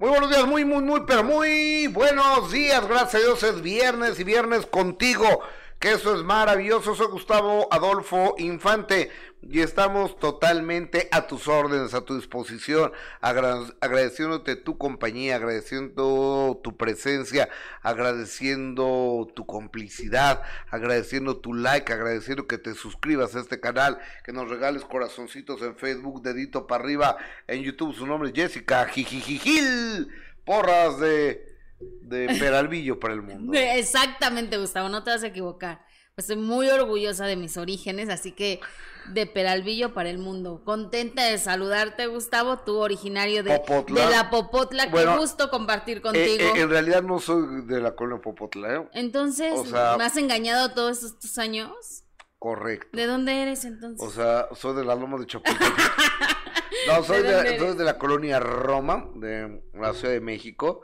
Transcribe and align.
Muy 0.00 0.08
buenos 0.08 0.30
días, 0.30 0.46
muy, 0.46 0.64
muy, 0.64 0.82
muy, 0.82 1.02
pero 1.06 1.22
muy 1.22 1.86
buenos 1.88 2.50
días. 2.50 2.88
Gracias 2.88 3.16
a 3.16 3.18
Dios 3.18 3.42
es 3.42 3.60
viernes 3.60 4.18
y 4.18 4.24
viernes 4.24 4.64
contigo, 4.64 5.42
que 5.80 5.92
eso 5.92 6.14
es 6.14 6.22
maravilloso. 6.22 6.94
Soy 6.94 7.06
Gustavo 7.06 7.66
Adolfo 7.70 8.34
Infante 8.36 9.10
y 9.40 9.60
estamos 9.60 10.18
totalmente 10.18 11.08
a 11.10 11.26
tus 11.26 11.48
órdenes, 11.48 11.94
a 11.94 12.04
tu 12.04 12.16
disposición, 12.16 12.92
agradeciéndote 13.22 14.56
tu 14.56 14.76
compañía, 14.76 15.36
agradeciendo 15.36 16.60
tu 16.62 16.76
presencia, 16.76 17.48
agradeciendo 17.80 19.26
tu 19.34 19.46
complicidad, 19.46 20.42
agradeciendo 20.68 21.38
tu 21.38 21.54
like, 21.54 21.90
agradeciendo 21.90 22.46
que 22.46 22.58
te 22.58 22.74
suscribas 22.74 23.34
a 23.34 23.40
este 23.40 23.58
canal, 23.58 23.98
que 24.22 24.34
nos 24.34 24.50
regales 24.50 24.84
corazoncitos 24.84 25.62
en 25.62 25.76
Facebook, 25.76 26.20
dedito 26.20 26.66
para 26.66 26.84
arriba, 26.84 27.16
en 27.46 27.62
YouTube, 27.62 27.94
su 27.94 28.06
nombre 28.06 28.28
es 28.28 28.34
Jessica 28.34 28.84
Jijijijil, 28.84 30.08
porras 30.44 31.00
de 31.00 31.49
de 31.80 32.36
Peralvillo 32.38 33.00
para 33.00 33.14
el 33.14 33.22
mundo. 33.22 33.52
Exactamente, 33.54 34.58
Gustavo, 34.58 34.88
no 34.88 35.02
te 35.02 35.10
vas 35.10 35.22
a 35.22 35.28
equivocar. 35.28 35.84
Estoy 36.16 36.36
muy 36.36 36.68
orgullosa 36.68 37.24
de 37.26 37.36
mis 37.36 37.56
orígenes, 37.56 38.10
así 38.10 38.32
que 38.32 38.60
de 39.08 39.26
Peralvillo 39.26 39.94
para 39.94 40.10
el 40.10 40.18
mundo. 40.18 40.62
Contenta 40.64 41.24
de 41.24 41.38
saludarte, 41.38 42.06
Gustavo, 42.06 42.58
tú 42.58 42.76
originario 42.76 43.42
de, 43.42 43.52
de 43.52 44.06
la 44.10 44.30
Popotla. 44.30 44.90
Qué 44.90 45.06
gusto 45.16 45.50
compartir 45.50 45.98
eh, 45.98 46.02
contigo. 46.02 46.54
Eh, 46.56 46.60
en 46.60 46.68
realidad 46.68 47.02
no 47.02 47.18
soy 47.20 47.64
de 47.64 47.80
la 47.80 47.94
colonia 47.94 48.20
Popotla. 48.20 48.74
¿eh? 48.74 48.88
Entonces, 48.92 49.54
¿me 49.72 50.04
has 50.04 50.16
engañado 50.16 50.72
todos 50.72 51.02
estos 51.02 51.38
años? 51.38 52.04
Correcto. 52.38 52.96
¿De 52.96 53.06
dónde 53.06 53.42
eres 53.42 53.64
entonces? 53.64 54.06
O 54.06 54.10
sea, 54.10 54.48
soy 54.54 54.76
de 54.76 54.84
la 54.84 54.94
Loma 54.94 55.18
de 55.18 55.26
Chapultepec. 55.26 55.74
no, 56.86 57.02
soy 57.02 57.22
¿De, 57.22 57.58
soy 57.58 57.76
de 57.76 57.84
la 57.84 57.98
colonia 57.98 58.40
Roma, 58.40 59.10
de 59.14 59.62
la 59.74 59.92
Ciudad 59.92 60.14
de 60.14 60.20
México, 60.20 60.82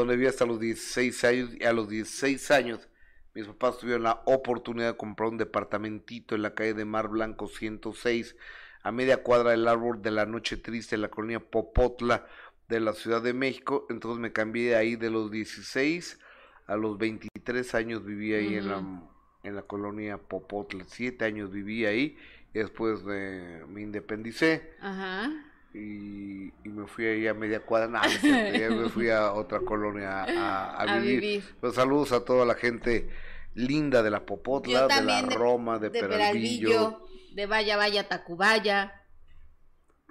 donde 0.00 0.16
viví 0.16 0.28
hasta 0.28 0.46
los 0.46 0.60
16 0.60 1.24
años 1.24 1.50
y 1.58 1.64
a 1.64 1.72
los 1.72 1.88
16 1.88 2.50
años 2.50 2.88
mis 3.34 3.46
papás 3.46 3.78
tuvieron 3.78 4.04
la 4.04 4.22
oportunidad 4.24 4.92
de 4.92 4.96
comprar 4.96 5.28
un 5.28 5.36
departamentito 5.36 6.34
en 6.34 6.42
la 6.42 6.54
calle 6.54 6.72
de 6.72 6.86
Mar 6.86 7.08
Blanco 7.08 7.48
106, 7.48 8.34
a 8.82 8.92
media 8.92 9.22
cuadra 9.22 9.50
del 9.50 9.68
árbol 9.68 10.00
de 10.00 10.10
la 10.10 10.24
Noche 10.24 10.56
Triste, 10.56 10.94
en 10.94 11.02
la 11.02 11.10
colonia 11.10 11.40
Popotla 11.40 12.26
de 12.68 12.80
la 12.80 12.94
Ciudad 12.94 13.20
de 13.20 13.34
México. 13.34 13.86
Entonces 13.90 14.20
me 14.20 14.32
cambié 14.32 14.70
de 14.70 14.76
ahí 14.76 14.96
de 14.96 15.10
los 15.10 15.30
16 15.30 16.18
a 16.66 16.76
los 16.76 16.96
23 16.96 17.74
años 17.74 18.04
viví 18.04 18.32
ahí 18.32 18.54
en, 18.54 18.68
la, 18.68 18.82
en 19.42 19.54
la 19.54 19.62
colonia 19.62 20.18
Popotla. 20.18 20.84
Siete 20.88 21.26
años 21.26 21.52
viví 21.52 21.84
ahí 21.84 22.16
y 22.54 22.58
después 22.58 23.04
me 23.04 23.82
independicé. 23.82 24.72
Y, 25.74 26.52
me 26.64 26.86
fui 26.86 27.06
ahí 27.06 27.26
a 27.26 27.34
media 27.34 27.60
cuadra, 27.60 27.88
nada, 27.88 28.08
me 28.22 28.88
fui 28.88 29.10
a 29.10 29.32
otra 29.34 29.60
colonia 29.60 30.24
a, 30.78 30.98
vivir. 30.98 31.44
Pues 31.60 31.74
saludos 31.74 32.12
a 32.12 32.24
toda 32.24 32.44
la 32.46 32.54
gente 32.54 33.08
linda 33.54 34.02
de 34.02 34.10
la 34.10 34.24
Popotla, 34.24 34.86
de 34.86 35.02
la 35.02 35.22
Roma, 35.22 35.78
de, 35.78 35.90
de 35.90 36.00
Peralvillo, 36.00 37.06
de 37.32 37.46
Vaya 37.46 37.76
Vaya 37.76 38.08
Tacubaya, 38.08 39.02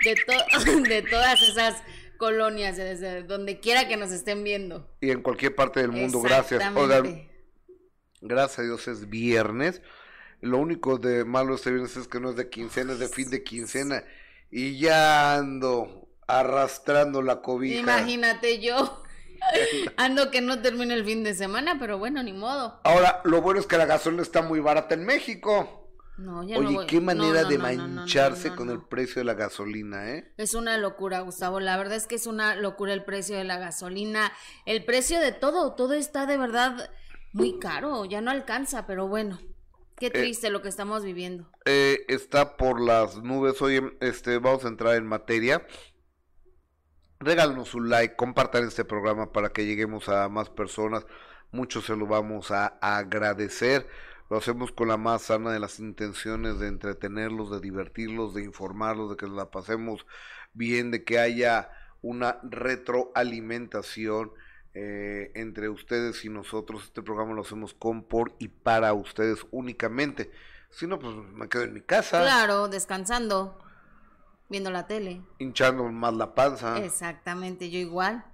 de, 0.04 0.16
de 0.90 1.02
todas 1.04 1.42
esas 1.42 1.82
colonias, 2.18 2.78
desde 2.78 3.24
donde 3.24 3.60
quiera 3.60 3.88
que 3.88 3.98
nos 3.98 4.12
estén 4.12 4.44
viendo. 4.44 4.90
Y 5.02 5.12
en 5.12 5.22
cualquier 5.22 5.56
parte 5.56 5.82
del 5.82 5.92
mundo, 5.92 6.22
gracias. 6.22 6.64
gracias 8.22 8.60
a 8.60 8.64
Dios 8.64 8.88
es 8.88 9.10
viernes. 9.10 9.82
Lo 10.42 10.58
único 10.58 10.98
de 10.98 11.26
malo 11.26 11.56
este 11.56 11.72
viernes 11.72 11.96
es 11.98 12.08
que 12.08 12.20
no 12.20 12.32
es 12.32 12.36
de 12.36 12.50
quincena, 12.50 12.94
es 12.94 13.00
de 13.00 13.08
fin 13.08 13.30
de 13.30 13.44
quincena. 13.44 14.04
Y 14.50 14.78
ya 14.78 15.36
ando 15.36 16.08
arrastrando 16.28 17.22
la 17.22 17.42
cobija. 17.42 17.80
Imagínate 17.80 18.60
yo. 18.60 19.02
Ando 19.98 20.32
que 20.32 20.42
no 20.42 20.62
termine 20.62 20.94
el 20.96 21.06
fin 21.06 21.24
de 21.24 21.36
semana, 21.36 21.78
pero 21.80 22.00
bueno, 22.00 22.24
ni 22.24 22.34
modo. 22.34 22.80
Ahora, 22.84 23.22
lo 23.26 23.42
bueno 23.42 23.60
es 23.60 23.68
que 23.68 23.78
la 23.78 23.86
gasolina 23.86 24.24
está 24.24 24.42
muy 24.42 24.60
barata 24.60 24.96
en 24.96 25.06
México. 25.06 25.86
No, 26.18 26.44
ya 26.44 26.58
Oye, 26.58 26.88
qué 26.88 27.02
manera 27.02 27.44
de 27.44 27.58
mancharse 27.58 28.56
con 28.56 28.70
el 28.70 28.82
precio 28.82 29.20
de 29.20 29.26
la 29.26 29.34
gasolina, 29.34 30.10
¿eh? 30.12 30.34
Es 30.38 30.54
una 30.54 30.78
locura, 30.78 31.20
Gustavo. 31.20 31.60
La 31.60 31.76
verdad 31.76 31.98
es 31.98 32.08
que 32.08 32.16
es 32.16 32.26
una 32.26 32.56
locura 32.56 32.94
el 32.94 33.04
precio 33.04 33.38
de 33.38 33.44
la 33.44 33.58
gasolina. 33.58 34.32
El 34.66 34.86
precio 34.86 35.20
de 35.20 35.34
todo, 35.34 35.74
todo 35.74 35.94
está 35.94 36.26
de 36.26 36.38
verdad 36.38 36.90
muy 37.34 37.60
caro. 37.60 38.06
Ya 38.06 38.22
no 38.22 38.32
alcanza, 38.32 38.88
pero 38.88 39.08
bueno. 39.10 39.40
Qué 39.98 40.08
eh, 40.08 40.12
triste 40.12 40.50
lo 40.50 40.62
que 40.62 40.70
estamos 40.70 41.04
viviendo. 41.04 41.50
Eh, 41.66 42.06
está 42.08 42.58
por 42.58 42.82
las 42.82 43.18
nubes. 43.24 43.62
Oye, 43.62 43.82
este, 44.02 44.40
vamos 44.40 44.66
a 44.66 44.68
entrar 44.68 44.96
en 44.96 45.06
materia 45.06 45.66
regálanos 47.20 47.74
un 47.74 47.90
like, 47.90 48.16
compartan 48.16 48.68
este 48.68 48.86
programa 48.86 49.32
para 49.32 49.50
que 49.50 49.66
lleguemos 49.66 50.10
a 50.10 50.30
más 50.30 50.50
personas. 50.50 51.06
Muchos 51.52 51.86
se 51.86 51.96
lo 51.96 52.06
vamos 52.08 52.52
a 52.52 52.78
agradecer. 52.82 53.88
Lo 54.30 54.38
hacemos 54.38 54.72
con 54.72 54.88
la 54.88 54.98
más 54.98 55.24
sana 55.24 55.52
de 55.52 55.60
las 55.60 55.80
intenciones 55.80 56.60
de 56.60 56.68
entretenerlos, 56.68 57.52
de 57.52 57.60
divertirlos, 57.60 58.34
de 58.34 58.44
informarlos, 58.44 59.12
de 59.12 59.18
que 59.18 59.28
la 59.28 59.52
pasemos 59.52 60.06
bien, 60.54 60.92
de 60.92 61.04
que 61.04 61.20
haya 61.20 61.70
una 62.02 62.40
retroalimentación 62.44 64.32
eh, 64.78 65.32
entre 65.36 65.70
ustedes 65.70 66.26
y 66.26 66.30
nosotros. 66.30 66.84
Este 66.84 67.02
programa 67.02 67.34
lo 67.34 67.44
hacemos 67.44 67.74
con, 67.74 68.04
por 68.04 68.34
y 68.40 68.50
para 68.50 68.94
ustedes 68.94 69.46
únicamente. 69.52 70.32
Si 70.70 70.86
no, 70.86 71.00
pues 71.00 71.16
me 71.16 71.48
quedo 71.48 71.64
en 71.64 71.74
mi 71.74 71.82
casa. 71.82 72.22
Claro, 72.22 72.68
descansando. 72.68 73.58
Viendo 74.50 74.72
la 74.72 74.86
tele. 74.86 75.22
Hinchando 75.40 75.86
más 75.86 76.14
la 76.14 76.36
panza. 76.36 76.84
Exactamente, 76.84 77.70
yo 77.70 77.80
igual. 77.80 78.26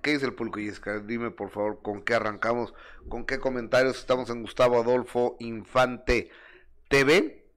¿Qué 0.00 0.12
dice 0.12 0.26
el 0.26 0.34
pulco 0.34 0.60
Yesca? 0.60 1.00
Dime 1.00 1.32
por 1.32 1.50
favor 1.50 1.82
con 1.82 2.02
qué 2.02 2.14
arrancamos, 2.14 2.72
con 3.08 3.26
qué 3.26 3.40
comentarios. 3.40 3.98
Estamos 3.98 4.30
en 4.30 4.42
Gustavo 4.42 4.80
Adolfo 4.80 5.36
Infante 5.40 6.30
TV, 6.88 7.50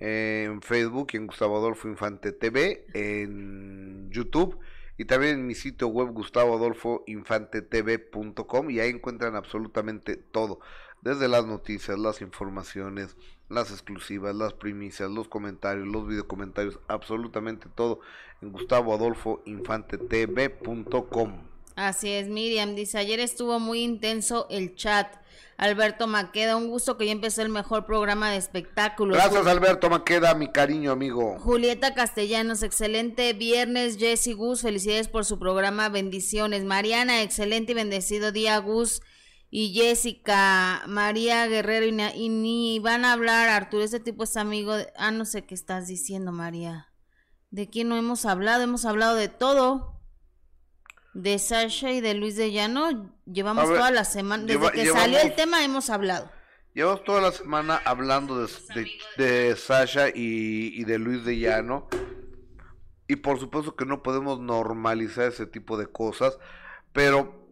en 0.00 0.60
Facebook 0.62 1.10
y 1.12 1.18
en 1.18 1.28
Gustavo 1.28 1.58
Adolfo 1.58 1.86
Infante 1.86 2.32
TV, 2.32 2.86
en 2.92 4.10
YouTube 4.10 4.58
y 4.98 5.04
también 5.04 5.40
en 5.40 5.46
mi 5.46 5.54
sitio 5.54 5.88
web 5.88 6.08
Gustavo 6.12 6.56
Adolfo 6.56 7.04
Infante 7.06 7.62
TV.com 7.62 8.70
y 8.70 8.80
ahí 8.80 8.90
encuentran 8.90 9.36
absolutamente 9.36 10.16
todo, 10.16 10.60
desde 11.00 11.28
las 11.28 11.46
noticias, 11.46 11.98
las 11.98 12.20
informaciones, 12.20 13.16
las 13.48 13.70
exclusivas, 13.70 14.34
las 14.34 14.54
primicias, 14.54 15.10
los 15.10 15.28
comentarios, 15.28 15.86
los 15.86 16.06
videocomentarios, 16.06 16.78
absolutamente 16.88 17.68
todo 17.74 18.00
en 18.40 18.52
Gustavo 18.52 18.94
Adolfo 18.94 19.42
Infante 19.44 19.98
TV.com. 19.98 21.51
Así 21.76 22.10
es, 22.10 22.28
Miriam 22.28 22.74
dice, 22.74 22.98
ayer 22.98 23.20
estuvo 23.20 23.58
muy 23.58 23.82
intenso 23.82 24.46
el 24.50 24.74
chat. 24.74 25.22
Alberto 25.58 26.06
Maqueda, 26.08 26.56
un 26.56 26.68
gusto 26.68 26.96
que 26.96 27.06
ya 27.06 27.12
empezó 27.12 27.40
el 27.42 27.48
mejor 27.48 27.86
programa 27.86 28.30
de 28.30 28.36
espectáculos. 28.36 29.16
Gracias 29.16 29.46
Alberto 29.46 29.88
Maqueda, 29.88 30.34
mi 30.34 30.48
cariño 30.48 30.90
amigo. 30.90 31.38
Julieta 31.38 31.94
Castellanos, 31.94 32.64
excelente 32.64 33.32
viernes, 33.32 33.96
Jesse 33.96 34.34
Gus, 34.34 34.62
felicidades 34.62 35.06
por 35.06 35.24
su 35.24 35.38
programa, 35.38 35.88
bendiciones. 35.88 36.64
Mariana, 36.64 37.22
excelente 37.22 37.72
y 37.72 37.74
bendecido 37.76 38.32
día, 38.32 38.58
Gus 38.58 39.02
y 39.50 39.72
Jessica, 39.74 40.82
María 40.88 41.46
Guerrero 41.46 41.86
y, 41.86 42.28
ni 42.28 42.78
van 42.78 43.04
a 43.04 43.12
hablar, 43.12 43.48
Arturo, 43.50 43.84
ese 43.84 44.00
tipo 44.00 44.24
es 44.24 44.36
amigo, 44.36 44.74
de, 44.74 44.92
ah, 44.96 45.10
no 45.10 45.26
sé 45.26 45.44
qué 45.44 45.54
estás 45.54 45.86
diciendo, 45.86 46.32
María. 46.32 46.88
¿De 47.50 47.68
quién 47.68 47.88
no 47.88 47.96
hemos 47.96 48.24
hablado? 48.24 48.64
Hemos 48.64 48.86
hablado 48.86 49.14
de 49.14 49.28
todo. 49.28 50.01
De 51.14 51.38
Sasha 51.38 51.92
y 51.92 52.00
de 52.00 52.14
Luis 52.14 52.36
de 52.36 52.52
Llano, 52.52 53.12
llevamos 53.26 53.64
toda 53.64 53.90
la 53.90 54.04
semana, 54.04 54.44
desde 54.44 54.72
que 54.72 54.86
salió 54.86 55.18
el 55.20 55.34
tema 55.34 55.62
hemos 55.62 55.90
hablado. 55.90 56.30
Llevamos 56.74 57.04
toda 57.04 57.20
la 57.20 57.32
semana 57.32 57.82
hablando 57.84 58.46
de, 58.46 58.50
de, 59.18 59.56
Sasha 59.56 60.08
y, 60.08 60.72
y 60.74 60.84
de 60.84 60.98
Luis 60.98 61.24
de 61.24 61.38
Llano. 61.38 61.88
Y 63.08 63.16
por 63.16 63.38
supuesto 63.38 63.76
que 63.76 63.84
no 63.84 64.02
podemos 64.02 64.40
normalizar 64.40 65.28
ese 65.28 65.44
tipo 65.44 65.76
de 65.76 65.86
cosas, 65.86 66.38
pero 66.94 67.46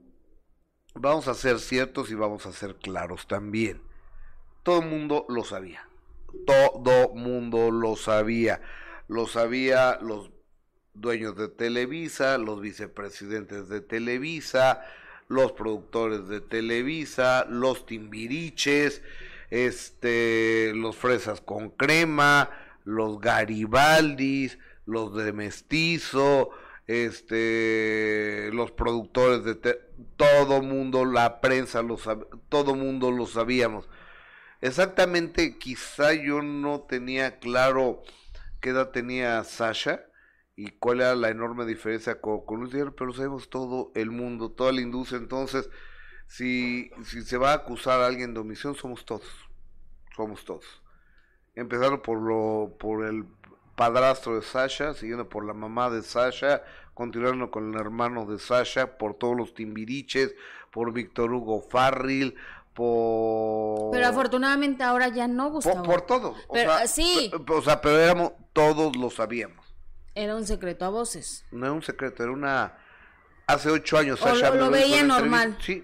vamos 0.94 1.29
a 1.29 1.34
ser 1.34 1.58
ciertos 1.58 2.11
y 2.11 2.14
vamos 2.14 2.46
a 2.46 2.52
ser 2.52 2.76
claros 2.76 3.26
también. 3.26 3.82
Todo 4.62 4.81
el 4.81 4.88
mundo 4.88 5.26
lo 5.29 5.44
sabía. 5.44 5.87
Todo 6.46 7.14
mundo 7.14 7.70
lo 7.70 7.96
sabía. 7.96 8.61
Lo 9.08 9.26
sabía 9.26 9.99
los 10.00 10.31
dueños 10.94 11.37
de 11.37 11.48
Televisa, 11.48 12.38
los 12.38 12.60
vicepresidentes 12.60 13.69
de 13.69 13.81
Televisa, 13.81 14.84
los 15.28 15.52
productores 15.52 16.28
de 16.28 16.40
Televisa, 16.40 17.46
los 17.48 17.87
timbiriches, 17.87 19.02
este, 19.50 20.72
los 20.75 20.96
fresas 20.96 21.40
con 21.40 21.70
crema, 21.70 22.50
los 22.84 23.20
garibaldis, 23.20 24.58
los 24.87 25.14
de 25.14 25.32
mestizo, 25.32 26.50
este, 26.87 28.50
los 28.52 28.72
productores 28.72 29.44
de 29.44 29.54
todo 30.16 30.62
mundo, 30.62 31.04
la 31.04 31.40
prensa, 31.40 31.82
lo 31.82 31.96
todo 32.48 32.75
mundo 32.75 33.10
lo 33.10 33.26
sabíamos. 33.26 33.88
Exactamente, 34.60 35.58
quizá 35.58 36.12
yo 36.12 36.43
no 36.43 36.81
tenía 36.81 37.38
claro 37.38 38.02
qué 38.60 38.70
edad 38.70 38.90
tenía 38.90 39.43
Sasha 39.44 40.09
y 40.62 40.72
cuál 40.72 41.00
era 41.00 41.14
la 41.14 41.30
enorme 41.30 41.64
diferencia 41.64 42.20
con, 42.20 42.44
Luis 42.50 42.70
Díaz, 42.70 42.88
pero 42.94 43.06
lo 43.06 43.14
sabemos 43.14 43.48
todo 43.48 43.92
el 43.94 44.10
mundo, 44.10 44.50
toda 44.50 44.72
la 44.72 44.82
industria. 44.82 45.18
Entonces, 45.18 45.70
si, 46.26 46.90
si 47.02 47.22
se 47.22 47.38
va 47.38 47.52
a 47.52 47.54
acusar 47.54 48.02
a 48.02 48.06
alguien 48.06 48.34
de 48.34 48.40
omisión, 48.40 48.74
somos 48.74 49.06
todos. 49.06 49.24
Somos 50.14 50.44
todos. 50.44 50.82
Empezando 51.54 52.02
por, 52.02 52.20
lo, 52.20 52.76
por 52.78 53.06
el 53.06 53.24
padrastro 53.74 54.34
de 54.34 54.42
Sasha, 54.42 54.92
siguiendo 54.92 55.30
por 55.30 55.46
la 55.46 55.54
mamá 55.54 55.88
de 55.88 56.02
Sasha, 56.02 56.62
continuando 56.92 57.50
con 57.50 57.72
el 57.72 57.80
hermano 57.80 58.26
de 58.26 58.38
Sasha, 58.38 58.98
por 58.98 59.14
todos 59.14 59.34
los 59.34 59.54
timbiriches, 59.54 60.34
por 60.70 60.92
Víctor 60.92 61.32
Hugo 61.32 61.62
Farril, 61.70 62.34
por... 62.74 63.92
Pero 63.92 64.08
afortunadamente 64.08 64.82
ahora 64.84 65.08
ya 65.08 65.26
no, 65.26 65.52
Gustavo. 65.52 65.84
Por, 65.84 66.02
todos. 66.02 66.36
O 66.48 66.54
sea, 66.54 66.86
sí. 66.86 67.32
O 67.48 67.62
sea, 67.62 67.80
pero 67.80 67.98
éramos, 67.98 68.32
todos 68.52 68.94
lo 68.94 69.08
sabíamos. 69.08 69.59
Era 70.14 70.36
un 70.36 70.46
secreto 70.46 70.84
a 70.84 70.88
voces. 70.88 71.44
No 71.50 71.66
era 71.66 71.72
un 71.72 71.82
secreto, 71.82 72.22
era 72.22 72.32
una... 72.32 72.76
Hace 73.46 73.70
ocho 73.70 73.98
años. 73.98 74.20
O 74.22 74.34
lo, 74.34 74.70
veía 74.70 75.02
normal. 75.02 75.56
Sí, 75.60 75.82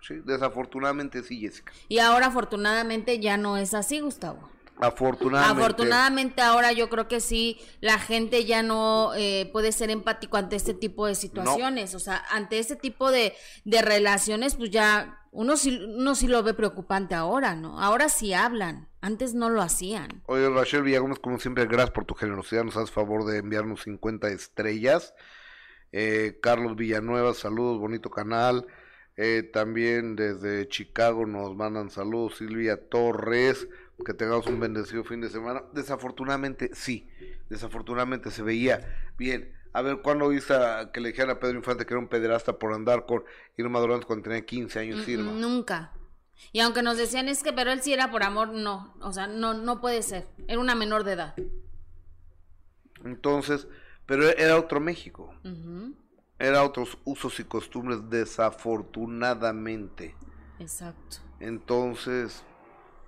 sí, 0.00 0.14
desafortunadamente 0.24 1.22
sí, 1.22 1.40
Jessica. 1.40 1.72
Y 1.88 1.98
ahora 1.98 2.26
afortunadamente 2.26 3.20
ya 3.20 3.36
no 3.36 3.56
es 3.56 3.74
así, 3.74 4.00
Gustavo. 4.00 4.50
Afortunadamente. 4.78 5.62
Afortunadamente 5.62 6.42
ahora 6.42 6.72
yo 6.72 6.88
creo 6.90 7.08
que 7.08 7.20
sí, 7.20 7.58
la 7.80 7.98
gente 7.98 8.44
ya 8.44 8.62
no 8.62 9.12
eh, 9.14 9.48
puede 9.52 9.72
ser 9.72 9.90
empático 9.90 10.36
ante 10.36 10.56
este 10.56 10.74
tipo 10.74 11.06
de 11.06 11.14
situaciones. 11.14 11.94
O 11.94 12.00
sea, 12.00 12.24
ante 12.30 12.58
este 12.58 12.76
tipo 12.76 13.10
de, 13.10 13.34
de 13.64 13.82
relaciones, 13.82 14.56
pues 14.56 14.70
ya 14.70 15.20
uno 15.30 15.56
sí, 15.56 15.78
uno 15.96 16.14
sí 16.14 16.28
lo 16.28 16.42
ve 16.42 16.54
preocupante 16.54 17.14
ahora, 17.14 17.54
¿no? 17.54 17.80
Ahora 17.80 18.08
sí 18.08 18.34
hablan. 18.34 18.88
Antes 19.06 19.34
no 19.34 19.50
lo 19.50 19.62
hacían. 19.62 20.20
Oye, 20.26 20.50
Rachel 20.50 20.82
Villagómez, 20.82 21.20
como 21.20 21.38
siempre, 21.38 21.64
gracias 21.66 21.92
por 21.92 22.06
tu 22.06 22.14
generosidad. 22.14 22.64
Nos 22.64 22.76
haces 22.76 22.90
favor 22.90 23.24
de 23.24 23.38
enviarnos 23.38 23.82
50 23.82 24.30
estrellas. 24.30 25.14
Eh, 25.92 26.40
Carlos 26.42 26.74
Villanueva, 26.74 27.32
saludos, 27.32 27.78
bonito 27.78 28.10
canal. 28.10 28.66
Eh, 29.16 29.44
también 29.44 30.16
desde 30.16 30.66
Chicago 30.66 31.24
nos 31.24 31.54
mandan 31.54 31.88
saludos. 31.90 32.38
Silvia 32.38 32.88
Torres 32.88 33.68
que 34.04 34.12
tengamos 34.12 34.48
un 34.48 34.58
bendecido 34.58 35.04
fin 35.04 35.20
de 35.20 35.28
semana. 35.28 35.62
Desafortunadamente, 35.72 36.70
sí, 36.74 37.08
desafortunadamente 37.48 38.32
se 38.32 38.42
veía 38.42 39.12
bien. 39.16 39.54
A 39.72 39.82
ver, 39.82 39.98
¿cuándo 40.02 40.30
viste 40.30 40.52
que 40.92 41.00
le 41.00 41.10
dijeron 41.10 41.30
a 41.30 41.38
Pedro 41.38 41.58
Infante 41.58 41.86
que 41.86 41.94
era 41.94 42.00
un 42.00 42.08
pederasta 42.08 42.58
por 42.58 42.72
andar 42.72 43.06
con 43.06 43.22
Irma 43.56 43.78
Durante 43.78 44.04
cuando 44.04 44.24
tenía 44.24 44.44
15 44.44 44.80
años, 44.80 45.06
Irma? 45.06 45.30
Nunca. 45.30 45.92
Y 46.52 46.60
aunque 46.60 46.82
nos 46.82 46.96
decían 46.96 47.28
es 47.28 47.42
que, 47.42 47.52
pero 47.52 47.72
él 47.72 47.82
sí 47.82 47.92
era 47.92 48.10
por 48.10 48.22
amor, 48.22 48.48
no. 48.48 48.94
O 49.00 49.12
sea, 49.12 49.26
no, 49.26 49.54
no 49.54 49.80
puede 49.80 50.02
ser. 50.02 50.28
Era 50.48 50.60
una 50.60 50.74
menor 50.74 51.04
de 51.04 51.12
edad. 51.12 51.34
Entonces, 53.04 53.68
pero 54.06 54.28
era 54.28 54.58
otro 54.58 54.80
México. 54.80 55.34
Era 56.38 56.64
otros 56.64 56.98
usos 57.04 57.38
y 57.40 57.44
costumbres, 57.44 58.10
desafortunadamente. 58.10 60.14
Exacto. 60.58 61.18
Entonces, 61.40 62.42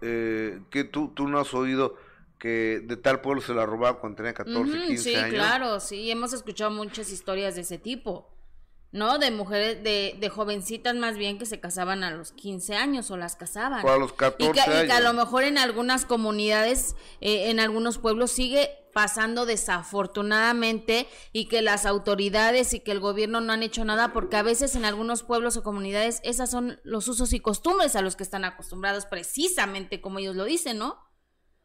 eh, 0.00 0.60
que 0.70 0.84
tú, 0.84 1.08
tú 1.08 1.28
no 1.28 1.38
has 1.38 1.54
oído 1.54 1.96
que 2.38 2.80
de 2.84 2.96
tal 2.96 3.20
pueblo 3.20 3.42
se 3.42 3.52
la 3.52 3.66
robaba 3.66 3.98
cuando 3.98 4.16
tenía 4.16 4.34
14, 4.34 4.86
15 4.86 5.16
años. 5.16 5.30
Sí, 5.30 5.34
claro, 5.34 5.80
sí, 5.80 6.10
hemos 6.10 6.32
escuchado 6.32 6.70
muchas 6.70 7.10
historias 7.10 7.56
de 7.56 7.62
ese 7.62 7.78
tipo, 7.78 8.30
¿no? 8.90 9.18
De 9.18 9.30
mujeres, 9.30 9.82
de, 9.82 10.16
de 10.18 10.28
jovencitas 10.28 10.94
más 10.94 11.16
bien 11.16 11.38
que 11.38 11.46
se 11.46 11.60
casaban 11.60 12.04
a 12.04 12.10
los 12.10 12.32
15 12.32 12.74
años 12.74 13.10
o 13.10 13.16
las 13.16 13.36
casaban. 13.36 13.84
O 13.84 13.90
a 13.90 13.98
los 13.98 14.12
14 14.12 14.50
y 14.50 14.52
que, 14.52 14.60
años. 14.60 14.84
Y 14.84 14.86
que 14.86 14.92
a 14.92 15.00
lo 15.00 15.12
mejor 15.12 15.44
en 15.44 15.58
algunas 15.58 16.06
comunidades, 16.06 16.96
eh, 17.20 17.50
en 17.50 17.60
algunos 17.60 17.98
pueblos 17.98 18.30
sigue 18.30 18.70
pasando 18.94 19.46
desafortunadamente 19.46 21.06
y 21.32 21.46
que 21.46 21.62
las 21.62 21.86
autoridades 21.86 22.74
y 22.74 22.80
que 22.80 22.90
el 22.90 23.00
gobierno 23.00 23.40
no 23.40 23.52
han 23.52 23.62
hecho 23.62 23.84
nada 23.84 24.12
porque 24.12 24.36
a 24.36 24.42
veces 24.42 24.74
en 24.74 24.84
algunos 24.84 25.22
pueblos 25.22 25.56
o 25.56 25.62
comunidades 25.62 26.20
esas 26.24 26.50
son 26.50 26.80
los 26.82 27.06
usos 27.06 27.32
y 27.32 27.38
costumbres 27.38 27.94
a 27.94 28.02
los 28.02 28.16
que 28.16 28.24
están 28.24 28.44
acostumbrados 28.44 29.06
precisamente 29.06 30.00
como 30.00 30.18
ellos 30.18 30.34
lo 30.34 30.44
dicen, 30.44 30.78
¿no? 30.78 30.98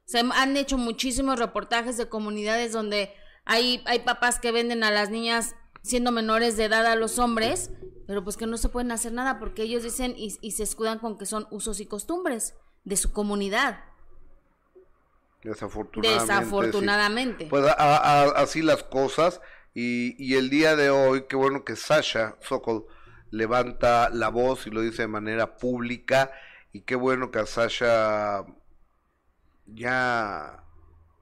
Se 0.05 0.19
han 0.19 0.57
hecho 0.57 0.77
muchísimos 0.77 1.39
reportajes 1.39 1.97
de 1.97 2.09
comunidades 2.09 2.73
donde 2.73 3.13
hay, 3.45 3.81
hay 3.85 3.99
papás 3.99 4.39
que 4.39 4.51
venden 4.51 4.83
a 4.83 4.91
las 4.91 5.09
niñas 5.09 5.55
siendo 5.83 6.11
menores 6.11 6.57
de 6.57 6.65
edad 6.65 6.85
a 6.85 6.95
los 6.95 7.19
hombres, 7.19 7.69
pero 8.07 8.23
pues 8.23 8.37
que 8.37 8.47
no 8.47 8.57
se 8.57 8.69
pueden 8.69 8.91
hacer 8.91 9.11
nada 9.11 9.39
porque 9.39 9.63
ellos 9.63 9.83
dicen 9.83 10.15
y, 10.17 10.35
y 10.41 10.51
se 10.51 10.63
escudan 10.63 10.99
con 10.99 11.17
que 11.17 11.25
son 11.25 11.47
usos 11.51 11.79
y 11.79 11.85
costumbres 11.85 12.55
de 12.83 12.97
su 12.97 13.11
comunidad. 13.11 13.83
Desafortunadamente. 15.43 16.33
Desafortunadamente. 16.33 17.45
Pues 17.47 17.65
así 17.77 18.61
las 18.61 18.83
cosas. 18.83 19.41
Y, 19.73 20.15
y, 20.23 20.35
el 20.35 20.49
día 20.49 20.75
de 20.75 20.89
hoy, 20.89 21.25
qué 21.27 21.35
bueno 21.35 21.65
que 21.65 21.75
Sasha 21.75 22.37
Sokol 22.41 22.85
levanta 23.31 24.09
la 24.11 24.29
voz 24.29 24.67
y 24.67 24.69
lo 24.69 24.81
dice 24.81 25.01
de 25.01 25.07
manera 25.07 25.57
pública. 25.57 26.31
Y 26.71 26.81
qué 26.81 26.95
bueno 26.95 27.31
que 27.31 27.39
a 27.39 27.45
Sasha, 27.45 28.45
ya 29.65 30.63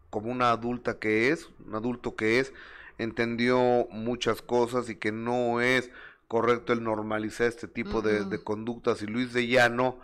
como 0.10 0.32
una 0.32 0.52
adulta 0.52 1.00
que 1.00 1.30
es, 1.30 1.50
un 1.66 1.76
adulto 1.76 2.16
que 2.16 2.40
es, 2.40 2.54
entendió 3.04 3.88
muchas 3.92 4.42
cosas 4.42 4.90
y 4.90 4.96
que 4.96 5.12
no 5.12 5.62
es 5.62 5.90
correcto 6.28 6.74
el 6.74 6.84
normalizar 6.84 7.48
este 7.48 7.68
tipo 7.68 8.02
de, 8.02 8.26
de 8.26 8.44
conductas. 8.44 9.02
Y 9.02 9.08
Luis 9.08 9.34
de 9.34 9.48
Llano, 9.48 10.00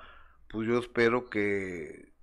pues 0.49 0.67
yo 0.67 0.77
espero 0.77 1.29
que, 1.29 2.13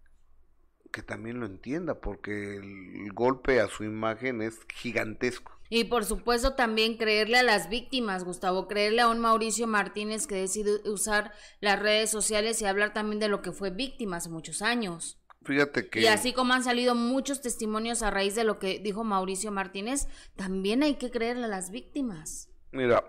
que 0.93 1.03
también 1.03 1.41
lo 1.41 1.47
entienda, 1.47 2.01
porque 2.01 2.57
el 2.57 3.13
golpe 3.13 3.61
a 3.61 3.69
su 3.69 3.85
imagen 3.85 4.43
es 4.43 4.59
gigantesco. 4.75 5.53
Y 5.71 5.85
por 5.85 6.05
supuesto 6.05 6.55
también 6.55 6.97
creerle 6.97 7.39
a 7.39 7.43
las 7.43 7.69
víctimas, 7.69 8.25
Gustavo, 8.25 8.69
creerle 8.69 9.03
a 9.03 9.09
un 9.09 9.19
Mauricio 9.19 9.67
Martínez 9.67 10.27
que 10.27 10.37
decide 10.37 10.89
usar 10.89 11.33
las 11.61 11.81
redes 11.81 12.11
sociales 12.11 12.61
y 12.61 12.67
hablar 12.67 12.93
también 12.93 13.19
de 13.19 13.29
lo 13.29 13.43
que 13.43 13.53
fue 13.53 13.71
víctima 13.71 14.19
hace 14.19 14.29
muchos 14.29 14.63
años. 14.63 15.19
Fíjate 15.45 15.89
que... 15.89 16.01
Y 16.01 16.07
así 16.07 16.33
como 16.33 16.55
han 16.55 16.65
salido 16.65 16.95
muchos 16.95 17.41
testimonios 17.41 18.03
a 18.03 18.11
raíz 18.11 18.35
de 18.35 18.45
lo 18.45 18.59
que 18.59 18.79
dijo 18.79 19.05
Mauricio 19.05 19.51
Martínez, 19.53 20.09
también 20.37 20.83
hay 20.83 20.95
que 20.95 21.11
creerle 21.11 21.45
a 21.45 21.49
las 21.49 21.71
víctimas. 21.71 22.49
Mira, 22.73 23.05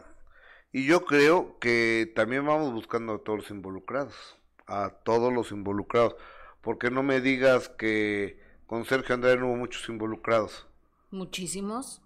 y 0.72 0.86
yo 0.86 1.06
creo 1.06 1.58
que 1.60 2.12
también 2.16 2.46
vamos 2.46 2.74
buscando 2.74 3.16
a 3.16 3.24
todos 3.24 3.40
los 3.40 3.50
involucrados, 3.50 4.16
a 4.68 4.90
todos 5.04 5.32
los 5.32 5.52
involucrados 5.52 6.16
porque 6.66 6.90
no 6.90 7.04
me 7.04 7.22
digas 7.22 7.70
que 7.70 8.40
con 8.66 8.86
Sergio 8.86 9.14
Andrade 9.14 9.38
no 9.38 9.50
hubo 9.50 9.56
muchos 9.56 9.88
involucrados. 9.88 10.66
Muchísimos. 11.12 12.02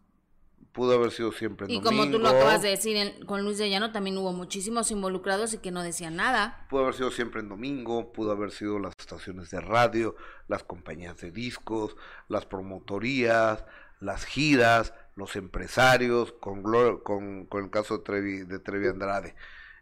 Pudo 0.72 0.94
haber 0.94 1.12
sido 1.12 1.32
siempre 1.32 1.66
en 1.66 1.72
y 1.72 1.82
como 1.82 2.10
tú 2.10 2.20
lo 2.20 2.30
acabas 2.30 2.62
de 2.62 2.70
decir, 2.70 3.25
con 3.25 3.44
Luis 3.44 3.58
de 3.58 3.70
Llano 3.70 3.92
también 3.92 4.18
hubo 4.18 4.32
muchísimos 4.34 4.92
involucrados 4.92 5.54
y 5.54 5.58
que 5.58 5.72
no 5.72 5.84
decían 5.84 6.16
nada. 6.16 6.66
Pudo 6.70 6.84
haber 6.84 6.94
sido 6.94 7.12
siempre 7.12 7.42
en 7.42 7.50
domingo, 7.50 8.13
pudo 8.13 8.32
haber 8.32 8.51
sido 8.51 8.80
las 8.80 8.94
estaciones 8.98 9.50
de 9.50 9.62
radio, 9.62 10.16
las 10.48 10.63
compañías 10.63 11.18
de 11.18 11.32
discos, 11.32 11.96
las 12.28 12.46
promotorías, 12.46 13.66
las 14.00 14.25
giras, 14.25 14.94
los 15.16 15.36
empresarios, 15.36 16.32
con, 16.34 16.63
con, 17.04 17.46
con 17.46 17.63
el 17.63 17.70
caso 17.70 17.98
de 17.98 18.04
Trevi, 18.04 18.44
de 18.44 18.60
Trevi 18.60 18.88
Andrade, 18.88 19.36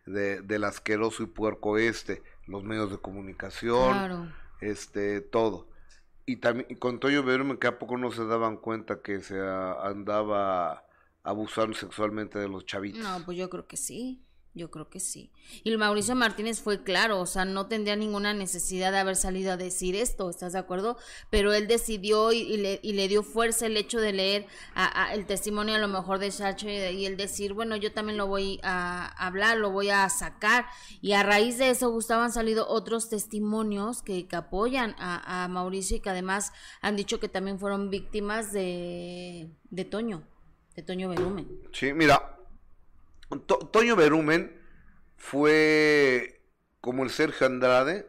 de, 0.06 0.42
del 0.42 0.64
asqueroso 0.64 1.24
y 1.24 1.28
puerco 1.28 1.78
este, 1.78 2.24
los 2.48 2.64
medios 2.64 2.92
de 2.92 2.98
comunicación. 2.98 3.94
Claro 3.94 4.28
este, 4.62 5.22
todo. 5.22 5.68
Y 6.30 6.36
también 6.36 6.78
con 6.78 7.00
Toyo 7.00 7.24
Verumen 7.24 7.58
que 7.58 7.68
a 7.68 7.80
poco 7.80 7.98
no 7.98 8.12
se 8.12 8.26
daban 8.26 8.58
cuenta 8.58 9.02
que 9.02 9.22
se 9.22 9.40
andaba 9.40 10.86
abusando 11.24 11.74
sexualmente 11.74 12.38
de 12.38 12.50
los 12.50 12.66
chavitos. 12.66 13.02
No, 13.02 13.24
pues 13.24 13.38
yo 13.38 13.50
creo 13.50 13.66
que 13.66 13.78
sí. 13.78 14.27
Yo 14.58 14.72
creo 14.72 14.90
que 14.90 15.00
sí. 15.00 15.30
Y 15.64 15.76
Mauricio 15.78 16.16
Martínez 16.16 16.62
fue 16.62 16.84
claro, 16.84 17.20
o 17.20 17.28
sea, 17.28 17.46
no 17.46 17.68
tendría 17.68 17.96
ninguna 17.96 18.34
necesidad 18.34 18.92
de 18.92 18.98
haber 18.98 19.16
salido 19.16 19.52
a 19.52 19.58
decir 19.58 19.96
esto, 19.96 20.32
¿estás 20.32 20.54
de 20.54 20.60
acuerdo? 20.60 20.98
Pero 21.30 21.54
él 21.54 21.68
decidió 21.68 22.32
y, 22.32 22.58
le, 22.58 22.80
y 22.82 22.94
le, 22.94 23.08
dio 23.08 23.22
fuerza 23.22 23.68
el 23.68 23.78
hecho 23.78 24.00
de 24.00 24.14
leer 24.14 24.48
a, 24.74 25.14
el 25.14 25.28
testimonio 25.28 25.76
a 25.76 25.78
lo 25.78 25.88
mejor 25.88 26.18
de 26.18 26.32
Chacho 26.32 26.68
y, 26.68 27.06
el 27.06 27.18
decir, 27.18 27.54
bueno, 27.54 27.76
yo 27.76 27.94
también 27.94 28.18
lo 28.18 28.26
voy 28.26 28.60
a 28.64 29.06
hablar, 29.24 29.58
lo 29.58 29.70
voy 29.70 29.92
a 29.92 30.10
sacar. 30.10 30.66
Y 31.02 31.12
a 31.14 31.22
raíz 31.22 31.60
de 31.60 31.70
eso, 31.70 31.92
Gustavo, 31.92 32.24
han 32.24 32.32
salido 32.32 32.68
otros 32.68 33.10
testimonios 33.10 34.02
que, 34.02 34.28
que 34.28 34.36
apoyan 34.36 34.96
a, 34.98 35.44
a, 35.44 35.48
Mauricio 35.48 35.98
y 35.98 36.00
que 36.00 36.10
además 36.10 36.52
han 36.82 36.96
dicho 36.96 37.20
que 37.20 37.30
también 37.30 37.60
fueron 37.60 37.92
víctimas 37.92 38.52
de, 38.52 39.52
de 39.70 39.86
Toño, 39.86 40.24
de 40.76 40.82
Toño 40.82 41.10
Berumen. 41.10 41.48
Sí, 41.72 41.94
mira, 41.94 42.37
Toño 43.72 43.96
Berumen 43.96 44.62
fue 45.18 46.42
como 46.82 47.04
el 47.04 47.10
Sergio 47.10 47.48
Andrade, 47.48 48.08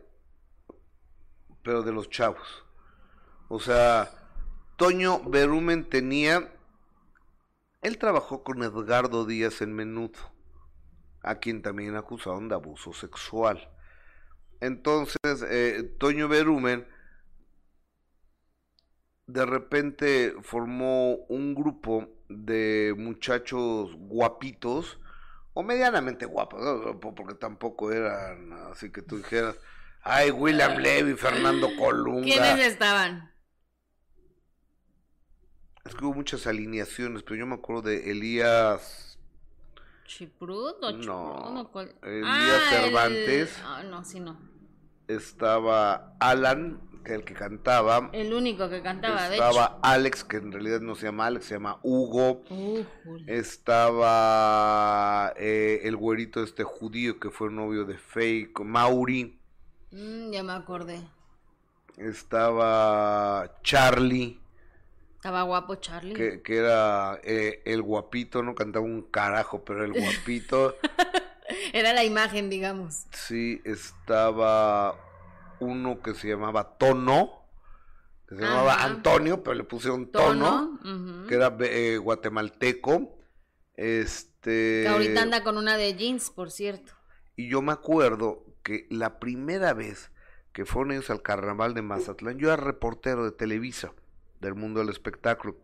pero 1.62 1.82
de 1.82 1.92
los 1.92 2.08
chavos. 2.08 2.64
O 3.48 3.58
sea, 3.58 4.10
Toño 4.76 5.20
Berumen 5.24 5.88
tenía... 5.88 6.52
Él 7.80 7.98
trabajó 7.98 8.42
con 8.42 8.62
Edgardo 8.62 9.24
Díaz 9.24 9.62
en 9.62 9.72
Menudo, 9.72 10.18
a 11.22 11.36
quien 11.36 11.62
también 11.62 11.96
acusaron 11.96 12.48
de 12.48 12.54
abuso 12.54 12.92
sexual. 12.92 13.70
Entonces, 14.60 15.44
eh, 15.48 15.94
Toño 15.98 16.28
Berumen 16.28 16.86
de 19.28 19.44
repente 19.44 20.34
formó 20.42 21.16
un 21.28 21.54
grupo 21.54 22.08
de 22.28 22.94
muchachos 22.96 23.94
guapitos, 23.96 24.98
o 25.58 25.64
medianamente 25.64 26.24
guapos, 26.24 26.62
¿no? 26.62 27.00
porque 27.00 27.34
tampoco 27.34 27.90
eran 27.90 28.52
así 28.70 28.92
que 28.92 29.02
tú 29.02 29.16
dijeras, 29.16 29.58
ay, 30.02 30.30
William 30.30 30.78
Levy, 30.78 31.16
Fernando 31.16 31.68
Colunga. 31.76 32.22
¿Quiénes 32.22 32.60
estaban? 32.60 33.34
Es 35.84 35.96
que 35.96 36.04
hubo 36.04 36.14
muchas 36.14 36.46
alineaciones, 36.46 37.24
pero 37.24 37.34
yo 37.34 37.46
me 37.46 37.56
acuerdo 37.56 37.82
de 37.82 38.08
Elías. 38.08 39.18
¿Chiprut 40.04 40.80
o 40.80 40.92
No, 40.92 41.68
Elías 42.04 42.62
Cervantes. 42.70 43.60
Ah, 43.64 43.82
no, 43.82 44.04
sí, 44.04 44.20
no. 44.20 44.38
Estaba 45.08 46.14
Alan, 46.20 46.87
que 47.04 47.14
el 47.14 47.24
que 47.24 47.34
cantaba. 47.34 48.10
El 48.12 48.32
único 48.32 48.68
que 48.68 48.82
cantaba, 48.82 49.28
Estaba 49.28 49.78
Alex, 49.82 50.24
que 50.24 50.36
en 50.36 50.52
realidad 50.52 50.80
no 50.80 50.94
se 50.94 51.06
llama 51.06 51.26
Alex, 51.26 51.46
se 51.46 51.54
llama 51.54 51.78
Hugo. 51.82 52.42
Estaba 53.26 54.52
eh, 55.36 55.80
el 55.84 55.96
güerito 55.96 56.42
este 56.42 56.64
judío 56.64 57.18
que 57.18 57.30
fue 57.30 57.50
novio 57.50 57.84
de 57.84 57.98
Fake, 57.98 58.60
Mauri. 58.60 59.38
Mm, 59.90 60.30
ya 60.30 60.42
me 60.42 60.52
acordé. 60.52 61.00
Estaba 61.96 63.58
Charlie. 63.62 64.40
Estaba 65.16 65.42
guapo 65.42 65.74
Charlie. 65.76 66.14
Que, 66.14 66.42
que 66.42 66.56
era 66.58 67.18
eh, 67.24 67.62
el 67.64 67.82
guapito, 67.82 68.42
no 68.42 68.54
cantaba 68.54 68.84
un 68.84 69.02
carajo, 69.02 69.64
pero 69.64 69.84
el 69.84 69.92
guapito. 69.92 70.76
era 71.72 71.92
la 71.92 72.04
imagen, 72.04 72.50
digamos. 72.50 73.06
Sí, 73.12 73.60
estaba 73.64 74.96
uno 75.60 76.00
que 76.00 76.14
se 76.14 76.28
llamaba 76.28 76.78
Tono, 76.78 77.44
que 78.28 78.36
se 78.36 78.42
llamaba 78.42 78.84
Antonio, 78.84 79.42
pero 79.42 79.54
le 79.54 79.64
pusieron 79.64 80.10
Tono, 80.10 80.78
que 81.28 81.34
era 81.34 81.56
eh, 81.60 81.98
guatemalteco. 81.98 83.16
Este. 83.74 84.82
Que 84.82 84.88
ahorita 84.88 85.22
anda 85.22 85.42
con 85.42 85.56
una 85.56 85.76
de 85.76 85.94
jeans, 85.94 86.30
por 86.30 86.50
cierto. 86.50 86.92
Y 87.36 87.48
yo 87.48 87.62
me 87.62 87.72
acuerdo 87.72 88.44
que 88.62 88.86
la 88.90 89.18
primera 89.20 89.72
vez 89.72 90.10
que 90.52 90.64
fueron 90.64 90.92
ellos 90.92 91.10
al 91.10 91.22
carnaval 91.22 91.74
de 91.74 91.82
Mazatlán, 91.82 92.38
yo 92.38 92.48
era 92.52 92.56
reportero 92.56 93.24
de 93.24 93.30
Televisa, 93.30 93.92
del 94.40 94.54
mundo 94.56 94.80
del 94.80 94.88
espectáculo. 94.88 95.56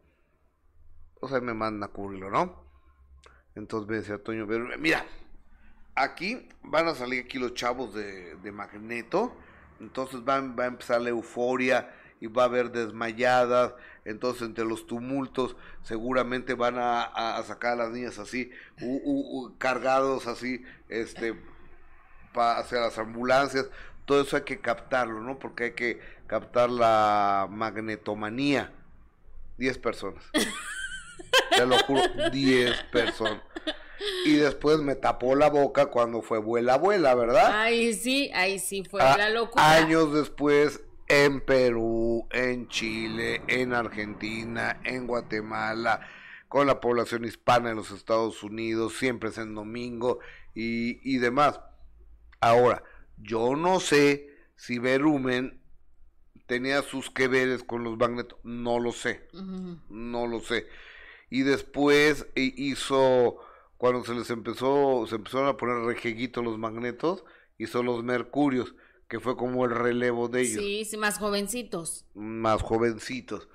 O 1.20 1.28
sea, 1.28 1.40
me 1.40 1.54
mandan 1.54 1.90
a 1.90 1.92
cubrirlo, 1.92 2.30
¿no? 2.30 2.64
Entonces 3.56 3.88
me 3.88 3.96
decía 3.96 4.22
Toño, 4.22 4.46
mira, 4.78 5.04
aquí 5.94 6.48
van 6.62 6.88
a 6.88 6.94
salir 6.94 7.24
aquí 7.24 7.38
los 7.38 7.54
chavos 7.54 7.94
de, 7.94 8.36
de 8.36 8.52
Magneto 8.52 9.36
entonces 9.80 10.20
va, 10.20 10.40
va 10.40 10.64
a 10.64 10.68
empezar 10.68 11.00
la 11.00 11.10
euforia 11.10 11.90
y 12.20 12.26
va 12.26 12.42
a 12.42 12.46
haber 12.46 12.70
desmayadas, 12.70 13.74
entonces 14.04 14.42
entre 14.42 14.64
los 14.64 14.86
tumultos 14.86 15.56
seguramente 15.82 16.54
van 16.54 16.76
a, 16.78 17.42
sacar 17.46 17.72
a 17.72 17.84
las 17.84 17.90
niñas 17.90 18.18
así, 18.18 18.50
cargados 19.58 20.26
así, 20.26 20.64
este, 20.88 21.38
hacia 22.34 22.80
las 22.80 22.98
ambulancias, 22.98 23.68
todo 24.04 24.22
eso 24.22 24.36
hay 24.36 24.42
que 24.42 24.60
captarlo, 24.60 25.20
¿no? 25.20 25.38
Porque 25.38 25.64
hay 25.64 25.72
que 25.72 26.00
captar 26.26 26.70
la 26.70 27.46
magnetomanía. 27.50 28.72
Diez 29.56 29.78
personas. 29.78 30.24
Te 31.50 31.66
lo 31.66 31.78
juro, 31.78 32.02
diez 32.30 32.82
personas. 32.84 33.42
Y 34.24 34.36
después 34.36 34.78
me 34.78 34.94
tapó 34.94 35.34
la 35.34 35.50
boca 35.50 35.86
cuando 35.86 36.22
fue 36.22 36.38
vuela, 36.38 36.74
abuela, 36.74 37.14
¿verdad? 37.14 37.60
Ahí 37.60 37.94
sí, 37.94 38.30
ahí 38.34 38.58
sí 38.58 38.84
fue 38.84 39.00
la 39.00 39.30
locura. 39.30 39.72
Años 39.72 40.12
después, 40.12 40.82
en 41.08 41.40
Perú, 41.40 42.26
en 42.30 42.68
Chile, 42.68 43.42
en 43.46 43.72
Argentina, 43.72 44.80
en 44.84 45.06
Guatemala, 45.06 46.00
con 46.48 46.66
la 46.66 46.80
población 46.80 47.24
hispana 47.24 47.70
en 47.70 47.76
los 47.76 47.90
Estados 47.90 48.42
Unidos, 48.42 48.94
siempre 48.98 49.30
es 49.30 49.38
en 49.38 49.54
domingo 49.54 50.20
y, 50.54 51.00
y 51.08 51.18
demás. 51.18 51.60
Ahora, 52.40 52.82
yo 53.16 53.56
no 53.56 53.80
sé 53.80 54.28
si 54.56 54.78
Berumen 54.78 55.60
tenía 56.46 56.82
sus 56.82 57.10
que 57.10 57.28
veres 57.28 57.62
con 57.64 57.84
los 57.84 57.96
magnetos, 57.96 58.38
no 58.42 58.78
lo 58.78 58.92
sé, 58.92 59.28
no 59.88 60.26
lo 60.26 60.40
sé. 60.40 60.66
Y 61.30 61.42
después 61.42 62.26
hizo 62.34 63.38
cuando 63.84 64.02
se 64.02 64.14
les 64.14 64.30
empezó, 64.30 65.04
se 65.06 65.16
empezaron 65.16 65.46
a 65.46 65.58
poner 65.58 65.76
rejeguitos 65.84 66.42
los 66.42 66.56
magnetos, 66.56 67.22
hizo 67.58 67.82
los 67.82 68.02
mercurios, 68.02 68.74
que 69.08 69.20
fue 69.20 69.36
como 69.36 69.66
el 69.66 69.72
relevo 69.72 70.28
de 70.28 70.40
ellos. 70.40 70.64
Sí, 70.64 70.86
sí, 70.86 70.96
más 70.96 71.18
jovencitos. 71.18 72.06
Más 72.14 72.62
jovencitos. 72.62 73.46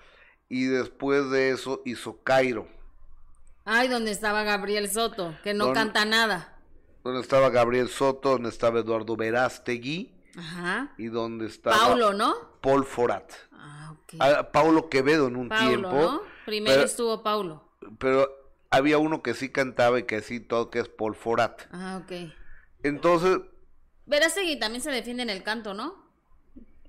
Y 0.48 0.66
después 0.66 1.32
de 1.32 1.50
eso 1.50 1.82
hizo 1.84 2.22
Cairo. 2.22 2.68
Ay, 3.66 3.88
donde 3.88 4.12
estaba 4.12 4.44
Gabriel 4.44 4.88
Soto, 4.88 5.36
que 5.44 5.56
no 5.56 5.74
canta 5.74 6.06
nada. 6.06 6.60
Donde 7.04 7.22
estaba 7.22 7.50
Gabriel 7.50 7.90
Soto, 7.90 8.30
donde 8.30 8.50
estaba 8.50 8.82
Eduardo 8.82 9.16
Verástegui. 9.16 10.14
Ajá. 10.38 10.94
Y 11.00 11.08
donde 11.08 11.48
estaba... 11.48 11.76
Paulo, 11.76 12.14
¿no? 12.14 12.36
Paul 12.62 12.86
Forat. 12.86 13.32
Ah, 13.52 13.94
ok. 13.94 14.14
Ah, 14.20 14.52
Paulo 14.52 14.90
Quevedo 14.90 15.26
en 15.26 15.38
un 15.38 15.50
tiempo. 15.50 15.90
¿no? 15.90 16.22
Primero 16.46 16.84
estuvo 16.84 17.24
Paulo. 17.24 17.64
Pero 17.98 18.39
había 18.70 18.98
uno 18.98 19.22
que 19.22 19.34
sí 19.34 19.50
cantaba 19.50 20.00
y 20.00 20.04
que 20.04 20.22
sí 20.22 20.40
todo, 20.40 20.70
que 20.70 20.80
es 20.80 20.90
Paul 20.90 21.16
Forat. 21.16 21.62
Ah, 21.72 22.02
ok. 22.04 22.32
Entonces... 22.84 23.40
Verástegui 24.06 24.60
también 24.60 24.82
se 24.82 24.92
defiende 24.92 25.24
en 25.24 25.30
el 25.30 25.44
canto, 25.44 25.74
¿no? 25.74 26.10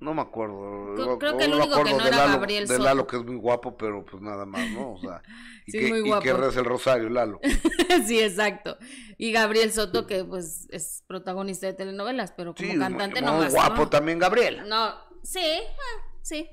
No 0.00 0.14
me 0.14 0.22
acuerdo. 0.22 1.18
Creo, 1.18 1.36
que 1.36 1.44
el 1.44 1.52
único 1.52 1.84
que 1.84 1.92
no 1.92 2.06
era 2.06 2.16
Lalo, 2.16 2.32
Gabriel 2.32 2.66
Soto. 2.66 2.78
De 2.78 2.84
Lalo, 2.84 3.06
que 3.06 3.16
es 3.16 3.24
muy 3.24 3.36
guapo, 3.36 3.76
pero 3.76 4.02
pues 4.06 4.22
nada 4.22 4.46
más, 4.46 4.66
¿no? 4.70 4.92
O 4.94 4.98
sea, 4.98 5.20
y, 5.66 5.72
que, 5.72 5.88
muy 5.88 6.00
guapo. 6.00 6.22
y 6.22 6.24
que 6.24 6.32
reza 6.32 6.60
el 6.60 6.64
rosario, 6.64 7.10
Lalo. 7.10 7.38
sí, 8.06 8.18
exacto. 8.18 8.78
Y 9.18 9.30
Gabriel 9.30 9.70
Soto, 9.72 10.06
que 10.06 10.24
pues 10.24 10.68
es 10.70 11.04
protagonista 11.06 11.66
de 11.66 11.74
telenovelas, 11.74 12.32
pero 12.32 12.54
como 12.54 12.78
cantante 12.78 13.20
no 13.20 13.38
más. 13.38 13.52
guapo 13.52 13.88
también, 13.90 14.18
Gabriel. 14.18 14.66
No, 14.66 14.94
sí, 15.22 15.60
ah, 15.60 16.02
sí. 16.22 16.48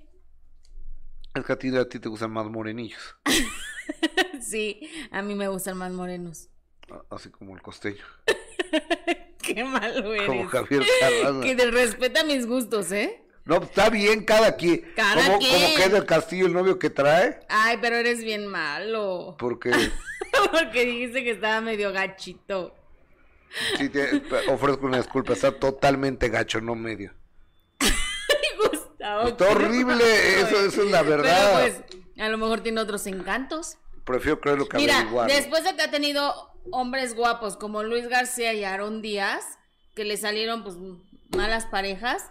Es 1.37 1.45
que 1.45 1.53
a 1.53 1.59
ti, 1.59 1.75
a 1.75 1.87
ti 1.87 1.99
te 1.99 2.09
gustan 2.09 2.31
más 2.31 2.47
morenillos. 2.47 3.15
sí, 4.41 4.89
a 5.11 5.21
mí 5.21 5.35
me 5.35 5.47
gustan 5.47 5.77
más 5.77 5.91
morenos. 5.91 6.49
Así 7.09 7.29
como 7.29 7.55
el 7.55 7.61
costeño. 7.61 8.03
Qué 9.37 9.63
malo 9.63 10.13
eres. 10.13 10.27
Como 10.27 10.47
Javier 10.47 10.83
Carranza. 10.99 11.47
Que 11.47 11.55
te 11.55 11.71
respeta 11.71 12.23
mis 12.23 12.47
gustos, 12.47 12.91
¿eh? 12.91 13.23
No, 13.45 13.57
está 13.57 13.89
bien 13.89 14.25
cada 14.25 14.55
quien. 14.55 14.81
Cada 14.95 15.25
como, 15.25 15.39
quien. 15.39 15.53
Como 15.53 15.75
que 15.75 15.83
es 15.83 15.91
del 15.91 16.05
castillo 16.05 16.47
el 16.47 16.53
novio 16.53 16.79
que 16.79 16.89
trae. 16.89 17.39
Ay, 17.47 17.77
pero 17.81 17.95
eres 17.95 18.23
bien 18.23 18.47
malo. 18.47 19.35
¿Por 19.37 19.59
qué? 19.59 19.71
Porque 20.51 20.85
dijiste 20.85 21.23
que 21.23 21.31
estaba 21.31 21.61
medio 21.61 21.93
gachito. 21.93 22.75
Sí, 23.77 23.89
te 23.89 24.21
ofrezco 24.49 24.87
una 24.87 24.97
disculpa. 24.97 25.33
Está 25.33 25.51
totalmente 25.51 26.29
gacho, 26.29 26.59
no 26.59 26.75
medio. 26.75 27.13
Está 29.27 29.51
horrible, 29.51 30.39
eso, 30.41 30.59
eso 30.67 30.83
es 30.83 30.91
la 30.91 31.03
verdad. 31.03 31.53
Pero 31.55 31.83
pues, 31.85 31.99
a 32.19 32.29
lo 32.29 32.37
mejor 32.37 32.61
tiene 32.61 32.81
otros 32.81 33.07
encantos. 33.07 33.77
Prefiero 34.05 34.39
creerlo 34.39 34.67
que 34.67 34.77
Mira, 34.77 35.05
después 35.27 35.63
de 35.63 35.75
que 35.75 35.81
ha 35.81 35.91
tenido 35.91 36.33
hombres 36.71 37.15
guapos 37.15 37.57
como 37.57 37.83
Luis 37.83 38.07
García 38.07 38.53
y 38.53 38.63
Aaron 38.63 39.01
Díaz, 39.01 39.43
que 39.95 40.05
le 40.05 40.17
salieron 40.17 40.63
pues 40.63 40.77
malas 41.35 41.65
parejas, 41.65 42.29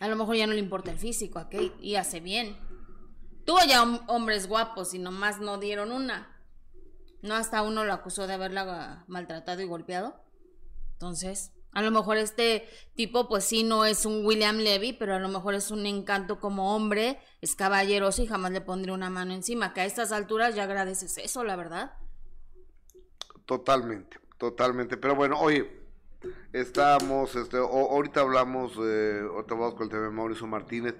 a 0.00 0.08
lo 0.08 0.16
mejor 0.16 0.36
ya 0.36 0.46
no 0.46 0.52
le 0.52 0.60
importa 0.60 0.90
el 0.90 0.98
físico 0.98 1.38
a 1.38 1.48
Kate 1.48 1.72
y 1.80 1.96
hace 1.96 2.20
bien. 2.20 2.56
Tuvo 3.44 3.58
ya 3.66 3.82
hombres 4.08 4.48
guapos 4.48 4.92
y 4.94 4.98
nomás 4.98 5.40
no 5.40 5.58
dieron 5.58 5.92
una. 5.92 6.36
No 7.22 7.34
hasta 7.34 7.62
uno 7.62 7.84
lo 7.84 7.92
acusó 7.92 8.26
de 8.26 8.34
haberla 8.34 9.04
maltratado 9.08 9.62
y 9.62 9.66
golpeado. 9.66 10.22
Entonces, 10.92 11.52
a 11.76 11.82
lo 11.82 11.90
mejor 11.90 12.16
este 12.16 12.66
tipo, 12.94 13.28
pues 13.28 13.44
sí, 13.44 13.62
no 13.62 13.84
es 13.84 14.06
un 14.06 14.24
William 14.24 14.56
Levy, 14.56 14.94
pero 14.94 15.14
a 15.14 15.18
lo 15.18 15.28
mejor 15.28 15.54
es 15.54 15.70
un 15.70 15.84
encanto 15.84 16.40
como 16.40 16.74
hombre, 16.74 17.18
es 17.42 17.54
caballeroso 17.54 18.22
y 18.22 18.26
jamás 18.26 18.52
le 18.52 18.62
pondré 18.62 18.92
una 18.92 19.10
mano 19.10 19.34
encima. 19.34 19.74
Que 19.74 19.82
a 19.82 19.84
estas 19.84 20.10
alturas 20.10 20.54
ya 20.54 20.62
agradeces 20.62 21.18
eso, 21.18 21.44
la 21.44 21.54
verdad. 21.54 21.92
Totalmente, 23.44 24.18
totalmente. 24.38 24.96
Pero 24.96 25.16
bueno, 25.16 25.38
oye, 25.38 25.70
estamos, 26.54 27.36
este, 27.36 27.58
ahorita 27.58 28.22
hablamos, 28.22 28.72
eh, 28.82 29.20
ahorita 29.30 29.54
vamos 29.54 29.74
con 29.74 29.82
el 29.82 29.90
tema 29.90 30.10
Mauricio 30.10 30.46
Martínez, 30.46 30.94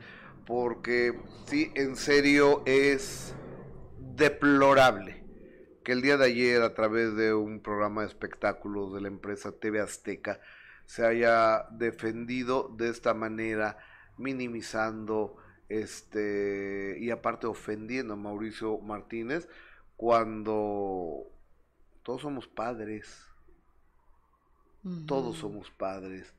porque 0.45 1.19
sí, 1.47 1.73
en 1.75 1.97
serio 1.97 2.63
es 2.67 3.35
deplorable 3.99 5.25
que 5.87 5.93
el 5.93 6.03
día 6.03 6.19
de 6.19 6.27
ayer 6.27 6.61
a 6.61 6.75
través 6.75 7.17
de 7.17 7.33
un 7.33 7.61
programa 7.61 8.03
de 8.03 8.09
espectáculos 8.09 8.93
de 8.93 9.01
la 9.01 9.07
empresa 9.09 9.53
TV 9.53 9.81
Azteca, 9.81 10.39
se 10.87 11.05
haya 11.05 11.67
defendido 11.71 12.75
de 12.77 12.89
esta 12.89 13.15
manera, 13.15 13.79
minimizando 14.17 15.37
este 15.69 16.97
y 17.01 17.11
aparte 17.11 17.47
ofendiendo 17.47 18.15
a 18.15 18.17
Mauricio 18.17 18.79
Martínez 18.79 19.49
cuando 19.97 21.27
todos 22.03 22.23
somos 22.23 22.47
padres. 22.47 23.27
Todos 25.09 25.39
somos 25.39 25.69
padres. 25.73 26.33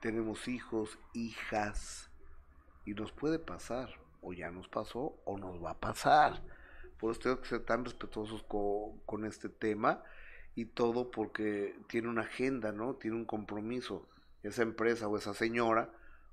Tenemos 0.00 0.48
hijos, 0.48 0.98
hijas 1.12 2.10
y 2.86 2.94
nos 2.94 3.12
puede 3.12 3.38
pasar 3.38 3.90
o 4.22 4.32
ya 4.32 4.50
nos 4.50 4.68
pasó 4.68 5.20
o 5.24 5.36
nos 5.36 5.62
va 5.62 5.72
a 5.72 5.80
pasar. 5.80 6.42
Por 6.98 7.12
eso 7.12 7.20
tengo 7.20 7.40
que 7.40 7.48
ser 7.48 7.64
tan 7.64 7.84
respetuosos 7.84 8.42
con, 8.44 9.24
este 9.24 9.48
tema 9.48 10.02
y 10.60 10.66
todo 10.66 11.10
porque 11.10 11.74
tiene 11.88 12.08
una 12.08 12.22
agenda, 12.22 12.70
¿no? 12.70 12.94
Tiene 12.94 13.16
un 13.16 13.24
compromiso 13.24 14.06
esa 14.42 14.62
empresa 14.62 15.08
o 15.08 15.16
esa 15.16 15.32
señora 15.32 15.90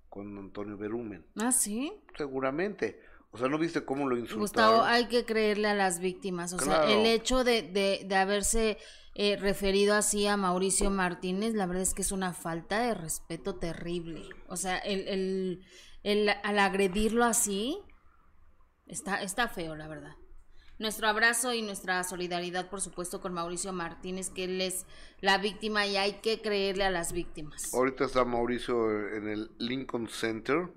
con 0.10 0.38
Antonio 0.38 0.78
Berumen. 0.78 1.26
Ah, 1.38 1.52
sí. 1.52 1.94
Seguramente. 2.18 3.02
O 3.32 3.38
sea, 3.38 3.48
¿no 3.48 3.58
viste 3.58 3.86
cómo 3.86 4.08
lo 4.08 4.18
insultaron? 4.18 4.42
Gustavo, 4.42 4.82
hay 4.84 5.08
que 5.08 5.26
creerle 5.26 5.70
a 5.70 5.76
las 5.76 6.00
víctimas. 6.00 6.52
O 6.54 6.60
sea, 6.60 6.90
el 6.92 7.06
hecho 7.06 7.44
de, 7.44 7.62
de, 7.62 8.04
de 8.06 8.16
haberse 8.16 8.78
eh, 9.16 9.38
referido 9.38 9.96
así 9.96 10.28
a 10.28 10.36
Mauricio 10.36 10.90
Martínez, 10.90 11.54
la 11.54 11.66
verdad 11.66 11.84
es 11.84 11.94
que 11.94 12.02
es 12.02 12.12
una 12.12 12.34
falta 12.34 12.80
de 12.82 12.94
respeto 12.96 13.56
terrible. 13.56 14.24
O 14.48 14.58
sea, 14.58 14.78
el, 14.78 15.08
el, 15.08 15.66
el, 16.04 16.30
al 16.44 16.60
agredirlo 16.60 17.24
así, 17.24 17.80
está, 18.88 19.22
está 19.22 19.48
feo, 19.48 19.76
la 19.76 19.88
verdad. 19.88 20.16
Nuestro 20.80 21.08
abrazo 21.08 21.54
y 21.54 21.64
nuestra 21.64 22.04
solidaridad, 22.04 22.70
por 22.70 22.82
supuesto, 22.82 23.20
con 23.20 23.34
Mauricio 23.34 23.74
Martínez, 23.74 24.30
que 24.30 24.44
él 24.44 24.62
es 24.62 24.86
la 25.22 25.40
víctima 25.40 25.88
y 25.88 25.98
hay 25.98 26.20
que 26.22 26.42
creerle 26.42 26.84
a 26.84 26.92
las 26.92 27.14
víctimas. 27.14 27.74
Ahorita 27.74 28.06
está 28.06 28.24
Mauricio 28.26 29.10
en 29.16 29.28
el 29.28 29.52
Lincoln 29.58 30.08
Center 30.08 30.70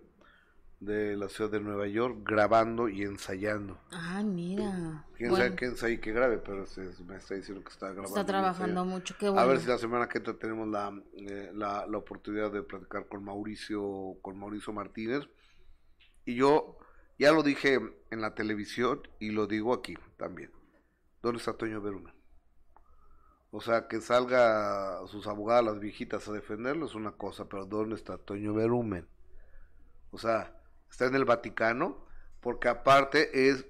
de 0.80 1.14
la 1.14 1.28
ciudad 1.28 1.50
de 1.50 1.60
Nueva 1.60 1.86
York 1.86 2.20
grabando 2.22 2.88
y 2.88 3.02
ensayando. 3.02 3.78
Ah, 3.92 4.22
mira. 4.24 5.04
Quién 5.18 5.36
sabe 5.36 5.54
qué 5.54 5.66
ensayo 5.66 6.00
que 6.00 6.12
grabe, 6.12 6.38
pero 6.38 6.64
me 7.06 7.16
está 7.16 7.34
diciendo 7.34 7.62
que 7.62 7.70
está 7.70 7.88
grabando. 7.88 8.08
Está 8.08 8.24
trabajando 8.24 8.84
mucho, 8.86 9.14
qué 9.18 9.28
bueno. 9.28 9.42
A 9.42 9.44
ver 9.44 9.60
si 9.60 9.66
la 9.66 9.76
semana 9.76 10.08
que 10.08 10.16
entra 10.16 10.32
tenemos 10.38 10.66
eh, 11.12 11.50
la, 11.52 11.86
la, 11.86 11.98
oportunidad 11.98 12.50
de 12.50 12.62
platicar 12.62 13.06
con 13.06 13.22
Mauricio, 13.22 14.16
con 14.22 14.38
Mauricio 14.38 14.72
Martínez. 14.72 15.28
Y 16.24 16.36
yo 16.36 16.78
ya 17.20 17.32
lo 17.32 17.42
dije 17.42 17.78
en 18.10 18.20
la 18.22 18.34
televisión 18.34 19.06
y 19.18 19.28
lo 19.30 19.46
digo 19.46 19.74
aquí 19.74 19.94
también. 20.16 20.50
¿Dónde 21.20 21.38
está 21.38 21.52
Toño 21.52 21.82
Berumen? 21.82 22.14
O 23.50 23.60
sea, 23.60 23.88
que 23.88 24.00
salga 24.00 25.06
sus 25.06 25.26
abogadas, 25.26 25.66
las 25.66 25.80
viejitas, 25.80 26.26
a 26.28 26.32
defenderlo 26.32 26.86
es 26.86 26.94
una 26.94 27.12
cosa, 27.12 27.46
pero 27.46 27.66
¿dónde 27.66 27.96
está 27.96 28.16
Toño 28.16 28.54
Berumen? 28.54 29.06
O 30.10 30.16
sea, 30.16 30.58
está 30.90 31.06
en 31.06 31.14
el 31.14 31.26
Vaticano, 31.26 32.06
porque 32.40 32.68
aparte 32.68 33.50
es, 33.50 33.66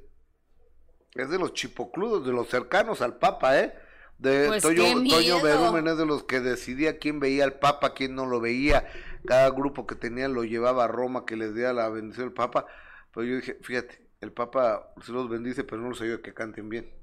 es 1.14 1.28
de 1.28 1.38
los 1.40 1.52
chipocludos, 1.52 2.24
de 2.24 2.32
los 2.32 2.48
cercanos 2.48 3.02
al 3.02 3.18
Papa, 3.18 3.58
¿eh? 3.58 3.74
De 4.18 4.46
pues 4.46 4.62
Toño, 4.62 4.84
Toño 5.08 5.42
Berumen 5.42 5.88
es 5.88 5.98
de 5.98 6.06
los 6.06 6.22
que 6.22 6.38
decidía 6.38 7.00
quién 7.00 7.18
veía 7.18 7.42
al 7.42 7.54
Papa, 7.54 7.94
quién 7.94 8.14
no 8.14 8.26
lo 8.26 8.38
veía. 8.38 8.86
Cada 9.26 9.50
grupo 9.50 9.88
que 9.88 9.96
tenía 9.96 10.28
lo 10.28 10.44
llevaba 10.44 10.84
a 10.84 10.88
Roma, 10.88 11.26
que 11.26 11.34
les 11.34 11.52
diera 11.52 11.72
la 11.72 11.88
bendición 11.88 12.28
al 12.28 12.32
Papa. 12.32 12.66
Pero 13.12 13.26
yo 13.26 13.36
dije, 13.36 13.58
fíjate, 13.62 14.06
el 14.20 14.32
Papa 14.32 14.92
se 15.04 15.12
los 15.12 15.28
bendice, 15.28 15.64
pero 15.64 15.80
no 15.80 15.88
los 15.88 16.00
ayuda 16.00 16.16
a 16.16 16.22
que 16.22 16.34
canten 16.34 16.68
bien. 16.68 17.00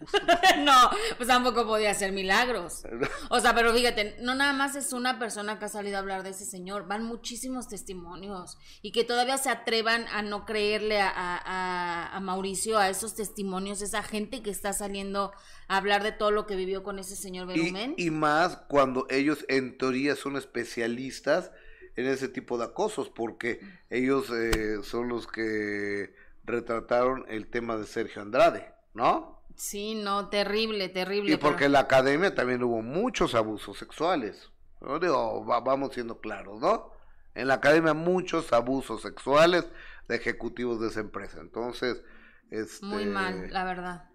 no, 0.58 0.90
pues 1.16 1.28
tampoco 1.28 1.66
podía 1.66 1.90
hacer 1.90 2.12
milagros. 2.12 2.82
O 3.28 3.40
sea, 3.40 3.54
pero 3.54 3.72
fíjate, 3.72 4.16
no 4.20 4.34
nada 4.34 4.52
más 4.52 4.76
es 4.76 4.92
una 4.92 5.18
persona 5.18 5.58
que 5.58 5.64
ha 5.64 5.68
salido 5.68 5.96
a 5.96 6.00
hablar 6.00 6.22
de 6.22 6.30
ese 6.30 6.44
señor, 6.44 6.86
van 6.86 7.02
muchísimos 7.02 7.68
testimonios 7.68 8.56
y 8.82 8.92
que 8.92 9.04
todavía 9.04 9.36
se 9.36 9.50
atrevan 9.50 10.06
a 10.08 10.22
no 10.22 10.44
creerle 10.44 11.00
a, 11.00 12.18
Mauricio, 12.22 12.78
a 12.78 12.88
esos 12.88 13.14
testimonios, 13.14 13.82
esa 13.82 14.02
gente 14.02 14.42
que 14.42 14.50
está 14.50 14.72
saliendo 14.72 15.32
a 15.68 15.76
hablar 15.76 16.02
de 16.02 16.12
todo 16.12 16.30
lo 16.30 16.46
que 16.46 16.56
vivió 16.56 16.82
con 16.82 16.98
ese 16.98 17.16
señor 17.16 17.46
Berumen. 17.46 17.94
Y, 17.96 18.10
más 18.10 18.58
cuando 18.68 19.06
ellos 19.10 19.44
en 19.48 19.76
teoría 19.76 20.14
son 20.14 20.36
especialistas 20.36 21.50
en 21.96 22.06
ese 22.06 22.28
tipo 22.28 22.58
de 22.58 22.64
acosos, 22.64 23.08
porque 23.08 23.60
ellos 23.90 24.30
eh, 24.30 24.82
son 24.82 25.08
los 25.08 25.26
que 25.26 26.14
retrataron 26.44 27.24
el 27.28 27.48
tema 27.48 27.76
de 27.76 27.86
Sergio 27.86 28.22
Andrade, 28.22 28.72
¿no? 28.94 29.42
Sí, 29.56 29.94
no, 29.94 30.28
terrible, 30.28 30.88
terrible. 30.90 31.32
Y 31.32 31.36
porque 31.38 31.64
en 31.64 31.72
la 31.72 31.80
academia 31.80 32.34
también 32.34 32.62
hubo 32.62 32.82
muchos 32.82 33.34
abusos 33.34 33.78
sexuales. 33.78 34.50
¿no? 34.80 34.98
Digo, 34.98 35.44
vamos 35.44 35.94
siendo 35.94 36.20
claros, 36.20 36.60
¿no? 36.60 36.92
En 37.34 37.48
la 37.48 37.54
academia 37.54 37.94
muchos 37.94 38.52
abusos 38.52 39.02
sexuales 39.02 39.66
de 40.08 40.16
ejecutivos 40.16 40.80
de 40.80 40.88
esa 40.88 41.00
empresa. 41.00 41.40
Entonces, 41.40 42.02
este, 42.50 42.84
muy 42.84 43.06
mal, 43.06 43.50
la 43.50 43.64
verdad. 43.64 44.10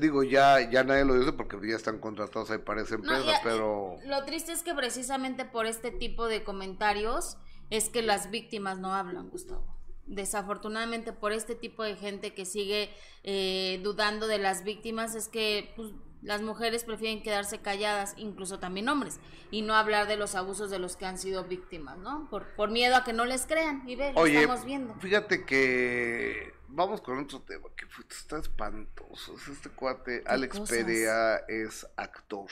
Digo, 0.00 0.22
ya, 0.22 0.70
ya 0.70 0.84
nadie 0.84 1.04
lo 1.04 1.18
dice 1.18 1.32
porque 1.32 1.58
ya 1.68 1.76
están 1.76 1.98
contratados 1.98 2.50
ahí 2.50 2.58
para 2.58 2.82
esa 2.82 2.94
empresa, 2.94 3.40
pero... 3.42 3.96
Lo 4.06 4.24
triste 4.24 4.52
es 4.52 4.62
que 4.62 4.74
precisamente 4.74 5.44
por 5.44 5.66
este 5.66 5.90
tipo 5.90 6.26
de 6.26 6.44
comentarios 6.44 7.36
es 7.70 7.88
que 7.88 8.02
las 8.02 8.30
víctimas 8.30 8.78
no 8.78 8.94
hablan, 8.94 9.30
Gustavo 9.30 9.74
desafortunadamente 10.06 11.12
por 11.12 11.32
este 11.32 11.54
tipo 11.54 11.82
de 11.82 11.96
gente 11.96 12.34
que 12.34 12.44
sigue 12.44 12.90
eh, 13.22 13.80
dudando 13.82 14.26
de 14.26 14.38
las 14.38 14.64
víctimas 14.64 15.14
es 15.14 15.28
que 15.28 15.72
pues, 15.76 15.92
las 16.24 16.40
mujeres 16.40 16.84
prefieren 16.84 17.22
quedarse 17.22 17.58
calladas, 17.58 18.14
incluso 18.16 18.58
también 18.58 18.88
hombres, 18.88 19.20
y 19.50 19.60
no 19.60 19.74
hablar 19.74 20.08
de 20.08 20.16
los 20.16 20.34
abusos 20.34 20.70
de 20.70 20.78
los 20.78 20.96
que 20.96 21.04
han 21.04 21.18
sido 21.18 21.44
víctimas, 21.44 21.98
¿no? 21.98 22.28
Por, 22.30 22.46
por 22.56 22.70
miedo 22.70 22.96
a 22.96 23.04
que 23.04 23.12
no 23.12 23.26
les 23.26 23.44
crean. 23.46 23.86
Y 23.86 23.94
ve, 23.96 24.14
lo 24.14 24.24
estamos 24.24 24.64
viendo. 24.64 24.94
Fíjate 25.00 25.44
que 25.44 26.54
vamos 26.74 27.00
con 27.00 27.18
otro 27.18 27.40
tema 27.42 27.68
que 27.76 27.86
está 28.10 28.38
espantoso. 28.38 29.36
Este 29.50 29.70
cuate, 29.70 30.22
Alex 30.26 30.60
Perea, 30.68 31.36
es 31.48 31.86
actor. 31.96 32.50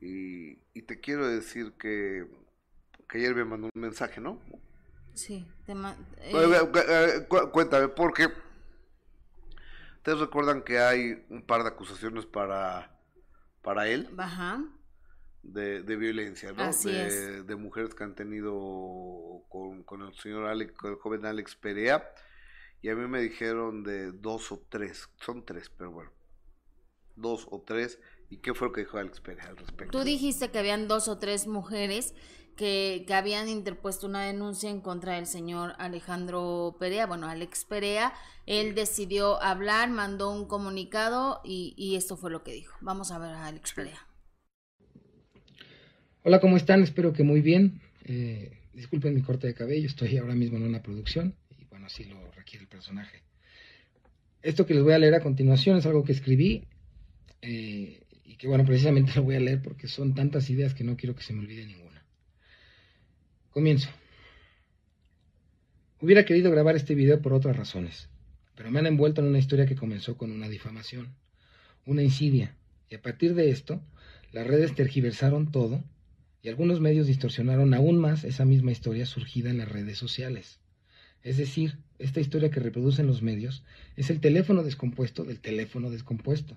Y, 0.00 0.58
y 0.74 0.82
te 0.82 1.00
quiero 1.00 1.28
decir 1.28 1.74
que, 1.78 2.26
que 3.08 3.18
ayer 3.18 3.34
me 3.34 3.44
mandó 3.44 3.68
un 3.72 3.80
mensaje, 3.80 4.20
¿no? 4.20 4.40
Sí, 5.14 5.46
te 5.66 5.74
eh, 6.18 7.26
cuéntame, 7.52 7.88
porque 7.88 8.28
ustedes 9.96 10.20
recuerdan 10.20 10.62
que 10.62 10.78
hay 10.78 11.26
un 11.28 11.44
par 11.44 11.62
de 11.62 11.68
acusaciones 11.68 12.26
para, 12.26 12.98
para 13.62 13.88
él. 13.88 14.08
Ajá. 14.16 14.64
De, 15.42 15.82
de 15.82 15.96
violencia, 15.96 16.52
¿no? 16.52 16.70
de, 16.70 17.42
de, 17.42 17.56
mujeres 17.56 17.94
que 17.94 18.04
han 18.04 18.14
tenido 18.14 19.42
con, 19.48 19.82
con 19.84 20.02
el 20.02 20.14
señor 20.14 20.46
Alex, 20.46 20.72
con 20.72 20.90
el 20.90 20.98
joven 20.98 21.24
Alex 21.24 21.56
Perea. 21.56 22.12
Y 22.82 22.88
a 22.88 22.94
mí 22.94 23.06
me 23.06 23.20
dijeron 23.20 23.82
de 23.82 24.10
dos 24.12 24.52
o 24.52 24.64
tres, 24.68 25.10
son 25.20 25.44
tres, 25.44 25.70
pero 25.76 25.92
bueno, 25.92 26.10
dos 27.14 27.46
o 27.50 27.60
tres. 27.60 27.98
¿Y 28.30 28.38
qué 28.38 28.54
fue 28.54 28.68
lo 28.68 28.72
que 28.72 28.82
dijo 28.82 28.96
Alex 28.96 29.20
Perea 29.20 29.48
al 29.48 29.56
respecto? 29.56 29.98
Tú 29.98 30.04
dijiste 30.04 30.50
que 30.50 30.58
habían 30.58 30.88
dos 30.88 31.08
o 31.08 31.18
tres 31.18 31.46
mujeres 31.46 32.14
que, 32.56 33.04
habían 33.10 33.48
interpuesto 33.48 34.06
una 34.06 34.24
denuncia 34.24 34.70
en 34.70 34.80
contra 34.80 35.16
del 35.16 35.26
señor 35.26 35.74
Alejandro 35.78 36.76
Perea, 36.78 37.06
bueno, 37.06 37.26
Alex 37.26 37.64
Perea. 37.64 38.14
Él 38.46 38.74
decidió 38.74 39.42
hablar, 39.42 39.90
mandó 39.90 40.30
un 40.30 40.46
comunicado 40.46 41.40
y, 41.44 41.94
esto 41.96 42.16
fue 42.16 42.30
lo 42.30 42.42
que 42.44 42.52
dijo. 42.52 42.76
Vamos 42.80 43.10
a 43.10 43.18
ver 43.18 43.30
a 43.30 43.46
Alex 43.46 43.74
Perea. 43.74 44.06
Hola, 46.22 46.40
¿cómo 46.40 46.56
están? 46.56 46.82
Espero 46.82 47.12
que 47.12 47.24
muy 47.24 47.40
bien. 47.40 47.80
Eh, 48.04 48.58
disculpen 48.72 49.14
mi 49.14 49.22
corte 49.22 49.46
de 49.48 49.54
cabello, 49.54 49.86
estoy 49.86 50.16
ahora 50.16 50.34
mismo 50.34 50.56
en 50.56 50.62
una 50.62 50.82
producción 50.82 51.34
así 51.90 52.04
lo 52.04 52.30
requiere 52.30 52.62
el 52.62 52.68
personaje. 52.68 53.22
Esto 54.42 54.64
que 54.64 54.74
les 54.74 54.82
voy 54.82 54.92
a 54.92 54.98
leer 54.98 55.14
a 55.14 55.20
continuación 55.20 55.76
es 55.76 55.86
algo 55.86 56.04
que 56.04 56.12
escribí 56.12 56.64
eh, 57.42 58.04
y 58.24 58.36
que 58.36 58.46
bueno, 58.46 58.64
precisamente 58.64 59.12
lo 59.16 59.24
voy 59.24 59.34
a 59.34 59.40
leer 59.40 59.60
porque 59.60 59.88
son 59.88 60.14
tantas 60.14 60.48
ideas 60.50 60.72
que 60.72 60.84
no 60.84 60.96
quiero 60.96 61.16
que 61.16 61.22
se 61.22 61.32
me 61.32 61.40
olvide 61.40 61.66
ninguna. 61.66 62.04
Comienzo. 63.50 63.88
Hubiera 66.00 66.24
querido 66.24 66.50
grabar 66.50 66.76
este 66.76 66.94
video 66.94 67.20
por 67.20 67.32
otras 67.32 67.56
razones, 67.56 68.08
pero 68.54 68.70
me 68.70 68.78
han 68.78 68.86
envuelto 68.86 69.20
en 69.20 69.26
una 69.26 69.38
historia 69.38 69.66
que 69.66 69.74
comenzó 69.74 70.16
con 70.16 70.30
una 70.30 70.48
difamación, 70.48 71.14
una 71.84 72.02
insidia, 72.02 72.56
y 72.88 72.94
a 72.94 73.02
partir 73.02 73.34
de 73.34 73.50
esto, 73.50 73.82
las 74.32 74.46
redes 74.46 74.74
tergiversaron 74.74 75.50
todo 75.50 75.82
y 76.40 76.48
algunos 76.48 76.80
medios 76.80 77.06
distorsionaron 77.06 77.74
aún 77.74 77.98
más 77.98 78.24
esa 78.24 78.46
misma 78.46 78.70
historia 78.70 79.04
surgida 79.04 79.50
en 79.50 79.58
las 79.58 79.68
redes 79.68 79.98
sociales. 79.98 80.60
Es 81.22 81.36
decir, 81.36 81.78
esta 81.98 82.20
historia 82.20 82.50
que 82.50 82.60
reproducen 82.60 83.06
los 83.06 83.22
medios 83.22 83.62
es 83.96 84.10
el 84.10 84.20
teléfono 84.20 84.62
descompuesto 84.62 85.24
del 85.24 85.40
teléfono 85.40 85.90
descompuesto. 85.90 86.56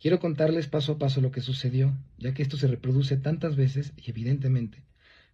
Quiero 0.00 0.20
contarles 0.20 0.66
paso 0.66 0.92
a 0.92 0.98
paso 0.98 1.20
lo 1.20 1.30
que 1.30 1.40
sucedió, 1.40 1.96
ya 2.18 2.34
que 2.34 2.42
esto 2.42 2.56
se 2.56 2.66
reproduce 2.66 3.16
tantas 3.16 3.56
veces 3.56 3.92
y 3.96 4.10
evidentemente 4.10 4.82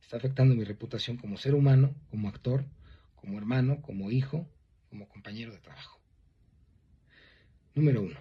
está 0.02 0.16
afectando 0.16 0.54
mi 0.54 0.64
reputación 0.64 1.16
como 1.16 1.36
ser 1.36 1.54
humano, 1.54 1.94
como 2.10 2.28
actor, 2.28 2.64
como 3.14 3.38
hermano, 3.38 3.80
como 3.82 4.10
hijo, 4.10 4.48
como 4.88 5.08
compañero 5.08 5.52
de 5.52 5.58
trabajo. 5.58 6.00
Número 7.74 8.02
1. 8.02 8.18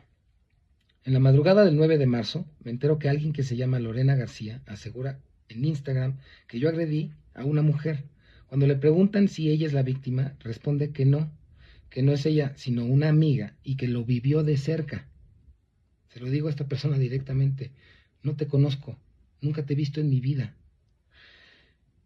En 1.06 1.14
la 1.14 1.20
madrugada 1.20 1.66
del 1.66 1.76
9 1.76 1.98
de 1.98 2.06
marzo 2.06 2.46
me 2.64 2.72
entero 2.72 3.00
que 3.00 3.10
alguien 3.10 3.34
que 3.34 3.44
se 3.44 3.56
llama 3.56 3.80
Lorena 3.80 4.16
García 4.16 4.62
asegura 4.68 5.20
en 5.48 5.66
Instagram 5.66 6.20
que 6.48 6.60
yo 6.60 6.70
agredí 6.70 7.12
a 7.34 7.44
una 7.44 7.62
mujer. 7.62 8.04
Cuando 8.50 8.68
le 8.68 8.76
preguntan 8.76 9.30
si 9.30 9.50
ella 9.50 9.66
es 9.66 9.74
la 9.74 9.84
víctima, 9.84 10.36
responde 10.40 10.92
que 10.92 11.06
no, 11.06 11.32
que 11.90 12.04
no 12.04 12.12
es 12.12 12.26
ella, 12.26 12.54
sino 12.58 12.84
una 12.86 13.08
amiga 13.08 13.56
y 13.64 13.78
que 13.78 13.88
lo 13.88 14.04
vivió 14.04 14.44
de 14.44 14.58
cerca. 14.58 15.08
Se 16.10 16.20
lo 16.20 16.30
digo 16.30 16.48
a 16.48 16.52
esta 16.52 16.68
persona 16.68 16.98
directamente, 16.98 17.72
no 18.24 18.36
te 18.36 18.48
conozco, 18.48 18.98
nunca 19.42 19.66
te 19.66 19.74
he 19.74 19.78
visto 19.78 20.02
en 20.02 20.10
mi 20.10 20.20
vida, 20.20 20.56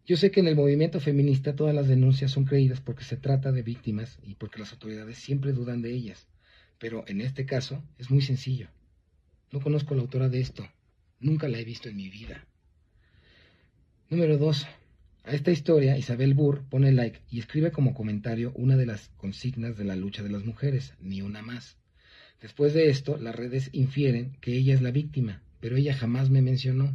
yo 0.06 0.18
sé 0.18 0.30
que 0.30 0.40
en 0.40 0.48
el 0.48 0.56
movimiento 0.56 1.00
feminista 1.00 1.56
todas 1.56 1.74
las 1.74 1.88
denuncias 1.88 2.30
son 2.30 2.44
creídas 2.44 2.82
porque 2.82 3.04
se 3.04 3.16
trata 3.16 3.52
de 3.52 3.62
víctimas 3.62 4.18
y 4.22 4.34
porque 4.34 4.58
las 4.58 4.70
autoridades 4.72 5.16
siempre 5.16 5.52
dudan 5.52 5.80
de 5.80 5.94
ellas. 5.94 6.28
Pero 6.78 7.04
en 7.08 7.22
este 7.22 7.46
caso 7.46 7.82
es 7.96 8.10
muy 8.10 8.20
sencillo. 8.20 8.68
No 9.50 9.60
conozco 9.60 9.94
la 9.94 10.02
autora 10.02 10.28
de 10.28 10.40
esto. 10.40 10.68
Nunca 11.20 11.48
la 11.48 11.58
he 11.58 11.64
visto 11.64 11.88
en 11.88 11.96
mi 11.96 12.10
vida. 12.10 12.46
Número 14.10 14.36
2. 14.36 14.66
A 15.26 15.32
esta 15.32 15.50
historia, 15.50 15.96
Isabel 15.96 16.34
Burr 16.34 16.64
pone 16.68 16.92
like 16.92 17.20
y 17.30 17.38
escribe 17.38 17.72
como 17.72 17.94
comentario 17.94 18.52
una 18.56 18.76
de 18.76 18.84
las 18.84 19.08
consignas 19.16 19.78
de 19.78 19.84
la 19.84 19.96
lucha 19.96 20.22
de 20.22 20.28
las 20.28 20.44
mujeres, 20.44 20.92
ni 21.00 21.22
una 21.22 21.40
más. 21.40 21.78
Después 22.42 22.74
de 22.74 22.90
esto, 22.90 23.16
las 23.16 23.34
redes 23.34 23.70
infieren 23.72 24.36
que 24.42 24.52
ella 24.52 24.74
es 24.74 24.82
la 24.82 24.90
víctima, 24.90 25.40
pero 25.60 25.76
ella 25.76 25.94
jamás 25.94 26.28
me 26.28 26.42
mencionó. 26.42 26.94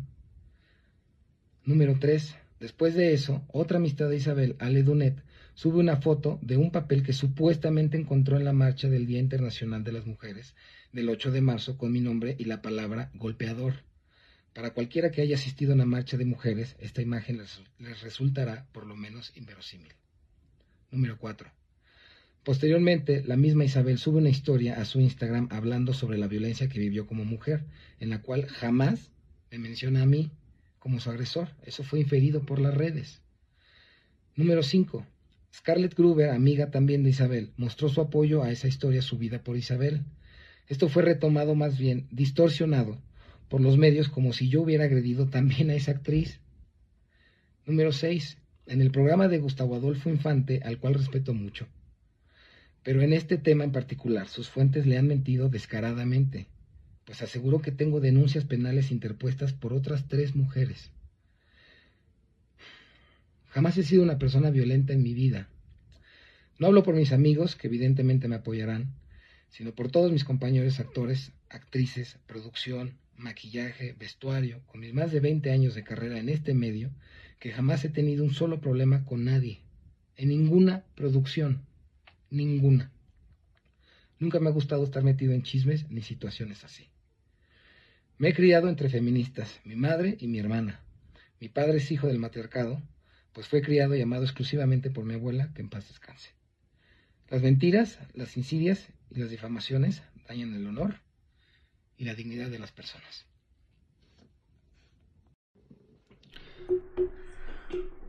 Número 1.65 1.97
3. 1.99 2.35
Después 2.59 2.93
de 2.93 3.13
eso, 3.13 3.43
otra 3.47 3.77
amistad 3.77 4.09
de 4.09 4.17
Isabel, 4.17 4.55
Ale 4.59 4.83
Dunet, 4.83 5.23
sube 5.55 5.79
una 5.79 5.97
foto 5.97 6.37
de 6.43 6.57
un 6.57 6.69
papel 6.69 7.01
que 7.01 7.13
supuestamente 7.13 7.97
encontró 7.97 8.37
en 8.37 8.45
la 8.45 8.53
marcha 8.53 8.89
del 8.89 9.07
Día 9.07 9.19
Internacional 9.19 9.83
de 9.83 9.93
las 9.93 10.05
Mujeres 10.05 10.53
del 10.91 11.09
8 11.09 11.31
de 11.31 11.41
marzo 11.41 11.79
con 11.79 11.91
mi 11.91 11.99
nombre 11.99 12.35
y 12.37 12.45
la 12.45 12.61
palabra 12.61 13.09
golpeador. 13.15 13.88
Para 14.53 14.71
cualquiera 14.73 15.11
que 15.11 15.21
haya 15.21 15.35
asistido 15.35 15.71
a 15.71 15.75
una 15.75 15.85
marcha 15.85 16.17
de 16.17 16.25
mujeres, 16.25 16.75
esta 16.79 17.01
imagen 17.01 17.37
les, 17.37 18.01
resultará 18.01 18.67
por 18.71 18.85
lo 18.85 18.95
menos 18.95 19.31
inverosímil. 19.35 19.93
Número 20.91 21.17
4. 21.19 21.51
Posteriormente, 22.43 23.23
la 23.25 23.37
misma 23.37 23.65
Isabel 23.65 23.99
sube 23.99 24.17
una 24.17 24.29
historia 24.29 24.81
a 24.81 24.85
su 24.85 24.99
Instagram 24.99 25.49
hablando 25.51 25.93
sobre 25.93 26.17
la 26.17 26.27
violencia 26.27 26.67
que 26.67 26.79
vivió 26.79 27.05
como 27.05 27.25
mujer, 27.25 27.65
en 27.99 28.09
la 28.09 28.21
cual 28.21 28.47
jamás 28.47 29.11
me 29.51 29.59
menciona 29.59 30.01
a 30.01 30.07
mí 30.07 30.31
como 30.79 30.99
su 30.99 31.11
agresor. 31.11 31.49
Eso 31.63 31.83
fue 31.83 31.99
inferido 31.99 32.41
por 32.43 32.59
las 32.59 32.73
redes. 32.73 33.21
Número 34.35 34.63
5. 34.63 35.05
Scarlett 35.53 35.95
Gruber, 35.95 36.31
amiga 36.31 36.71
también 36.71 37.03
de 37.03 37.11
Isabel, 37.11 37.51
mostró 37.57 37.87
su 37.89 38.01
apoyo 38.01 38.43
a 38.43 38.51
esa 38.51 38.67
historia 38.67 39.01
subida 39.03 39.43
por 39.43 39.57
Isabel. 39.57 40.05
Esto 40.67 40.89
fue 40.89 41.03
retomado 41.03 41.53
más 41.55 41.77
bien 41.77 42.07
distorsionado 42.11 42.99
por 43.49 43.61
los 43.61 43.77
medios 43.77 44.07
como 44.09 44.31
si 44.31 44.47
yo 44.47 44.61
hubiera 44.61 44.85
agredido 44.85 45.27
también 45.27 45.69
a 45.69 45.75
esa 45.75 45.91
actriz. 45.91 46.39
Número 47.65 47.91
6. 47.91 48.37
En 48.67 48.81
el 48.81 48.91
programa 48.91 49.27
de 49.27 49.39
Gustavo 49.39 49.75
Adolfo 49.75 50.09
Infante, 50.09 50.61
al 50.63 50.77
cual 50.77 50.93
respeto 50.93 51.33
mucho. 51.33 51.67
Pero 52.83 53.01
en 53.01 53.11
este 53.11 53.37
tema 53.37 53.63
en 53.63 53.71
particular, 53.71 54.27
sus 54.27 54.49
fuentes 54.49 54.85
le 54.85 54.97
han 54.97 55.07
mentido 55.07 55.49
descaradamente, 55.49 56.47
pues 57.05 57.21
aseguró 57.21 57.61
que 57.61 57.71
tengo 57.71 57.99
denuncias 57.99 58.45
penales 58.45 58.91
interpuestas 58.91 59.51
por 59.51 59.73
otras 59.73 60.07
tres 60.07 60.35
mujeres. 60.35 60.91
Jamás 63.49 63.77
he 63.77 63.83
sido 63.83 64.03
una 64.03 64.19
persona 64.19 64.51
violenta 64.51 64.93
en 64.93 65.01
mi 65.01 65.15
vida. 65.15 65.49
No 66.59 66.67
hablo 66.67 66.83
por 66.83 66.93
mis 66.93 67.11
amigos, 67.11 67.55
que 67.55 67.67
evidentemente 67.67 68.27
me 68.27 68.35
apoyarán, 68.35 68.93
sino 69.49 69.73
por 69.73 69.89
todos 69.89 70.11
mis 70.11 70.23
compañeros 70.23 70.79
actores, 70.79 71.31
actrices, 71.49 72.19
producción, 72.27 72.99
maquillaje, 73.19 73.93
vestuario, 73.99 74.61
con 74.67 74.81
mis 74.81 74.93
más 74.93 75.11
de 75.11 75.19
20 75.19 75.51
años 75.51 75.75
de 75.75 75.83
carrera 75.83 76.19
en 76.19 76.29
este 76.29 76.53
medio, 76.53 76.91
que 77.39 77.51
jamás 77.51 77.85
he 77.85 77.89
tenido 77.89 78.23
un 78.23 78.33
solo 78.33 78.59
problema 78.59 79.05
con 79.05 79.25
nadie, 79.25 79.61
en 80.15 80.29
ninguna 80.29 80.83
producción, 80.95 81.65
ninguna. 82.29 82.91
Nunca 84.19 84.39
me 84.39 84.49
ha 84.49 84.53
gustado 84.53 84.83
estar 84.83 85.03
metido 85.03 85.33
en 85.33 85.43
chismes 85.43 85.89
ni 85.89 86.01
situaciones 86.01 86.63
así. 86.63 86.87
Me 88.17 88.29
he 88.29 88.33
criado 88.33 88.67
entre 88.67 88.89
feministas, 88.89 89.61
mi 89.63 89.75
madre 89.75 90.17
y 90.19 90.27
mi 90.27 90.39
hermana. 90.39 90.81
Mi 91.39 91.47
padre 91.47 91.77
es 91.77 91.91
hijo 91.91 92.07
del 92.07 92.19
matriarcado, 92.19 92.81
pues 93.31 93.47
fue 93.47 93.61
criado 93.61 93.95
y 93.95 94.01
amado 94.01 94.23
exclusivamente 94.23 94.89
por 94.89 95.05
mi 95.05 95.13
abuela, 95.13 95.53
que 95.53 95.61
en 95.61 95.69
paz 95.69 95.87
descanse. 95.87 96.31
Las 97.29 97.41
mentiras, 97.41 97.99
las 98.13 98.35
insidias 98.35 98.89
y 99.09 99.19
las 99.19 99.29
difamaciones 99.29 100.03
dañan 100.27 100.53
el 100.53 100.67
honor 100.67 100.95
y 101.99 102.05
la 102.05 102.15
dignidad 102.15 102.47
de 102.49 102.59
las 102.59 102.71
personas. 102.71 103.25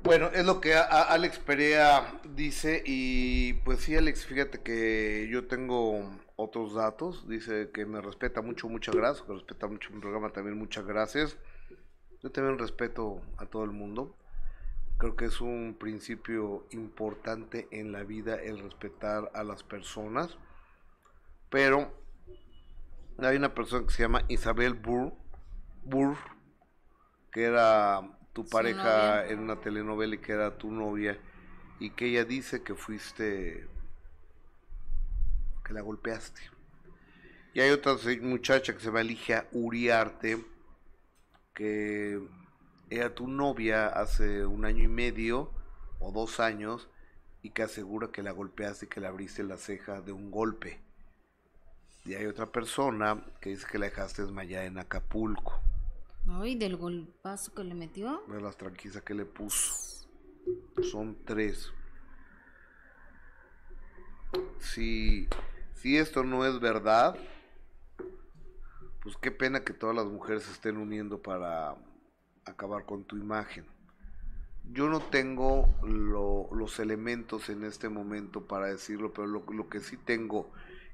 Bueno, 0.05 0.29
es 0.33 0.47
lo 0.47 0.61
que 0.61 0.75
Alex 0.75 1.41
Perea 1.41 2.21
dice 2.35 2.83
y 2.87 3.55
pues 3.65 3.81
sí, 3.81 3.97
Alex, 3.97 4.25
fíjate 4.25 4.63
que 4.63 5.29
yo 5.31 5.47
tengo 5.47 6.09
otros 6.37 6.75
datos. 6.75 7.29
Dice 7.29 7.71
que 7.75 7.85
me 7.85 8.01
respeta 8.01 8.43
mucho, 8.43 8.69
muchas 8.69 8.95
gracias, 8.95 9.27
que 9.27 9.35
respeta 9.35 9.67
mucho 9.67 9.91
mi 9.91 10.01
programa 10.01 10.31
también, 10.31 10.57
muchas 10.57 10.87
gracias. 10.87 11.37
Yo 12.23 12.31
también 12.31 12.59
respeto 12.59 13.21
a 13.39 13.47
todo 13.47 13.65
el 13.65 13.73
mundo. 13.73 14.17
Creo 14.99 15.17
que 15.17 15.25
es 15.25 15.41
un 15.41 15.77
principio 15.79 16.67
importante 16.71 17.67
en 17.73 17.91
la 17.91 18.05
vida 18.05 18.37
el 18.37 18.59
respetar 18.61 19.31
a 19.35 19.43
las 19.43 19.65
personas. 19.65 20.39
Pero 21.51 21.93
hay 23.29 23.37
una 23.37 23.55
persona 23.55 23.87
que 23.87 23.93
se 23.93 24.03
llama 24.03 24.25
Isabel 24.29 24.75
Burr, 24.75 25.13
Burr 25.85 26.17
que 27.31 27.45
era 27.45 28.01
tu 28.33 28.45
pareja 28.47 29.27
en 29.27 29.41
una 29.41 29.61
telenovela 29.61 30.15
y 30.15 30.19
que 30.19 30.33
era 30.33 30.57
tu 30.57 30.71
novia, 30.71 31.19
y 31.79 31.91
que 31.91 32.07
ella 32.07 32.25
dice 32.25 32.63
que 32.63 32.75
fuiste, 32.75 33.67
que 35.65 35.73
la 35.73 35.81
golpeaste. 35.81 36.41
Y 37.55 37.61
hay 37.61 37.71
otra 37.71 37.97
muchacha 38.23 38.73
que 38.73 38.81
se 38.81 38.87
llama 38.87 39.03
Ligia 39.03 39.49
Uriarte, 39.53 40.45
que 41.55 42.21
era 42.91 43.15
tu 43.15 43.27
novia 43.27 43.87
hace 43.89 44.45
un 44.47 44.65
año 44.65 44.85
y 44.85 44.89
medio 44.89 45.53
o 45.99 46.13
dos 46.13 46.41
años, 46.41 46.89
y 47.43 47.51
que 47.51 47.63
asegura 47.63 48.11
que 48.13 48.23
la 48.23 48.33
golpeaste 48.33 48.87
y 48.87 48.89
que 48.89 49.01
le 49.01 49.07
abriste 49.07 49.43
la 49.43 49.57
ceja 49.57 50.01
de 50.01 50.13
un 50.13 50.31
golpe. 50.31 50.81
Y 52.05 52.15
hay 52.15 52.27
otra 52.27 52.47
persona 52.47 53.23
que 53.41 53.51
dice 53.51 53.67
que 53.71 53.79
la 53.79 53.87
dejaste 53.87 54.23
desmayada 54.23 54.65
en 54.65 54.79
Acapulco. 54.79 55.61
Ay, 56.29 56.55
del 56.55 56.77
golpazo 56.77 57.53
que 57.55 57.65
le 57.65 57.75
metió. 57.75 58.23
De 58.29 58.41
las 58.41 58.57
tranquilizas 58.57 59.03
que 59.03 59.15
le 59.15 59.25
puso. 59.25 60.09
Son 60.83 61.17
tres. 61.25 61.73
Si, 64.59 65.29
si 65.75 65.99
esto 65.99 66.25
no 66.25 66.47
es 66.47 66.61
verdad, 66.61 67.17
pues 69.03 69.17
qué 69.17 69.31
pena 69.31 69.65
que 69.65 69.73
todas 69.73 69.97
las 69.97 70.07
mujeres 70.07 70.45
se 70.45 70.53
estén 70.53 70.77
uniendo 70.77 71.21
para 71.21 71.77
acabar 72.45 72.85
con 72.85 73.05
tu 73.05 73.17
imagen. 73.17 73.67
Yo 74.73 74.89
no 74.89 75.01
tengo 75.01 75.67
los 75.83 76.79
elementos 76.79 77.49
en 77.49 77.65
este 77.65 77.89
momento 77.89 78.47
para 78.47 78.67
decirlo, 78.67 79.13
pero 79.13 79.27
lo, 79.27 79.45
lo 79.53 79.69
que 79.69 79.81
sí 79.81 79.97
tengo 79.97 80.51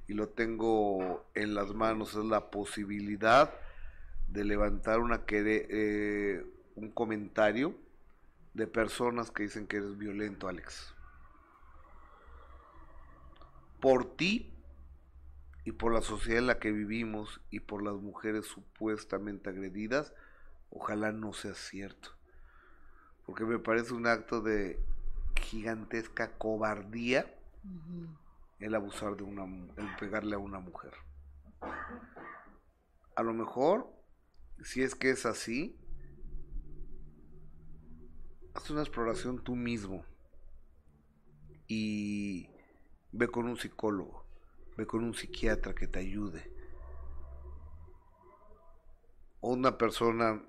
y 0.09 0.15
lo 0.15 0.29
tengo 0.29 1.25
en 1.35 1.55
las 1.55 1.75
manos 1.75 2.15
es 2.15 2.25
la 2.25 2.51
posibilidad 2.51 3.53
de 4.29 4.45
levantar 4.45 5.01
una 5.01 5.23
eh, 5.29 6.45
un 6.75 6.91
comentario 6.91 7.75
de 8.55 8.67
personas 8.67 9.31
que 9.31 9.45
dicen 9.45 9.67
que 9.67 9.79
eres 9.79 9.99
violento, 9.99 10.49
Alex. 10.49 10.95
Por 13.81 14.17
ti 14.17 14.53
y 15.65 15.73
por 15.73 15.93
la 15.93 16.03
sociedad 16.03 16.39
en 16.39 16.47
la 16.47 16.59
que 16.59 16.73
vivimos 16.73 17.41
y 17.51 17.61
por 17.61 17.83
las 17.83 17.95
mujeres 17.95 18.47
supuestamente 18.47 19.51
agredidas, 19.51 20.13
ojalá 20.71 21.13
no 21.13 21.33
sea 21.33 21.55
cierto. 21.55 22.11
Porque 23.27 23.45
me 23.45 23.59
parece 23.59 23.93
un 23.93 24.07
acto 24.07 24.41
de 24.41 24.79
gigantesca 25.43 26.31
cobardía 26.39 27.27
el 28.59 28.75
abusar 28.75 29.17
de 29.17 29.23
una, 29.23 29.45
el 29.77 29.97
pegarle 29.97 30.35
a 30.35 30.39
una 30.39 30.61
mujer. 30.61 30.93
A 33.15 33.23
lo 33.23 33.33
mejor, 33.35 33.93
si 34.63 34.83
es 34.83 34.95
que 34.95 35.11
es 35.11 35.27
así, 35.27 35.79
haz 38.55 38.71
una 38.71 38.81
exploración 38.81 39.43
tú 39.43 39.55
mismo 39.55 40.05
y 41.67 42.49
ve 43.13 43.29
con 43.29 43.47
un 43.47 43.57
psicólogo, 43.57 44.27
ve 44.77 44.87
con 44.87 45.05
un 45.05 45.15
psiquiatra 45.15 45.75
que 45.75 45.87
te 45.87 45.99
ayude. 45.99 46.53
O 49.41 49.53
una 49.53 49.77
persona 49.77 50.43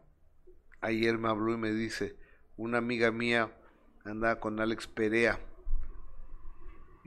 ayer 0.81 1.17
me 1.17 1.29
habló 1.29 1.53
y 1.53 1.57
me 1.57 1.71
dice, 1.71 2.17
una 2.55 2.77
amiga 2.77 3.11
mía 3.11 3.53
andaba 4.05 4.39
con 4.39 4.59
Alex 4.59 4.87
Perea 4.87 5.39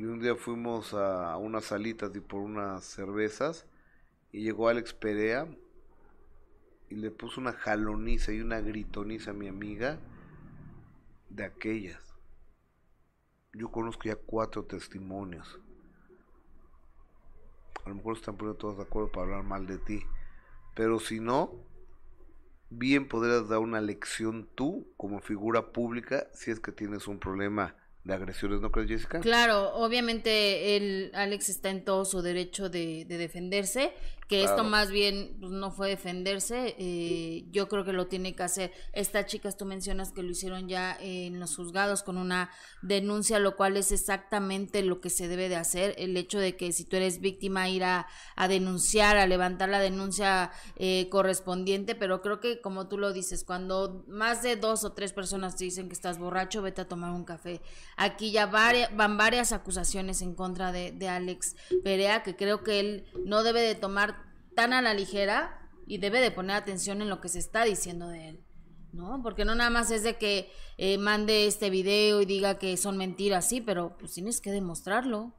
y 0.01 0.05
un 0.05 0.19
día 0.19 0.35
fuimos 0.35 0.95
a 0.95 1.37
unas 1.37 1.67
salitas 1.67 2.11
y 2.17 2.21
por 2.21 2.41
unas 2.41 2.85
cervezas 2.85 3.67
y 4.33 4.41
llegó 4.41 4.71
Alex 4.71 4.95
Perea 4.95 5.47
y 6.89 6.95
le 6.95 7.11
puso 7.11 7.39
una 7.39 7.53
jaloniza 7.53 8.33
y 8.33 8.41
una 8.41 8.63
gritoniza 8.63 9.33
a 9.33 9.35
mi 9.35 9.47
amiga 9.47 9.99
de 11.29 11.45
aquellas. 11.45 12.01
Yo 13.53 13.71
conozco 13.71 14.05
ya 14.05 14.17
cuatro 14.17 14.65
testimonios. 14.65 15.61
A 17.85 17.91
lo 17.91 17.97
mejor 17.97 18.17
están 18.17 18.39
poniendo 18.39 18.57
todos 18.57 18.79
de 18.79 18.85
acuerdo 18.85 19.13
para 19.13 19.25
hablar 19.25 19.43
mal 19.43 19.67
de 19.67 19.77
ti. 19.77 20.03
Pero 20.75 20.99
si 20.99 21.21
no, 21.21 21.53
bien 22.71 23.07
podrías 23.07 23.51
dar 23.51 23.59
una 23.59 23.83
lección 23.83 24.49
tú 24.55 24.91
como 24.97 25.21
figura 25.21 25.73
pública 25.73 26.27
si 26.33 26.51
es 26.51 26.59
que 26.59 26.73
tienes 26.73 27.07
un 27.07 27.19
problema 27.19 27.77
de 28.05 28.15
agresiones, 28.15 28.61
¿no 28.61 28.71
crees, 28.71 28.89
Jessica? 28.89 29.21
Claro, 29.21 29.75
obviamente 29.75 30.77
el 30.77 31.11
Alex 31.15 31.49
está 31.49 31.71
en 31.71 31.85
todo 31.85 32.05
su 32.05 32.23
derecho 32.23 32.69
de, 32.71 33.05
de 33.05 33.19
defenderse 33.19 33.93
que 34.31 34.45
esto 34.45 34.62
más 34.62 34.93
bien 34.93 35.37
pues, 35.40 35.51
no 35.51 35.73
fue 35.73 35.88
defenderse, 35.88 36.77
eh, 36.79 37.47
yo 37.51 37.69
creo 37.69 37.85
que 37.85 37.93
lo 37.93 38.07
tiene 38.07 38.37
que 38.37 38.45
hacer. 38.45 38.73
Estas 38.93 39.27
chicas, 39.27 39.57
tú 39.57 39.64
mencionas 39.64 40.12
que 40.12 40.23
lo 40.23 40.31
hicieron 40.31 40.69
ya 40.69 40.97
en 41.01 41.40
los 41.40 41.57
juzgados 41.57 42.05
con 42.05 42.16
una 42.16 42.49
denuncia, 42.81 43.40
lo 43.40 43.57
cual 43.57 43.77
es 43.77 43.90
exactamente 43.90 44.83
lo 44.83 45.01
que 45.01 45.11
se 45.11 45.27
debe 45.27 45.49
de 45.49 45.57
hacer, 45.57 45.97
el 45.99 46.16
hecho 46.16 46.38
de 46.38 46.57
que 46.57 46.71
si 46.71 46.85
tú 46.85 46.95
eres 46.95 47.21
víctima 47.21 47.69
ir 47.69 47.83
a, 47.83 48.07
denunciar, 48.49 49.16
a 49.16 49.27
levantar 49.27 49.69
la 49.69 49.81
denuncia 49.81 50.53
eh, 50.77 51.09
correspondiente, 51.11 51.97
pero 51.97 52.23
creo 52.23 52.38
que 52.38 52.61
como 52.61 52.87
tú 52.87 52.99
lo 52.99 53.12
dices, 53.12 53.43
cuando 53.43 54.05
más 54.07 54.45
de 54.45 54.55
dos 54.55 54.85
o 54.85 54.93
tres 54.93 55.12
personas 55.12 55.57
te 55.57 55.64
dicen 55.64 55.88
que 55.88 55.95
estás 55.95 56.19
borracho, 56.19 56.62
vete 56.62 56.83
a 56.83 56.88
tomar 56.88 57.11
un 57.11 57.25
café. 57.25 57.62
Aquí 57.97 58.31
ya 58.31 58.47
van 58.47 59.16
varias 59.16 59.51
acusaciones 59.51 60.23
en 60.23 60.37
contra 60.37 60.71
de, 60.71 60.93
de 60.93 61.09
Alex 61.09 61.57
Perea, 61.83 62.23
que 62.23 62.37
creo 62.37 62.62
que 62.62 62.79
él 62.79 63.07
no 63.25 63.43
debe 63.43 63.62
de 63.62 63.75
tomar 63.75 64.19
tan 64.61 64.75
a 64.75 64.83
la 64.83 64.92
ligera 64.92 65.59
y 65.87 65.96
debe 65.96 66.20
de 66.20 66.31
poner 66.31 66.55
atención 66.55 67.01
en 67.01 67.09
lo 67.09 67.23
que 67.23 67.31
se 67.31 67.38
está 67.38 67.64
diciendo 67.64 68.09
de 68.09 68.29
él. 68.29 68.44
¿no? 68.92 69.20
Porque 69.23 69.46
no 69.46 69.55
nada 69.55 69.70
más 69.70 69.90
es 69.90 70.03
de 70.03 70.18
que 70.18 70.53
eh, 70.77 70.99
mande 70.99 71.46
este 71.46 71.70
video 71.70 72.20
y 72.20 72.27
diga 72.27 72.59
que 72.59 72.77
son 72.77 72.99
mentiras, 72.99 73.49
sí, 73.49 73.62
pero 73.62 73.96
pues 73.99 74.12
tienes 74.12 74.42
que 74.42 74.51
demostrarlo. 74.51 75.35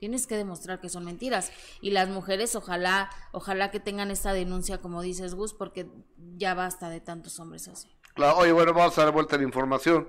Tienes 0.00 0.26
que 0.26 0.36
demostrar 0.36 0.80
que 0.80 0.88
son 0.88 1.04
mentiras. 1.04 1.52
Y 1.82 1.90
las 1.90 2.08
mujeres, 2.08 2.54
ojalá, 2.54 3.10
ojalá 3.32 3.70
que 3.70 3.80
tengan 3.80 4.12
esta 4.12 4.32
denuncia, 4.32 4.78
como 4.78 5.02
dices 5.02 5.34
Gus, 5.34 5.52
porque 5.52 5.90
ya 6.36 6.54
basta 6.54 6.88
de 6.88 7.00
tantos 7.00 7.38
hombres 7.40 7.66
así. 7.68 7.88
Claro, 8.14 8.38
oye, 8.38 8.52
bueno, 8.52 8.72
vamos 8.72 8.96
a 8.96 9.04
dar 9.04 9.12
vuelta 9.12 9.34
a 9.34 9.38
la 9.40 9.44
información. 9.44 10.08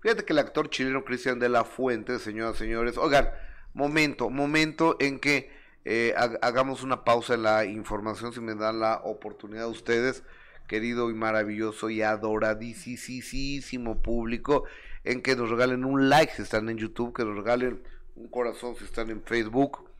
Fíjate 0.00 0.24
que 0.24 0.32
el 0.32 0.38
actor 0.38 0.68
chileno 0.68 1.04
Cristian 1.04 1.38
de 1.38 1.50
la 1.50 1.64
Fuente, 1.64 2.18
señoras 2.18 2.56
y 2.56 2.60
señores, 2.60 2.96
oigan, 2.96 3.28
momento, 3.74 4.30
momento 4.30 4.96
en 4.98 5.20
que 5.20 5.61
eh, 5.84 6.14
hagamos 6.16 6.82
una 6.82 7.04
pausa 7.04 7.34
en 7.34 7.42
la 7.42 7.64
información 7.64 8.32
si 8.32 8.40
me 8.40 8.54
dan 8.54 8.78
la 8.80 9.00
oportunidad 9.04 9.68
ustedes, 9.68 10.22
querido 10.68 11.10
y 11.10 11.14
maravilloso 11.14 11.90
y 11.90 12.02
adoradísimo 12.02 14.00
público, 14.00 14.64
en 15.04 15.22
que 15.22 15.34
nos 15.34 15.50
regalen 15.50 15.84
un 15.84 16.08
like 16.08 16.32
si 16.34 16.42
están 16.42 16.68
en 16.68 16.78
YouTube, 16.78 17.12
que 17.14 17.24
nos 17.24 17.36
regalen 17.36 17.82
un 18.14 18.28
corazón 18.28 18.76
si 18.76 18.84
están 18.84 19.10
en 19.10 19.22
Facebook, 19.22 19.90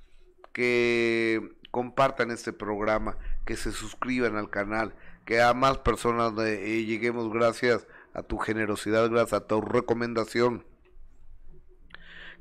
que 0.53 1.57
compartan 1.71 2.31
este 2.31 2.53
programa, 2.53 3.16
que 3.45 3.57
se 3.57 3.73
suscriban 3.73 4.37
al 4.37 4.51
canal, 4.51 4.95
que 5.25 5.40
a 5.40 5.53
más 5.55 5.79
personas 5.79 6.33
eh, 6.47 6.85
lleguemos. 6.85 7.33
Gracias 7.33 7.87
a 8.14 8.23
tu 8.23 8.38
generosidad, 8.38 9.11
gracias 9.11 9.40
a 9.40 9.47
tu 9.47 9.61
recomendación 9.61 10.64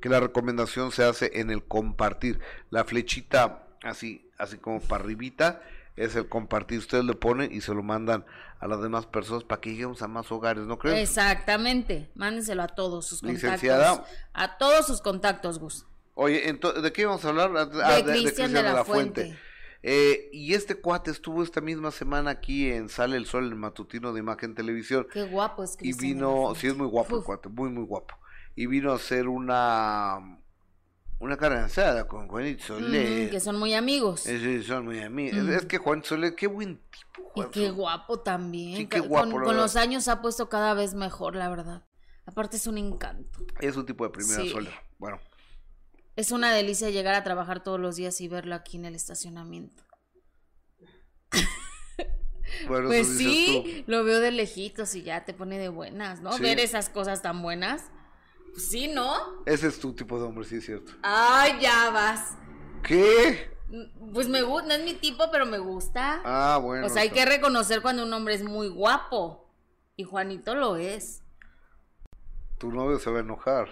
que 0.01 0.09
la 0.09 0.19
recomendación 0.19 0.91
se 0.91 1.05
hace 1.05 1.39
en 1.39 1.51
el 1.51 1.63
compartir. 1.63 2.39
La 2.69 2.83
flechita 2.83 3.67
así, 3.83 4.29
así 4.37 4.57
como 4.57 4.81
para 4.81 5.03
arribita, 5.03 5.61
es 5.95 6.15
el 6.15 6.27
compartir. 6.27 6.79
Ustedes 6.79 7.05
le 7.05 7.13
ponen 7.13 7.53
y 7.53 7.61
se 7.61 7.73
lo 7.73 7.83
mandan 7.83 8.25
a 8.59 8.67
las 8.67 8.81
demás 8.81 9.05
personas 9.05 9.43
para 9.43 9.61
que 9.61 9.71
lleguemos 9.71 10.01
a 10.01 10.07
más 10.07 10.31
hogares, 10.31 10.65
¿no 10.65 10.77
crees? 10.77 11.09
Exactamente. 11.09 12.11
Mándenselo 12.15 12.63
a 12.63 12.67
todos 12.67 13.07
sus 13.07 13.21
contactos. 13.21 14.01
A 14.33 14.57
todos 14.57 14.87
sus 14.87 15.01
contactos, 15.01 15.59
Gus. 15.59 15.85
Oye, 16.15 16.49
entonces, 16.49 16.83
¿de 16.83 16.91
qué 16.91 17.05
vamos 17.05 17.23
a 17.23 17.29
hablar? 17.29 17.51
Ah, 17.55 17.95
de, 17.95 18.03
Cristian 18.03 18.51
de, 18.53 18.63
la, 18.63 18.83
Fuente. 18.83 19.37
Eh, 19.83 20.29
y 20.31 20.53
este 20.53 20.75
cuate 20.75 21.09
estuvo 21.09 21.41
esta 21.41 21.61
misma 21.61 21.89
semana 21.89 22.31
aquí 22.31 22.69
en 22.71 22.89
Sale 22.89 23.17
el 23.17 23.25
Sol, 23.25 23.45
el 23.45 23.55
matutino 23.55 24.13
de 24.13 24.19
Imagen 24.19 24.53
Televisión. 24.53 25.07
Qué 25.11 25.23
guapo 25.23 25.63
es 25.63 25.77
Cristian. 25.77 26.09
Y 26.09 26.13
vino, 26.13 26.53
sí 26.55 26.67
es 26.67 26.75
muy 26.75 26.87
guapo 26.87 27.17
el 27.17 27.23
cuate, 27.23 27.49
muy, 27.49 27.69
muy 27.69 27.85
guapo 27.85 28.20
y 28.55 28.65
vino 28.67 28.91
a 28.91 28.95
hacer 28.95 29.27
una 29.27 30.41
una 31.21 31.37
carne 31.37 31.67
con 32.07 32.27
Juanito 32.27 32.63
Soler. 32.65 33.29
que 33.29 33.39
son 33.39 33.59
muy 33.59 33.75
amigos. 33.75 34.21
Sí, 34.21 34.63
son 34.63 34.85
muy 34.85 35.01
amigos. 35.01 35.47
Es 35.47 35.65
que 35.67 35.77
Juan 35.77 36.03
Soler, 36.03 36.33
qué 36.33 36.47
buen 36.47 36.81
tipo. 36.89 37.31
y 37.35 37.51
qué 37.51 37.69
guapo 37.69 38.21
también. 38.21 38.77
Sí, 38.77 38.87
qué 38.87 38.99
guapo, 38.99 39.29
con, 39.29 39.55
los 39.55 39.75
años 39.75 40.05
se 40.05 40.11
ha 40.11 40.21
puesto 40.21 40.49
cada 40.49 40.73
vez 40.73 40.95
mejor, 40.95 41.35
la 41.35 41.47
verdad. 41.47 41.85
Aparte 42.25 42.57
es 42.57 42.65
un 42.65 42.79
encanto. 42.79 43.39
Es 43.59 43.77
un 43.77 43.85
tipo 43.85 44.03
de 44.03 44.09
primera 44.09 44.43
Soler. 44.49 44.73
Bueno. 44.97 45.19
Es 46.15 46.31
una 46.31 46.51
delicia 46.53 46.89
llegar 46.89 47.13
a 47.13 47.23
trabajar 47.23 47.63
todos 47.63 47.79
los 47.79 47.95
días 47.95 48.19
y 48.19 48.27
verlo 48.27 48.55
aquí 48.55 48.77
en 48.77 48.85
el 48.85 48.95
estacionamiento. 48.95 49.83
Bueno, 52.67 52.89
pues 52.89 53.07
sí, 53.07 53.85
lo 53.87 54.03
veo 54.03 54.19
de 54.19 54.29
lejitos 54.31 54.93
y 54.95 55.03
ya 55.03 55.23
te 55.23 55.33
pone 55.33 55.57
de 55.57 55.69
buenas, 55.69 56.21
¿no? 56.21 56.37
Ver 56.37 56.59
esas 56.59 56.89
cosas 56.89 57.21
tan 57.21 57.41
buenas. 57.41 57.85
Sí, 58.57 58.87
¿no? 58.87 59.43
Ese 59.45 59.67
es 59.67 59.79
tu 59.79 59.93
tipo 59.93 60.19
de 60.19 60.25
hombre, 60.25 60.45
sí 60.45 60.57
es 60.57 60.65
cierto. 60.65 60.91
Ay, 61.03 61.59
ya 61.61 61.89
vas. 61.89 62.37
¿Qué? 62.83 63.49
Pues 64.13 64.27
me 64.27 64.41
gusta, 64.41 64.67
no 64.67 64.73
es 64.73 64.83
mi 64.83 64.93
tipo, 64.95 65.31
pero 65.31 65.45
me 65.45 65.57
gusta. 65.57 66.21
Ah, 66.25 66.59
bueno. 66.61 66.85
O 66.85 66.89
sea, 66.89 67.03
hay 67.03 67.09
que 67.09 67.25
reconocer 67.25 67.81
cuando 67.81 68.03
un 68.03 68.13
hombre 68.13 68.33
es 68.33 68.43
muy 68.43 68.67
guapo. 68.67 69.49
Y 69.95 70.03
Juanito 70.03 70.55
lo 70.55 70.75
es. 70.75 71.23
Tu 72.57 72.71
novio 72.71 72.99
se 72.99 73.09
va 73.09 73.19
a 73.19 73.21
enojar. 73.21 73.69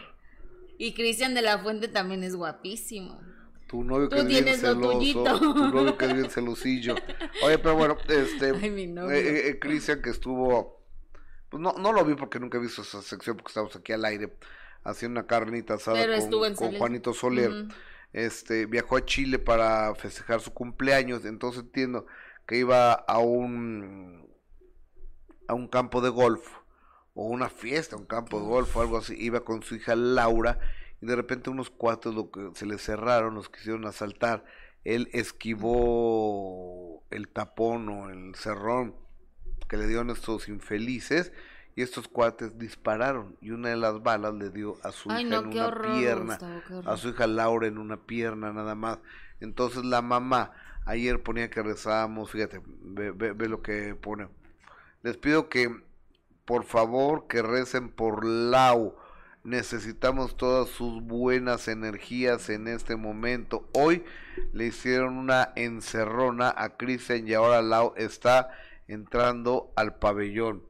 Y 0.77 0.93
Cristian 0.93 1.33
de 1.33 1.41
la 1.41 1.59
Fuente 1.59 1.87
también 1.87 2.23
es 2.23 2.35
guapísimo. 2.35 3.19
Tu 3.67 3.83
novio 3.83 4.09
que 4.09 4.19
es 4.19 4.25
bien 4.25 4.45
celoso. 4.45 5.23
Tu 5.53 5.67
novio 5.69 5.97
que 5.97 6.05
es 6.05 6.13
bien 6.13 6.29
celosillo. 6.29 6.95
Oye, 7.43 7.59
pero 7.59 7.75
bueno, 7.75 7.97
este. 8.07 8.51
Ay, 8.61 8.71
mi 8.71 8.87
novio. 8.87 9.15
Eh, 9.15 9.49
eh, 9.49 9.59
Cristian 9.59 10.01
que 10.01 10.09
estuvo. 10.09 10.83
Pues 11.49 11.61
no, 11.61 11.73
no 11.73 11.91
lo 11.91 12.05
vi 12.05 12.15
porque 12.15 12.39
nunca 12.39 12.57
he 12.57 12.61
visto 12.61 12.81
esa 12.81 13.01
sección 13.01 13.35
porque 13.35 13.49
estamos 13.49 13.75
aquí 13.75 13.91
al 13.91 14.05
aire 14.05 14.37
haciendo 14.83 15.19
una 15.19 15.27
carnita 15.27 15.75
asada 15.75 16.05
con, 16.55 16.77
Juanito 16.77 17.13
Soler. 17.13 17.67
Este, 18.11 18.65
viajó 18.65 18.97
a 18.97 19.05
Chile 19.05 19.37
para 19.37 19.93
festejar 19.93 20.41
su 20.41 20.51
cumpleaños, 20.51 21.25
entonces 21.25 21.61
entiendo 21.61 22.07
que 22.47 22.57
iba 22.57 22.93
a 22.93 23.19
un 23.19 24.27
a 25.47 25.53
un 25.53 25.67
campo 25.67 26.01
de 26.01 26.09
golf 26.09 26.47
o 27.13 27.25
una 27.25 27.49
fiesta, 27.49 27.95
un 27.95 28.05
campo 28.05 28.39
de 28.39 28.45
golf 28.45 28.75
o 28.75 28.81
algo 28.81 28.97
así, 28.97 29.15
iba 29.17 29.41
con 29.41 29.61
su 29.63 29.75
hija 29.75 29.95
Laura 29.95 30.59
y 31.01 31.05
de 31.05 31.15
repente 31.15 31.49
unos 31.49 31.69
cuatro 31.69 32.11
lo 32.11 32.31
que 32.31 32.51
se 32.53 32.65
le 32.65 32.77
cerraron, 32.77 33.35
los 33.35 33.49
quisieron 33.49 33.85
asaltar, 33.85 34.43
él 34.83 35.09
esquivó 35.11 37.03
el 37.11 37.27
tapón 37.27 37.89
o 37.89 38.09
el 38.09 38.35
cerrón 38.35 38.95
que 39.67 39.77
le 39.77 39.87
dieron 39.87 40.09
estos 40.09 40.47
infelices 40.49 41.31
y 41.79 41.81
estos 41.81 42.09
cuates 42.09 42.59
dispararon 42.59 43.37
y 43.39 43.51
una 43.51 43.69
de 43.69 43.77
las 43.77 44.03
balas 44.03 44.33
le 44.33 44.49
dio 44.49 44.75
a 44.83 44.91
su 44.91 45.07
hija 45.07 45.21
en 45.21 45.33
una 45.33 45.81
pierna, 45.81 46.37
a 46.85 46.97
su 46.97 47.07
hija 47.07 47.25
Laura 47.25 47.67
en 47.67 47.77
una 47.77 47.95
pierna 47.95 48.51
nada 48.51 48.75
más. 48.75 48.99
Entonces 49.39 49.85
la 49.85 50.01
mamá 50.01 50.51
ayer 50.83 51.23
ponía 51.23 51.49
que 51.49 51.63
rezábamos, 51.63 52.31
fíjate, 52.31 52.61
ve, 52.65 53.11
ve, 53.11 53.47
lo 53.47 53.61
que 53.61 53.95
pone. 53.95 54.27
Les 55.03 55.15
pido 55.15 55.47
que 55.47 55.73
por 56.43 56.65
favor 56.65 57.27
que 57.27 57.41
recen 57.41 57.87
por 57.87 58.25
Lau. 58.25 58.97
Necesitamos 59.45 60.35
todas 60.35 60.67
sus 60.67 61.01
buenas 61.01 61.69
energías 61.69 62.49
en 62.49 62.67
este 62.67 62.97
momento. 62.97 63.69
Hoy 63.71 64.03
le 64.51 64.65
hicieron 64.65 65.15
una 65.15 65.53
encerrona 65.55 66.53
a 66.57 66.75
Cristian 66.75 67.25
y 67.25 67.35
ahora 67.35 67.61
Lau 67.61 67.93
está 67.95 68.49
entrando 68.89 69.71
al 69.77 69.95
pabellón. 69.95 70.68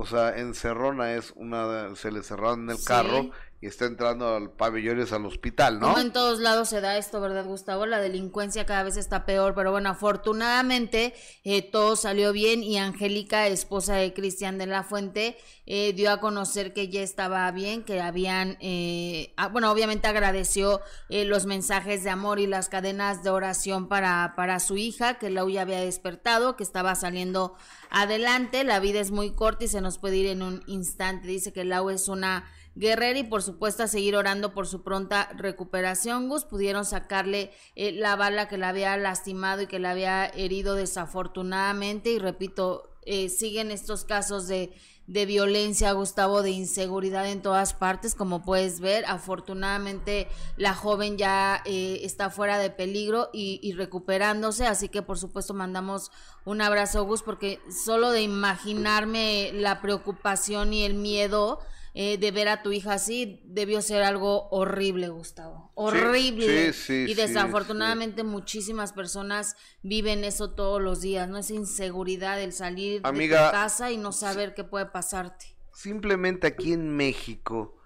O 0.00 0.06
sea, 0.06 0.38
encerrona 0.38 1.14
es 1.14 1.32
una, 1.34 1.96
se 1.96 2.12
le 2.12 2.22
cerraron 2.22 2.62
en 2.62 2.76
el 2.76 2.84
carro 2.84 3.30
y 3.60 3.66
está 3.66 3.86
entrando 3.86 4.36
al 4.36 4.52
pabellón 4.52 5.04
al 5.10 5.26
hospital, 5.26 5.80
¿no? 5.80 5.88
Como 5.88 5.98
en 5.98 6.12
todos 6.12 6.38
lados 6.38 6.68
se 6.68 6.80
da 6.80 6.96
esto, 6.96 7.20
¿verdad, 7.20 7.44
Gustavo? 7.44 7.86
La 7.86 7.98
delincuencia 7.98 8.66
cada 8.66 8.84
vez 8.84 8.96
está 8.96 9.26
peor, 9.26 9.54
pero 9.56 9.72
bueno, 9.72 9.90
afortunadamente 9.90 11.12
eh, 11.42 11.62
todo 11.62 11.96
salió 11.96 12.32
bien 12.32 12.62
y 12.62 12.78
Angélica, 12.78 13.48
esposa 13.48 13.96
de 13.96 14.14
Cristian 14.14 14.58
de 14.58 14.66
la 14.66 14.84
Fuente, 14.84 15.36
eh, 15.66 15.92
dio 15.92 16.12
a 16.12 16.20
conocer 16.20 16.72
que 16.72 16.88
ya 16.88 17.02
estaba 17.02 17.50
bien, 17.50 17.82
que 17.82 18.00
habían, 18.00 18.56
eh, 18.60 19.34
bueno, 19.50 19.72
obviamente 19.72 20.06
agradeció 20.06 20.80
los 21.08 21.46
mensajes 21.46 22.04
de 22.04 22.10
amor 22.10 22.38
y 22.38 22.46
las 22.46 22.68
cadenas 22.68 23.24
de 23.24 23.30
oración 23.30 23.88
para, 23.88 24.34
para 24.36 24.60
su 24.60 24.76
hija, 24.76 25.18
que 25.18 25.30
la 25.30 25.48
ya 25.48 25.62
había 25.62 25.80
despertado, 25.80 26.56
que 26.56 26.62
estaba 26.62 26.94
saliendo 26.94 27.56
adelante, 27.90 28.62
la 28.64 28.78
vida 28.80 29.00
es 29.00 29.10
muy 29.10 29.32
corta 29.34 29.64
y 29.64 29.68
se 29.68 29.80
nos 29.80 29.98
puede 29.98 30.16
ir 30.16 30.26
en 30.26 30.42
un 30.42 30.62
instante, 30.66 31.26
dice 31.26 31.52
que 31.52 31.64
Lau 31.64 31.90
es 31.90 32.08
una 32.08 32.44
Guerrero 32.74 33.18
y 33.18 33.24
por 33.24 33.42
supuesto 33.42 33.82
a 33.82 33.88
seguir 33.88 34.14
orando 34.16 34.54
por 34.54 34.66
su 34.66 34.82
pronta 34.82 35.30
recuperación. 35.36 36.28
Gus 36.28 36.44
pudieron 36.44 36.84
sacarle 36.84 37.50
eh, 37.74 37.92
la 37.92 38.16
bala 38.16 38.48
que 38.48 38.58
la 38.58 38.68
había 38.68 38.96
lastimado 38.96 39.62
y 39.62 39.66
que 39.66 39.78
la 39.78 39.90
había 39.90 40.26
herido 40.26 40.74
desafortunadamente 40.74 42.10
y 42.10 42.18
repito, 42.18 42.90
eh, 43.10 43.30
siguen 43.30 43.70
estos 43.70 44.04
casos 44.04 44.48
de, 44.48 44.70
de 45.06 45.24
violencia, 45.24 45.92
Gustavo, 45.92 46.42
de 46.42 46.50
inseguridad 46.50 47.26
en 47.26 47.40
todas 47.40 47.72
partes, 47.72 48.14
como 48.14 48.42
puedes 48.42 48.80
ver. 48.80 49.06
Afortunadamente 49.06 50.28
la 50.58 50.74
joven 50.74 51.16
ya 51.16 51.62
eh, 51.64 52.00
está 52.02 52.28
fuera 52.28 52.58
de 52.58 52.68
peligro 52.68 53.30
y, 53.32 53.60
y, 53.62 53.72
recuperándose, 53.72 54.66
así 54.66 54.90
que 54.90 55.00
por 55.00 55.18
supuesto 55.18 55.54
mandamos 55.54 56.12
un 56.44 56.60
abrazo, 56.60 57.06
Gus, 57.06 57.22
porque 57.22 57.60
solo 57.70 58.10
de 58.10 58.20
imaginarme 58.20 59.52
la 59.54 59.80
preocupación 59.80 60.74
y 60.74 60.84
el 60.84 60.92
miedo 60.92 61.60
eh, 62.00 62.16
de 62.16 62.30
ver 62.30 62.46
a 62.46 62.62
tu 62.62 62.70
hija 62.70 62.92
así, 62.92 63.42
debió 63.44 63.82
ser 63.82 64.04
algo 64.04 64.48
horrible, 64.50 65.08
Gustavo. 65.08 65.72
Horrible. 65.74 66.72
sí, 66.72 67.06
sí, 67.06 67.10
y 67.10 67.14
desafortunadamente 67.14 68.22
muchísimas 68.22 68.92
personas 68.92 69.56
viven 69.82 70.22
eso 70.22 70.54
todos 70.54 70.80
los 70.80 71.00
días, 71.00 71.28
¿no? 71.28 71.38
Esa 71.38 71.54
inseguridad, 71.54 72.40
el 72.40 72.52
salir 72.52 73.02
de 73.02 73.28
tu 73.28 73.34
casa 73.34 73.90
y 73.90 73.96
no 73.96 74.12
saber 74.12 74.54
qué 74.54 74.62
puede 74.62 74.86
pasarte. 74.86 75.56
Simplemente 75.74 76.46
aquí 76.46 76.72
en 76.72 76.88
México 76.88 77.80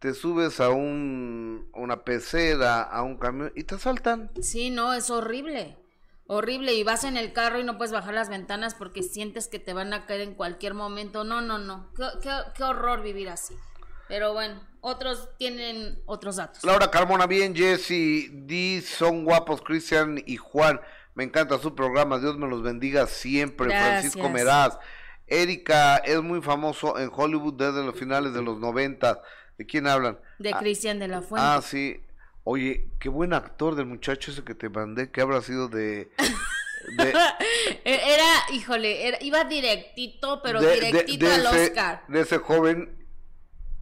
te 0.00 0.12
subes 0.12 0.60
a 0.60 0.68
un, 0.68 1.70
una 1.72 2.04
pecera, 2.04 2.82
a 2.82 3.02
un 3.04 3.16
camión 3.16 3.52
y 3.56 3.64
te 3.64 3.76
asaltan. 3.76 4.32
Sí, 4.42 4.68
no, 4.68 4.92
es 4.92 5.08
horrible. 5.08 5.78
Horrible. 6.26 6.74
Y 6.74 6.82
vas 6.82 7.04
en 7.04 7.16
el 7.16 7.32
carro 7.32 7.60
y 7.60 7.64
no 7.64 7.76
puedes 7.78 7.92
bajar 7.92 8.14
las 8.14 8.28
ventanas 8.28 8.74
porque 8.74 9.02
sientes 9.02 9.48
que 9.48 9.58
te 9.58 9.72
van 9.72 9.92
a 9.92 10.06
caer 10.06 10.22
en 10.22 10.34
cualquier 10.34 10.74
momento. 10.74 11.24
No, 11.24 11.40
no, 11.40 11.58
no. 11.58 11.90
Qué, 11.94 12.64
horror 12.64 13.02
vivir 13.02 13.28
así. 13.28 13.56
Pero 14.08 14.32
bueno, 14.32 14.60
otros 14.80 15.28
tienen 15.36 16.00
otros 16.06 16.36
datos. 16.36 16.62
Laura 16.64 16.90
Carmona, 16.90 17.26
bien, 17.26 17.54
Jesse, 17.54 18.30
Di, 18.30 18.80
son 18.80 19.24
guapos, 19.24 19.62
Cristian 19.62 20.22
y 20.24 20.36
Juan. 20.36 20.80
Me 21.14 21.24
encanta 21.24 21.58
su 21.58 21.74
programa, 21.74 22.18
Dios 22.18 22.36
me 22.36 22.46
los 22.46 22.62
bendiga 22.62 23.06
siempre. 23.06 23.68
Francisco 23.68 24.28
Meraz. 24.28 24.78
Erika 25.26 25.96
es 25.96 26.22
muy 26.22 26.40
famoso 26.40 26.98
en 26.98 27.10
Hollywood 27.12 27.54
desde 27.54 27.84
los 27.84 27.98
finales 27.98 28.32
de 28.32 28.42
los 28.42 28.58
90. 28.58 29.20
¿De 29.58 29.66
quién 29.66 29.86
hablan? 29.86 30.18
De 30.38 30.52
ah, 30.52 30.58
Cristian 30.58 30.98
de 30.98 31.08
la 31.08 31.22
Fuente. 31.22 31.48
Ah, 31.48 31.60
sí. 31.62 32.00
Oye, 32.48 32.92
qué 33.00 33.08
buen 33.08 33.32
actor 33.32 33.74
del 33.74 33.86
muchacho 33.86 34.30
ese 34.30 34.44
que 34.44 34.54
te 34.54 34.68
mandé, 34.68 35.10
que 35.10 35.20
habrá 35.20 35.42
sido 35.42 35.66
de... 35.66 36.12
Era, 37.84 38.24
híjole, 38.52 39.18
iba 39.20 39.42
directito, 39.42 40.40
pero 40.44 40.60
directito 40.60 41.26
al 41.26 41.44
Oscar. 41.44 42.04
De 42.06 42.20
ese 42.20 42.38
joven 42.38 43.04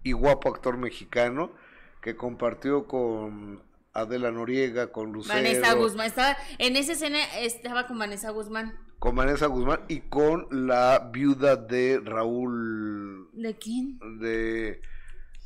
y 0.03 0.13
guapo 0.13 0.49
actor 0.49 0.79
mexicano 0.79 1.53
que 2.01 2.17
compartió 2.17 2.87
con 2.87 3.63
Adela 3.93 4.31
Noriega, 4.31 4.91
con 4.91 5.13
Lucero. 5.13 5.35
Vanessa 5.35 5.75
Guzmán, 5.75 6.07
estaba, 6.07 6.39
en 6.57 6.77
esa 6.77 6.93
escena 6.93 7.19
estaba 7.41 7.87
con 7.87 7.99
Vanessa 7.99 8.31
Guzmán. 8.31 8.79
Con 8.99 9.15
Vanessa 9.15 9.45
Guzmán 9.45 9.81
y 9.89 10.01
con 10.01 10.47
la 10.51 11.11
viuda 11.13 11.57
de 11.57 12.01
Raúl. 12.03 13.29
¿De 13.35 13.59
quién? 13.59 13.99
De 14.21 14.81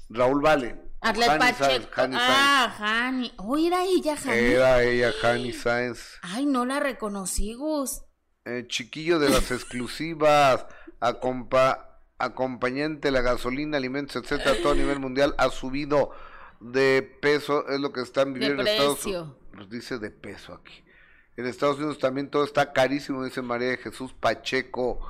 Raúl 0.09 0.41
Vale. 0.41 0.88
Arlet 1.01 1.39
Pacheco. 1.39 1.89
ah, 1.97 2.75
Jani. 2.77 3.33
Oh, 3.39 3.57
era 3.57 3.85
ella, 3.85 4.17
Jani. 4.17 4.39
Era 4.39 4.83
ella, 4.83 5.13
Jani 5.13 5.53
Sáenz. 5.53 6.19
Ay, 6.23 6.47
no 6.47 6.65
la 6.65 6.81
reconocí, 6.81 7.55
Gus. 7.55 8.03
Eh, 8.45 8.67
chiquillo 8.67 9.19
de 9.19 9.29
las 9.29 9.51
exclusivas, 9.51 10.67
acompa 11.01 12.01
acompañante, 12.19 13.11
la 13.11 13.21
gasolina, 13.21 13.77
alimentos, 13.77 14.17
etcétera, 14.17 14.53
a 14.53 14.63
todo 14.63 14.75
nivel 14.75 14.99
mundial 14.99 15.35
ha 15.39 15.51
subido 15.51 16.11
de 16.61 17.03
peso, 17.21 17.69
es 17.69 17.79
lo 17.81 17.93
que 17.93 18.01
están 18.01 18.33
viviendo 18.33 18.63
en 18.63 18.69
Estados 18.69 19.05
Unidos. 19.05 19.37
Pues 19.55 19.71
dice 19.71 19.99
de 19.99 20.11
peso 20.11 20.55
aquí. 20.55 20.85
En 21.37 21.47
Estados 21.47 21.77
Unidos 21.77 21.99
también 21.99 22.31
todo 22.31 22.43
está 22.43 22.73
carísimo, 22.73 23.25
dice 23.25 23.43
María 23.43 23.69
de 23.69 23.77
Jesús 23.77 24.13
Pacheco. 24.13 25.01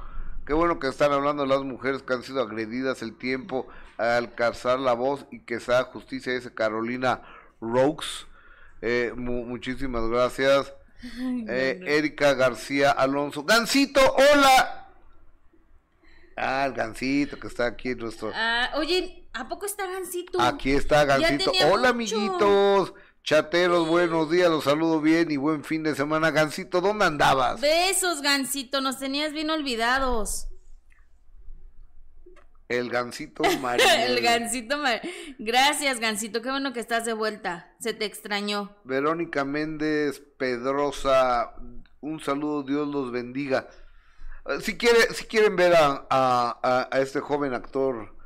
Qué 0.44 0.53
bueno 0.53 0.79
que 0.79 0.88
están 0.88 1.12
hablando 1.12 1.46
las 1.46 1.62
mujeres 1.62 2.03
que 2.03 2.12
han 2.12 2.22
sido 2.22 2.42
agredidas 2.42 3.03
el 3.03 3.16
tiempo 3.16 3.68
al 3.98 4.34
calzar 4.34 4.78
la 4.78 4.94
voz 4.94 5.26
y 5.30 5.40
que 5.40 5.61
sea 5.61 5.84
justicia, 5.84 6.32
dice 6.32 6.54
Carolina 6.54 7.22
Rokes. 7.61 8.26
Eh, 8.80 9.12
muchísimas 9.16 10.08
gracias. 10.08 10.72
Eh, 11.48 11.80
Erika 11.87 12.34
García 12.34 12.90
Alonso. 12.90 13.44
Gancito, 13.44 14.00
hola. 14.00 14.88
Ah, 16.37 16.64
el 16.66 16.72
Gancito 16.72 17.38
que 17.38 17.48
está 17.48 17.66
aquí 17.66 17.90
en 17.90 17.98
nuestro. 17.98 18.32
Ah, 18.34 18.70
oye, 18.76 19.28
¿a 19.32 19.48
poco 19.48 19.66
está 19.66 19.87
Gancito? 19.87 20.40
Aquí 20.40 20.72
está 20.72 21.04
Gancito. 21.04 21.52
Hola, 21.70 21.90
amiguitos. 21.90 22.94
Chateros, 23.24 23.87
buenos 23.88 24.30
días, 24.30 24.48
los 24.48 24.64
saludo 24.64 25.00
bien 25.00 25.30
y 25.30 25.37
buen 25.37 25.62
fin 25.62 25.82
de 25.82 25.94
semana. 25.94 26.30
Gancito, 26.30 26.80
¿dónde 26.80 27.04
andabas? 27.04 27.61
Besos, 27.61 28.22
Gancito, 28.22 28.80
nos 28.80 28.98
tenías 28.98 29.32
bien 29.32 29.50
olvidados. 29.50 30.48
El 32.68 32.90
Gancito 32.90 33.42
María. 33.61 34.07
el 34.07 34.20
Gancito. 34.20 34.76
Gracias, 35.38 36.00
Gancito, 36.00 36.42
qué 36.42 36.50
bueno 36.50 36.72
que 36.72 36.81
estás 36.81 37.04
de 37.04 37.12
vuelta. 37.12 37.74
Se 37.81 37.94
te 37.94 38.04
extrañó. 38.04 38.76
Verónica 38.85 39.44
Méndez 39.44 40.22
Pedrosa, 40.37 41.54
un 42.00 42.20
saludo, 42.20 42.62
Dios 42.62 42.87
los 42.88 43.11
bendiga. 43.11 43.68
Si, 44.62 44.78
quiere, 44.78 45.12
si 45.14 45.24
quieren 45.24 45.57
ver 45.57 45.74
a, 45.74 46.07
a, 46.11 46.88
a 46.90 47.00
este 47.00 47.20
joven 47.20 47.52
actor 47.54 48.18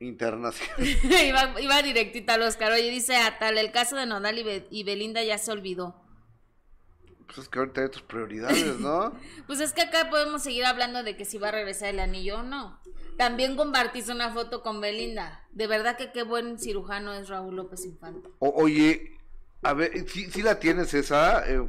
internacional. 0.00 0.86
iba, 1.26 1.60
iba 1.60 1.82
directita 1.82 2.34
al 2.34 2.42
Oscar. 2.42 2.72
Oye, 2.72 2.90
dice 2.90 3.16
Atal, 3.16 3.58
el 3.58 3.70
caso 3.70 3.96
de 3.96 4.06
Nodal 4.06 4.66
y, 4.70 4.82
Belinda 4.82 5.22
ya 5.22 5.38
se 5.38 5.52
olvidó. 5.52 6.02
Pues 7.26 7.38
es 7.38 7.48
que 7.48 7.60
ahorita 7.60 7.82
hay 7.82 7.86
otras 7.86 8.02
prioridades, 8.02 8.80
¿no? 8.80 9.12
pues 9.46 9.60
es 9.60 9.72
que 9.72 9.82
acá 9.82 10.10
podemos 10.10 10.42
seguir 10.42 10.64
hablando 10.64 11.04
de 11.04 11.16
que 11.16 11.24
si 11.24 11.38
va 11.38 11.48
a 11.48 11.52
regresar 11.52 11.90
el 11.90 12.00
anillo 12.00 12.38
o 12.38 12.42
no. 12.42 12.80
También 13.20 13.54
compartiste 13.54 14.12
una 14.12 14.30
foto 14.30 14.62
con 14.62 14.80
Belinda. 14.80 15.42
De 15.52 15.66
verdad 15.66 15.98
que 15.98 16.10
qué 16.10 16.22
buen 16.22 16.58
cirujano 16.58 17.12
es 17.12 17.28
Raúl 17.28 17.54
López 17.54 17.84
Infante. 17.84 18.30
oye, 18.38 19.18
a 19.62 19.74
ver, 19.74 20.08
si 20.08 20.40
la 20.40 20.58
tienes 20.58 20.94
esa? 20.94 21.46
Eh, 21.46 21.62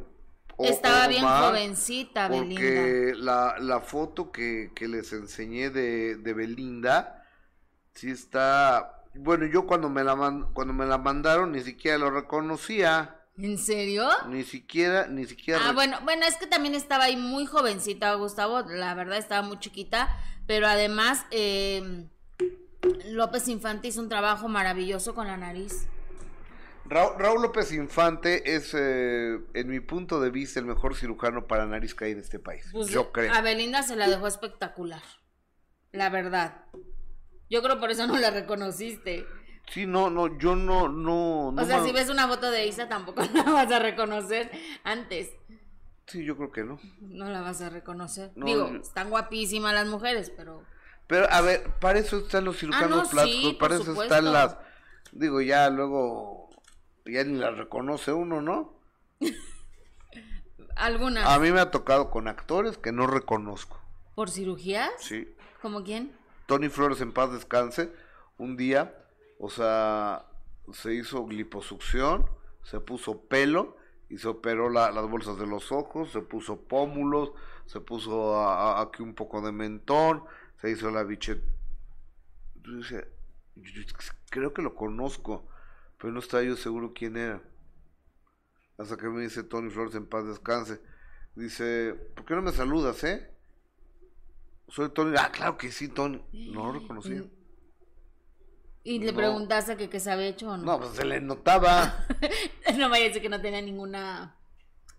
Estaba 0.58 1.08
bien 1.08 1.22
jovencita 1.22 2.28
Belinda. 2.28 2.54
Porque 2.54 3.12
la, 3.16 3.56
la 3.58 3.80
foto 3.80 4.32
que, 4.32 4.70
que 4.74 4.88
les 4.88 5.12
enseñé 5.12 5.68
de, 5.68 6.16
de 6.16 6.32
Belinda 6.32 7.22
sí 7.94 8.10
está. 8.10 9.04
Bueno, 9.14 9.44
yo 9.44 9.66
cuando 9.66 9.90
me 9.90 10.02
la 10.02 10.14
cuando 10.54 10.72
me 10.72 10.86
la 10.86 10.96
mandaron 10.96 11.52
ni 11.52 11.60
siquiera 11.60 11.98
lo 11.98 12.10
reconocía. 12.10 13.18
¿En 13.38 13.58
serio? 13.58 14.08
Ni 14.28 14.44
siquiera, 14.44 15.06
ni 15.06 15.26
siquiera. 15.26 15.60
Ah, 15.68 15.72
bueno, 15.72 15.98
bueno, 16.04 16.24
es 16.26 16.36
que 16.36 16.46
también 16.46 16.74
estaba 16.74 17.04
ahí 17.04 17.16
muy 17.16 17.46
jovencita, 17.46 18.14
Gustavo. 18.14 18.60
La 18.62 18.94
verdad 18.94 19.18
estaba 19.18 19.42
muy 19.46 19.58
chiquita, 19.58 20.16
pero 20.46 20.66
además 20.66 21.26
eh, 21.30 22.06
López 23.06 23.48
Infante 23.48 23.88
hizo 23.88 24.00
un 24.00 24.08
trabajo 24.08 24.48
maravilloso 24.48 25.14
con 25.14 25.26
la 25.26 25.36
nariz. 25.36 25.86
Raúl, 26.84 27.40
López 27.40 27.72
Infante 27.72 28.54
es, 28.54 28.74
eh, 28.74 29.38
en 29.54 29.68
mi 29.68 29.80
punto 29.80 30.20
de 30.20 30.30
vista, 30.30 30.60
el 30.60 30.66
mejor 30.66 30.94
cirujano 30.94 31.46
para 31.46 31.64
nariz 31.64 31.94
que 31.94 32.06
hay 32.06 32.12
en 32.12 32.18
este 32.18 32.38
país. 32.38 32.68
Pues 32.72 32.88
yo 32.88 33.12
creo. 33.12 33.32
A 33.32 33.40
Belinda 33.40 33.82
se 33.82 33.96
la 33.96 34.08
dejó 34.08 34.26
espectacular. 34.26 35.02
La 35.92 36.10
verdad. 36.10 36.64
Yo 37.48 37.62
creo 37.62 37.78
por 37.78 37.90
eso 37.90 38.06
no 38.06 38.18
la 38.18 38.30
reconociste. 38.30 39.24
Sí, 39.70 39.86
no, 39.86 40.10
no, 40.10 40.38
yo 40.38 40.56
no, 40.56 40.88
no. 40.88 41.48
o 41.48 41.64
sea, 41.64 41.84
si 41.84 41.92
ves 41.92 42.10
una 42.10 42.26
foto 42.28 42.50
de 42.50 42.66
Isa 42.66 42.88
tampoco 42.88 43.22
la 43.34 43.44
vas 43.44 43.70
a 43.70 43.78
reconocer 43.78 44.50
antes. 44.84 45.30
Sí, 46.06 46.24
yo 46.24 46.36
creo 46.36 46.52
que 46.52 46.64
no. 46.64 46.80
No 47.00 47.28
la 47.28 47.40
vas 47.40 47.60
a 47.60 47.70
reconocer. 47.70 48.32
Digo, 48.34 48.66
están 48.68 49.10
guapísimas 49.10 49.74
las 49.74 49.86
mujeres, 49.86 50.32
pero. 50.36 50.62
Pero, 51.06 51.26
a 51.30 51.40
ver, 51.40 51.64
para 51.80 51.98
eso 51.98 52.18
están 52.18 52.44
los 52.44 52.58
cirujanos 52.58 53.08
ah, 53.08 53.10
plásticos, 53.10 53.54
para 53.54 53.76
eso 53.76 54.02
están 54.02 54.32
las. 54.32 54.56
Digo, 55.12 55.40
ya 55.40 55.70
luego. 55.70 56.50
Ya 57.04 57.24
ni 57.24 57.38
las 57.38 57.56
reconoce 57.56 58.12
uno, 58.12 58.40
¿no? 58.40 58.78
Algunas. 60.76 61.26
A 61.26 61.38
mí 61.38 61.50
me 61.50 61.60
ha 61.60 61.70
tocado 61.70 62.10
con 62.10 62.28
actores 62.28 62.78
que 62.78 62.92
no 62.92 63.06
reconozco. 63.06 63.80
¿Por 64.14 64.30
cirugías? 64.30 64.90
Sí. 64.98 65.34
¿Como 65.60 65.82
quién? 65.84 66.12
Tony 66.46 66.68
Flores 66.68 67.00
en 67.00 67.12
paz 67.12 67.32
descanse, 67.32 67.92
un 68.36 68.56
día, 68.56 68.94
o 69.38 69.48
sea, 69.48 70.26
se 70.72 70.94
hizo 70.94 71.26
liposucción, 71.28 72.28
se 72.62 72.80
puso 72.80 73.22
pelo 73.22 73.76
y 74.12 74.18
se 74.18 74.28
operó 74.28 74.68
las 74.68 75.08
bolsas 75.08 75.38
de 75.38 75.46
los 75.46 75.72
ojos, 75.72 76.12
se 76.12 76.20
puso 76.20 76.60
pómulos, 76.60 77.32
se 77.64 77.80
puso 77.80 78.46
aquí 78.76 79.02
un 79.02 79.14
poco 79.14 79.40
de 79.40 79.52
mentón, 79.52 80.22
se 80.60 80.70
hizo 80.70 80.90
la 80.90 81.02
bicheta. 81.02 81.42
creo 84.28 84.52
que 84.52 84.60
lo 84.60 84.74
conozco, 84.74 85.48
pero 85.96 86.12
no 86.12 86.18
estaba 86.18 86.42
yo 86.42 86.56
seguro 86.56 86.92
quién 86.94 87.16
era. 87.16 87.40
Hasta 88.76 88.98
que 88.98 89.08
me 89.08 89.22
dice 89.22 89.44
Tony 89.44 89.70
Flores 89.70 89.94
en 89.94 90.04
paz 90.04 90.26
descanse. 90.26 90.82
Dice, 91.34 91.94
¿por 92.14 92.26
qué 92.26 92.34
no 92.34 92.42
me 92.42 92.52
saludas, 92.52 93.02
eh? 93.04 93.30
Soy 94.68 94.90
Tony. 94.90 95.16
Ah, 95.18 95.30
claro 95.32 95.56
que 95.56 95.72
sí, 95.72 95.88
Tony. 95.88 96.22
No 96.52 96.66
lo 96.70 96.80
reconocí. 96.80 97.30
¿Y 98.84 98.98
le 98.98 99.12
preguntaste 99.12 99.76
que 99.76 99.88
qué 99.88 100.00
se 100.00 100.10
había 100.10 100.26
hecho 100.26 100.50
o 100.50 100.56
no? 100.56 100.64
No, 100.64 100.80
pues 100.80 100.96
se 100.96 101.04
le 101.04 101.20
notaba. 101.20 102.06
no 102.76 102.88
vaya 102.90 103.04
a 103.04 103.08
decir 103.08 103.22
que 103.22 103.28
no 103.28 103.40
tenía 103.40 103.62
ninguna 103.62 104.36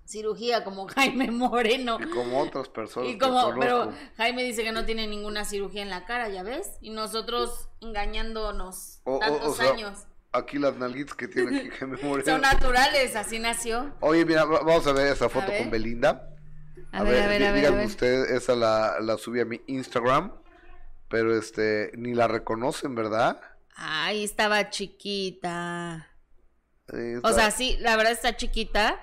cirugía 0.05 0.63
como 0.63 0.87
Jaime 0.95 1.31
Moreno. 1.31 1.97
Y 1.99 2.09
como 2.09 2.41
otras 2.41 2.69
personas. 2.69 3.09
Y 3.09 3.17
como, 3.17 3.53
pero 3.59 3.91
Jaime 4.17 4.43
dice 4.43 4.63
que 4.63 4.71
no 4.71 4.85
tiene 4.85 5.07
ninguna 5.07 5.43
cirugía 5.43 5.81
en 5.81 5.89
la 5.89 6.05
cara, 6.05 6.29
¿ya 6.29 6.43
ves? 6.43 6.77
Y 6.81 6.91
nosotros 6.91 7.69
engañándonos 7.81 9.01
tantos 9.19 9.59
años. 9.59 10.05
Aquí 10.31 10.57
las 10.57 10.77
nalguitas 10.77 11.15
que 11.15 11.27
tiene 11.27 11.59
aquí 11.59 11.69
Jaime 11.79 11.97
Moreno. 12.01 12.25
Son 12.25 12.41
naturales, 12.41 13.15
así 13.15 13.37
nació. 13.39 13.93
Oye, 13.99 14.25
mira, 14.25 14.45
vamos 14.45 14.87
a 14.87 14.93
ver 14.93 15.07
esa 15.07 15.29
foto 15.29 15.51
con 15.57 15.69
Belinda. 15.69 16.29
A, 16.91 17.03
ver, 17.03 17.23
a 17.23 17.27
ver, 17.27 17.43
a 17.43 17.51
ver. 17.51 17.85
usted, 17.85 18.31
esa 18.35 18.55
la, 18.55 18.99
la 19.01 19.17
subí 19.17 19.39
a 19.39 19.45
mi 19.45 19.61
Instagram. 19.67 20.31
pero 21.09 21.35
este, 21.35 21.91
ni 21.95 22.13
la 22.13 22.27
reconocen, 22.27 22.93
¿verdad? 22.95 23.41
Ay, 23.75 24.23
estaba 24.23 24.69
chiquita. 24.69 26.09
O 27.23 27.31
sea, 27.31 27.51
sí, 27.51 27.77
la 27.79 27.95
verdad 27.95 28.11
está 28.11 28.35
chiquita, 28.35 28.99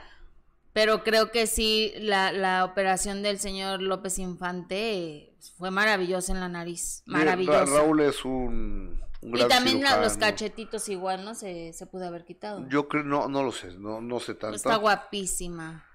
pero 0.72 1.02
creo 1.02 1.30
que 1.30 1.46
sí, 1.46 1.92
la, 1.98 2.30
la 2.30 2.64
operación 2.64 3.22
del 3.22 3.38
señor 3.38 3.82
López 3.82 4.18
Infante 4.18 5.34
fue 5.56 5.70
maravillosa 5.70 6.32
en 6.32 6.40
la 6.40 6.48
nariz. 6.48 7.02
Maravillosa. 7.06 7.64
Raúl 7.64 8.00
es 8.00 8.24
un, 8.24 9.02
Y 9.22 9.48
también 9.48 9.82
los 9.82 10.16
cachetitos 10.16 10.88
igual, 10.88 11.24
¿no? 11.24 11.34
Se, 11.34 11.72
se 11.72 11.86
pudo 11.86 12.06
haber 12.06 12.24
quitado. 12.24 12.68
Yo 12.68 12.88
creo, 12.88 13.02
no, 13.02 13.28
no 13.28 13.42
lo 13.42 13.52
sé, 13.52 13.72
no, 13.78 14.00
no 14.00 14.20
sé 14.20 14.34
tanto. 14.34 14.56
Está 14.56 14.76
guapísima. 14.76 15.86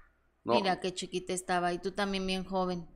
Mira 0.44 0.78
qué 0.80 0.94
chiquita 0.94 1.32
estaba, 1.32 1.72
y 1.72 1.78
tú 1.78 1.92
también 1.92 2.26
bien 2.26 2.44
joven. 2.44 2.86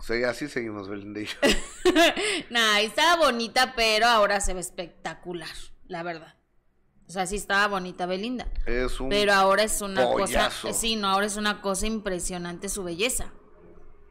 O 0.00 0.02
sea, 0.02 0.30
así 0.30 0.48
seguimos, 0.48 0.88
Belinda 0.88 1.20
y 1.20 1.26
yo. 1.26 1.36
nah, 2.50 2.80
estaba 2.80 3.16
bonita, 3.16 3.74
pero 3.76 4.06
ahora 4.06 4.40
se 4.40 4.54
ve 4.54 4.60
espectacular, 4.60 5.54
la 5.88 6.02
verdad. 6.02 6.36
O 7.06 7.12
sea, 7.12 7.26
sí 7.26 7.36
estaba 7.36 7.66
bonita 7.66 8.06
Belinda. 8.06 8.48
Es 8.64 8.98
un 8.98 9.10
Pero 9.10 9.34
ahora 9.34 9.62
es 9.62 9.82
una 9.82 10.04
cosa, 10.04 10.50
sí, 10.72 10.96
no, 10.96 11.08
ahora 11.08 11.26
es 11.26 11.36
una 11.36 11.60
cosa 11.60 11.86
impresionante 11.86 12.70
su 12.70 12.82
belleza. 12.82 13.30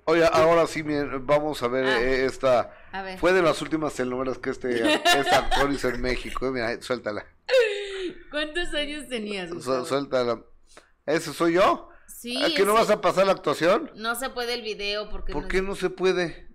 Oye, 0.06 0.30
ahora 0.32 0.68
sí, 0.68 0.84
vamos 1.22 1.64
a 1.64 1.68
ver 1.68 1.86
ah. 1.88 2.02
eh, 2.02 2.26
esta. 2.26 2.72
Fue 3.18 3.34
de 3.34 3.42
las 3.42 3.60
últimas 3.64 3.96
telenovelas 3.96 4.38
que 4.38 4.52
este, 4.52 4.94
este 4.94 5.36
actor 5.36 5.72
hizo 5.72 5.90
en 5.90 6.02
México. 6.02 6.46
Eh, 6.46 6.52
mira, 6.52 6.80
suéltala. 6.84 7.26
¿Cuántos 8.30 8.76
años 8.76 9.08
tenías? 9.10 9.50
suéltala. 9.64 10.44
¿Ese 11.08 11.34
soy 11.34 11.54
yo? 11.54 11.89
Sí. 12.10 12.44
¿A 12.44 12.54
qué 12.56 12.66
no 12.66 12.74
vas 12.74 12.90
a 12.90 13.02
pasar 13.02 13.26
la 13.26 13.34
actuación? 13.34 13.92
No 13.96 14.16
se 14.16 14.30
puede 14.30 14.54
el 14.56 14.62
video 14.62 15.10
porque... 15.10 15.32
¿Por 15.32 15.48
qué 15.48 15.62
no 15.62 15.76
se 15.76 15.90
puede? 15.90 16.50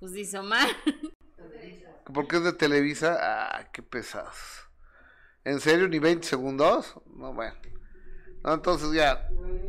Pues 0.00 0.14
hizo 0.16 0.42
mal. 0.42 0.68
¿Por 2.12 2.26
qué 2.26 2.36
es 2.36 2.44
de 2.44 2.52
Televisa? 2.52 3.18
Ah, 3.20 3.68
qué 3.72 3.82
pesados. 3.82 4.36
¿En 5.44 5.60
serio? 5.60 5.88
¿Ni 5.88 5.98
20 5.98 6.26
segundos? 6.26 6.94
No, 7.14 7.32
bueno. 7.32 7.54
No, 8.42 8.54
entonces 8.54 8.92
ya. 8.92 9.28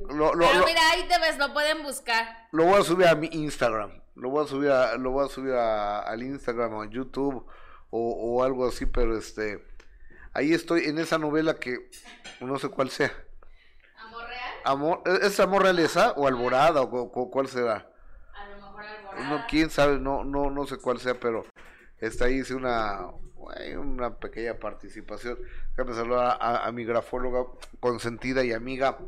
Lo, 0.09 0.33
lo, 0.33 0.47
Pero 0.47 0.65
mira, 0.65 0.81
ahí 0.91 1.07
te 1.07 1.19
ves, 1.19 1.37
lo 1.37 1.53
pueden 1.53 1.83
buscar. 1.83 2.47
Lo 2.51 2.65
voy 2.65 2.79
a 2.79 2.83
subir 2.83 3.07
a 3.07 3.15
mi 3.15 3.27
Instagram. 3.31 4.01
Lo 4.15 4.29
voy 4.29 4.45
a 4.45 4.47
subir 4.47 4.69
a, 4.71 4.97
lo 4.97 5.11
voy 5.11 5.25
a 5.25 5.29
subir 5.29 5.53
a, 5.53 5.99
al 6.01 6.23
Instagram 6.23 6.73
o 6.73 6.81
a 6.81 6.89
YouTube 6.89 7.45
o, 7.89 8.11
o 8.11 8.43
algo 8.43 8.67
así, 8.67 8.85
pero 8.85 9.17
este. 9.17 9.65
Ahí 10.33 10.53
estoy 10.53 10.85
en 10.85 10.99
esa 10.99 11.17
novela 11.17 11.55
que 11.55 11.89
no 12.41 12.59
sé 12.59 12.69
cuál 12.69 12.89
sea. 12.89 13.11
Amor, 14.69 15.01
¿Es 15.23 15.39
amor 15.39 15.63
realeza 15.63 16.11
o 16.15 16.27
alborada 16.27 16.83
o, 16.83 17.31
cuál 17.31 17.47
será? 17.47 17.89
A 18.35 18.49
lo 18.49 18.55
mejor 18.57 18.83
alborada. 18.83 19.29
No, 19.29 19.45
quién 19.49 19.71
sabe, 19.71 19.97
no, 19.97 20.23
no, 20.23 20.51
no 20.51 20.67
sé 20.67 20.77
cuál 20.77 20.99
sea, 20.99 21.19
pero 21.19 21.43
está 21.97 22.25
ahí 22.25 22.41
hice 22.41 22.53
una, 22.53 23.07
una 23.79 24.15
pequeña 24.19 24.53
participación. 24.53 25.39
Déjame 25.71 25.95
saludar 25.95 26.37
a, 26.39 26.67
a 26.67 26.71
mi 26.71 26.85
grafóloga 26.85 27.45
consentida 27.79 28.43
y 28.43 28.53
amiga 28.53 28.99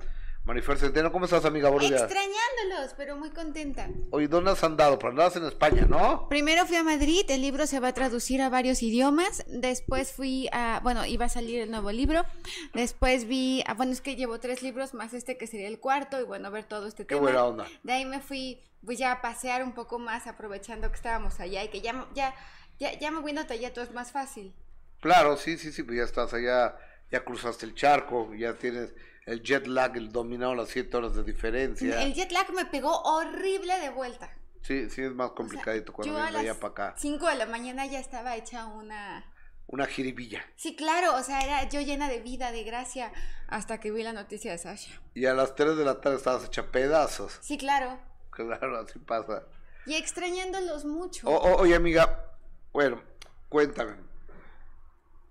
Marifer 0.44 0.80
Centeno, 0.80 1.12
¿cómo 1.12 1.26
estás, 1.26 1.46
amiga 1.46 1.70
Extrañándolos, 1.70 2.96
pero 2.98 3.16
muy 3.16 3.30
contenta. 3.30 3.88
Oye, 4.10 4.28
¿dónde 4.28 4.50
has 4.50 4.64
andado? 4.64 4.98
Pero 4.98 5.12
andabas 5.12 5.36
en 5.36 5.46
España, 5.46 5.86
¿no? 5.88 6.28
Primero 6.30 6.66
fui 6.66 6.78
a 6.78 6.84
Madrid, 6.84 7.24
el 7.30 7.42
libro 7.42 7.68
se 7.68 7.80
va 7.80 7.90
a 7.90 7.94
traducir 7.94 8.42
a 8.42 8.50
varios 8.50 8.82
idiomas. 8.82 9.44
Después 9.48 10.12
fui 10.12 10.50
a, 10.52 10.80
bueno, 10.82 11.06
iba 11.06 11.26
a 11.26 11.30
salir 11.30 11.62
el 11.62 11.70
nuevo 11.70 11.92
libro. 11.92 12.26
Después 12.74 13.26
vi, 13.28 13.64
a, 13.68 13.76
bueno, 13.76 13.92
es 13.92 14.02
que 14.02 14.16
llevo 14.16 14.40
tres 14.40 14.64
libros 14.64 14.96
más 14.96 15.14
este 15.14 15.38
que 15.38 15.46
sería 15.46 15.68
el 15.68 15.80
cuarto 15.80 16.20
y 16.20 16.24
bueno, 16.24 16.50
ver 16.50 16.64
todo 16.64 16.88
este 16.88 17.06
Qué 17.06 17.14
tema. 17.16 17.22
buena 17.22 17.46
onda. 17.46 17.68
De 17.84 17.94
ahí 17.94 18.06
me 18.06 18.20
fui, 18.20 18.64
pues 18.84 18.98
ya 18.98 19.12
a 19.12 19.22
pasear 19.22 19.64
un 19.64 19.74
poco 19.74 20.00
más, 20.00 20.26
aprovechando 20.26 20.90
que 20.90 20.96
estábamos 20.96 21.40
allá 21.40 21.64
y 21.64 21.68
que 21.68 21.82
ya, 21.82 22.08
ya, 22.16 22.34
ya, 22.80 22.98
ya 22.98 23.12
me 23.12 23.20
voy 23.22 23.38
a 23.38 23.54
ya 23.56 23.74
todo 23.74 23.86
es 23.86 23.94
más 23.94 24.12
fácil. 24.12 24.56
Claro, 25.02 25.38
sí, 25.38 25.60
sí, 25.60 25.72
sí, 25.72 25.84
pues 25.84 25.98
ya 26.00 26.04
estás 26.04 26.34
allá, 26.34 26.76
ya 27.12 27.24
cruzaste 27.24 27.68
el 27.68 27.76
charco, 27.76 28.34
ya 28.34 28.56
tienes 28.56 28.94
el 29.26 29.44
jet 29.44 29.68
lag, 29.68 29.96
el 29.98 30.12
dominado 30.12 30.56
las 30.56 30.70
7 30.70 30.98
horas 30.98 31.16
de 31.16 31.24
diferencia. 31.24 32.02
El 32.02 32.14
jet 32.14 32.32
lag 32.32 32.52
me 32.54 32.66
pegó 32.66 33.02
horrible 33.04 33.80
de 33.80 33.90
vuelta. 33.90 34.30
Sí, 34.62 34.90
sí, 34.90 35.02
es 35.02 35.14
más 35.14 35.32
complicadito 35.32 35.92
cuando 35.92 36.16
vienes 36.16 36.34
de 36.34 36.40
allá 36.40 36.60
para 36.60 36.72
acá. 36.72 36.96
5 36.98 37.28
de 37.28 37.36
la 37.36 37.46
mañana 37.46 37.86
ya 37.86 38.00
estaba 38.00 38.36
hecha 38.36 38.66
una... 38.66 39.26
Una 39.68 39.86
jiribilla. 39.86 40.44
Sí, 40.58 40.76
claro, 40.76 41.16
o 41.16 41.24
sea, 41.24 41.42
era 41.42 41.70
yo 41.70 41.80
llena 41.80 42.10
de 42.10 42.20
vida, 42.20 42.52
de 42.52 42.64
gracia, 42.64 43.14
hasta 43.48 43.80
que 43.80 43.90
vi 43.90 44.04
la 44.04 44.12
noticia 44.12 44.52
de 44.52 44.58
Sasha. 44.58 45.00
Y 45.14 45.26
a 45.26 45.34
las 45.34 45.56
3 45.56 45.78
de 45.78 45.86
la 45.86 46.02
tarde 46.02 46.18
estabas 46.18 46.46
hecha 46.46 46.72
pedazos. 46.72 47.38
Sí, 47.42 47.58
claro. 47.58 47.98
Claro, 48.32 48.80
así 48.80 49.00
pasa. 49.00 49.44
Y 49.86 49.96
extrañándolos 49.96 50.86
mucho. 50.86 51.30
oye, 51.30 51.76
amiga, 51.76 52.32
bueno, 52.74 53.02
cuéntame. 53.50 53.96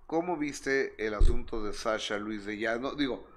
¿Cómo 0.07 0.37
viste 0.37 0.95
el 0.99 1.15
asunto 1.15 1.63
de 1.63 1.73
Sasha 1.73 2.17
Luis 2.17 2.45
de 2.45 2.59
Llano? 2.59 2.95
Digo, 2.95 3.30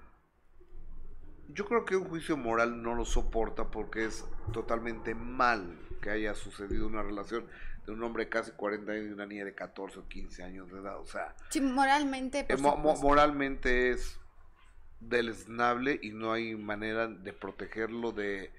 yo 1.50 1.66
creo 1.66 1.86
que 1.86 1.96
un 1.96 2.06
juicio 2.06 2.38
moral 2.38 2.82
no 2.82 2.96
lo 2.96 3.06
soporta 3.06 3.70
porque 3.70 4.06
es 4.06 4.26
totalmente 4.52 5.16
mal 5.16 5.78
que 6.02 6.10
haya 6.10 6.36
sucedido 6.36 6.88
una 6.88 7.04
relación 7.04 7.46
de 7.86 7.91
un 7.91 8.04
hombre 8.04 8.26
de 8.26 8.30
casi 8.30 8.52
40 8.52 8.91
años 8.91 9.06
y 9.08 9.14
una 9.14 9.26
niña 9.26 9.46
de 9.46 9.54
14 9.54 10.00
o 10.00 10.08
15 10.08 10.44
años 10.44 10.72
de 10.72 10.80
edad. 10.80 11.00
O 11.00 11.06
sea, 11.06 11.36
sí, 11.50 11.62
moralmente. 11.62 12.46
Eh, 12.48 12.58
moralmente 12.58 13.91
es 13.91 14.20
deleznable 15.00 16.00
y 16.02 16.12
no 16.12 16.32
hay 16.32 16.56
manera 16.56 17.08
de 17.08 17.34
protegerlo, 17.34 18.12
de, 18.12 18.52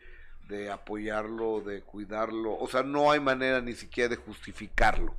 de 0.49 0.71
apoyarlo, 0.71 1.61
de 1.63 1.83
cuidarlo. 1.83 2.57
O 2.59 2.69
sea, 2.69 2.83
no 2.83 3.11
hay 3.11 3.21
manera 3.21 3.61
ni 3.61 3.75
siquiera 3.75 4.11
de 4.11 4.17
justificarlo. 4.17 5.15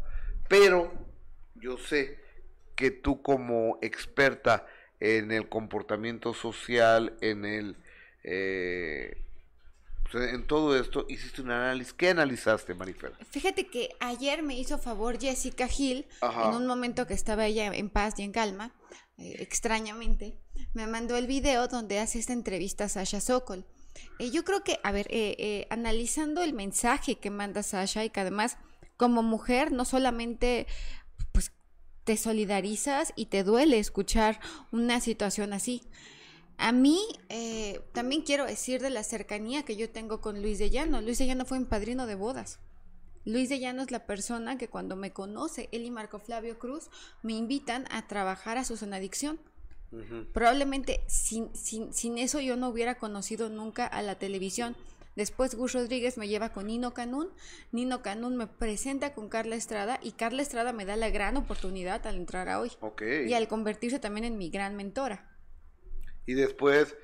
Pero 0.48 0.94
yo 1.56 1.78
sé 1.78 2.20
que 2.76 2.92
tú 2.92 3.22
como 3.22 3.80
experta 3.82 4.68
en 5.00 5.32
el 5.32 5.50
comportamiento 5.50 6.34
social, 6.34 7.18
en 7.22 7.46
el... 7.46 7.78
Eh, 8.24 9.22
pues, 10.12 10.34
en 10.34 10.46
todo 10.48 10.80
esto 10.80 11.06
hiciste 11.10 11.42
un 11.42 11.52
análisis. 11.52 11.94
¿Qué 11.94 12.10
analizaste, 12.10 12.74
Marifer? 12.74 13.14
Fíjate 13.30 13.68
que 13.68 13.90
ayer 14.00 14.44
me 14.44 14.58
hizo 14.58 14.78
favor 14.78 15.20
Jessica 15.20 15.68
Hill, 15.68 16.08
en 16.22 16.56
un 16.56 16.68
momento 16.68 17.08
que 17.08 17.14
estaba 17.14 17.46
ella 17.46 17.68
en 17.68 17.90
paz 17.90 18.16
y 18.20 18.24
en 18.24 18.32
calma, 18.32 18.74
eh, 19.18 19.38
extrañamente, 19.40 20.38
me 20.74 20.88
mandó 20.88 21.18
el 21.18 21.28
video 21.28 21.68
donde 21.68 22.00
hace 22.00 22.20
esta 22.20 22.34
entrevista 22.34 22.86
a 22.86 22.90
Sasha 22.90 23.22
Sokol. 23.22 23.66
Eh, 24.20 24.30
yo 24.30 24.44
creo 24.44 24.64
que, 24.64 24.80
a 24.84 24.92
ver, 24.92 25.08
analizando 25.70 26.44
el 26.44 26.54
mensaje 26.54 27.16
que 27.16 27.30
manda 27.30 27.64
Sasha 27.64 28.04
y 28.04 28.10
que 28.10 28.20
además 28.20 28.58
como 28.98 29.24
mujer 29.24 29.72
no 29.72 29.86
solamente 29.86 30.68
te 32.06 32.16
solidarizas 32.16 33.12
y 33.16 33.26
te 33.26 33.44
duele 33.44 33.80
escuchar 33.80 34.40
una 34.72 35.02
situación 35.02 35.52
así. 35.52 35.84
A 36.58 36.72
mí 36.72 37.00
eh, 37.28 37.82
también 37.92 38.22
quiero 38.22 38.46
decir 38.46 38.82
de 38.82 38.90
la 38.90 39.04
cercanía 39.04 39.64
que 39.64 39.76
yo 39.76 39.90
tengo 39.90 40.22
con 40.22 40.42
Luis 40.42 40.58
de 40.58 40.70
Llano. 40.70 41.02
Luis 41.02 41.18
de 41.18 41.28
Llano 41.28 41.44
fue 41.44 41.60
mi 41.60 41.66
padrino 41.66 42.06
de 42.06 42.16
bodas. 42.16 42.60
Luis 43.26 43.50
de 43.50 43.60
Llano 43.60 43.82
es 43.82 43.92
la 43.92 44.06
persona 44.06 44.58
que 44.58 44.70
cuando 44.70 44.96
me 44.96 45.12
conoce, 45.12 45.68
él 45.72 45.84
y 45.84 45.92
Marco 45.92 46.20
Flavio 46.20 46.60
Cruz, 46.60 46.90
me 47.24 47.34
invitan 47.34 47.86
a 47.90 48.08
trabajar 48.08 48.58
a 48.58 48.64
su 48.64 48.76
adicción. 48.94 49.40
Probablemente 50.34 51.04
sin, 51.08 51.56
sin, 51.56 51.94
sin 51.94 52.18
eso 52.18 52.42
yo 52.42 52.58
no 52.58 52.68
hubiera 52.68 52.96
conocido 52.96 53.50
nunca 53.50 53.88
a 53.88 54.02
la 54.02 54.16
televisión. 54.16 54.76
Después 55.16 55.56
Gus 55.56 55.74
Rodríguez 55.74 56.18
me 56.18 56.28
lleva 56.28 56.50
con 56.50 56.68
Nino 56.68 56.94
Canún, 56.94 57.30
Nino 57.72 58.02
Canún 58.02 58.36
me 58.36 58.48
presenta 58.48 59.14
con 59.14 59.30
Carla 59.30 59.56
Estrada 59.56 60.00
y 60.04 60.12
Carla 60.12 60.42
Estrada 60.42 60.74
me 60.74 60.86
da 60.86 60.98
la 60.98 61.10
gran 61.10 61.38
oportunidad 61.38 62.06
al 62.06 62.16
entrar 62.16 62.50
a 62.50 62.60
hoy. 62.60 62.72
Y 63.28 63.34
al 63.34 63.48
convertirse 63.48 64.00
también 64.00 64.26
en 64.26 64.38
mi 64.38 64.50
gran 64.50 64.76
mentora. 64.76 65.32
Y 66.26 66.34
después 66.34 66.96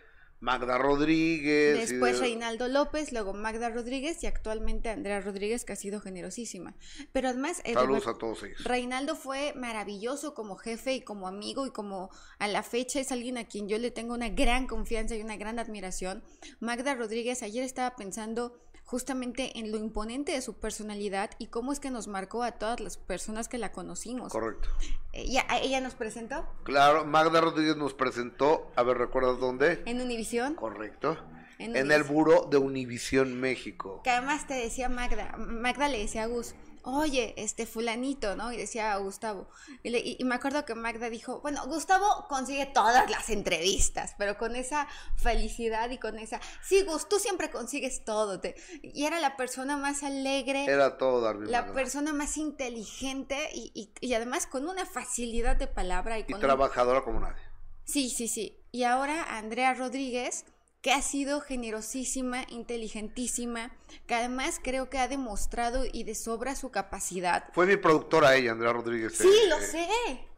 Magda 0.41 0.79
Rodríguez. 0.79 1.89
Después 1.89 2.19
Reinaldo 2.19 2.67
López, 2.67 3.11
luego 3.13 3.33
Magda 3.33 3.69
Rodríguez 3.69 4.23
y 4.23 4.27
actualmente 4.27 4.89
Andrea 4.89 5.21
Rodríguez, 5.21 5.63
que 5.63 5.73
ha 5.73 5.75
sido 5.75 6.01
generosísima. 6.01 6.75
Pero 7.13 7.29
además. 7.29 7.61
Eh, 7.63 7.75
Saludos 7.75 8.07
a 8.07 8.17
todos 8.17 8.43
ellos. 8.43 8.63
Reinaldo 8.63 9.15
fue 9.15 9.53
maravilloso 9.55 10.33
como 10.33 10.55
jefe 10.55 10.95
y 10.95 11.01
como 11.01 11.27
amigo 11.27 11.67
y 11.67 11.71
como 11.71 12.09
a 12.39 12.47
la 12.47 12.63
fecha 12.63 12.99
es 12.99 13.11
alguien 13.11 13.37
a 13.37 13.45
quien 13.45 13.69
yo 13.69 13.77
le 13.77 13.91
tengo 13.91 14.15
una 14.15 14.29
gran 14.29 14.65
confianza 14.65 15.15
y 15.15 15.21
una 15.21 15.37
gran 15.37 15.59
admiración. 15.59 16.23
Magda 16.59 16.95
Rodríguez, 16.95 17.43
ayer 17.43 17.63
estaba 17.63 17.95
pensando 17.95 18.59
justamente 18.83 19.57
en 19.59 19.71
lo 19.71 19.77
imponente 19.77 20.33
de 20.33 20.41
su 20.41 20.55
personalidad 20.55 21.31
y 21.37 21.47
cómo 21.47 21.71
es 21.71 21.79
que 21.79 21.91
nos 21.91 22.07
marcó 22.07 22.43
a 22.43 22.53
todas 22.53 22.79
las 22.79 22.97
personas 22.97 23.47
que 23.47 23.57
la 23.57 23.71
conocimos. 23.71 24.31
Correcto. 24.31 24.69
¿Ella, 25.13 25.45
ella 25.61 25.81
nos 25.81 25.95
presentó? 25.95 26.45
Claro, 26.63 27.05
Magda 27.05 27.41
Rodríguez 27.41 27.77
nos 27.77 27.93
presentó, 27.93 28.71
a 28.75 28.83
ver, 28.83 28.97
¿recuerdas 28.97 29.39
dónde? 29.39 29.81
En 29.85 30.01
Univisión. 30.01 30.55
Correcto. 30.55 31.17
En, 31.57 31.91
el 31.91 32.03
buro 32.03 32.47
de 32.49 32.57
Univisión 32.57 33.39
México. 33.39 34.01
Que 34.03 34.09
además 34.09 34.47
te 34.47 34.55
decía 34.55 34.89
Magda, 34.89 35.35
Magda 35.37 35.89
le 35.89 35.99
decía 35.99 36.23
a 36.23 36.25
Gus, 36.25 36.55
oye, 36.83 37.33
este 37.37 37.65
fulanito, 37.65 38.35
¿no? 38.35 38.51
Y 38.51 38.57
decía 38.57 38.95
Gustavo. 38.97 39.47
Y, 39.83 40.23
me 40.23 40.35
acuerdo 40.35 40.65
que 40.65 40.75
Magda 40.75 41.09
dijo, 41.09 41.41
bueno, 41.41 41.65
Gustavo 41.67 42.27
consigue 42.27 42.65
todas 42.65 43.09
las 43.09 43.29
entrevistas, 43.29 44.15
pero 44.17 44.37
con 44.37 44.55
esa 44.55 44.87
felicidad 45.15 45.89
y 45.89 45.97
con 45.97 46.17
esa, 46.19 46.39
sí, 46.63 46.83
Gus, 46.83 47.07
tú 47.09 47.19
siempre 47.19 47.49
consigues 47.49 48.03
todo. 48.03 48.41
y 48.81 49.05
era 49.05 49.19
la 49.19 49.37
persona 49.37 49.77
más 49.77 50.03
alegre. 50.03 50.65
Era 50.65 50.97
todo, 50.97 51.33
La 51.33 51.73
persona 51.73 52.13
más 52.13 52.37
inteligente 52.37 53.49
y, 53.53 53.91
y, 53.99 54.13
además 54.13 54.47
con 54.47 54.67
una 54.67 54.85
facilidad 54.85 55.55
de 55.55 55.67
palabra. 55.67 56.19
Y, 56.19 56.25
y 56.27 56.33
trabajadora 56.35 57.03
como 57.03 57.19
nadie. 57.19 57.41
Sí, 57.85 58.09
sí, 58.09 58.27
sí. 58.27 58.57
Y 58.71 58.83
ahora 58.83 59.37
Andrea 59.37 59.73
Rodríguez 59.73 60.45
que 60.81 60.91
ha 60.91 61.01
sido 61.01 61.41
generosísima, 61.41 62.43
inteligentísima, 62.49 63.71
que 64.07 64.15
además 64.15 64.59
creo 64.61 64.89
que 64.89 64.97
ha 64.97 65.07
demostrado 65.07 65.83
y 65.91 66.03
de 66.03 66.15
sobra 66.15 66.55
su 66.55 66.71
capacidad. 66.71 67.45
Fue 67.53 67.67
mi 67.67 67.77
productora 67.77 68.35
ella, 68.35 68.51
Andrea 68.51 68.73
Rodríguez. 68.73 69.13
Sí, 69.15 69.29
lo 69.47 69.57
eh, 69.57 69.61
sé. 69.61 69.87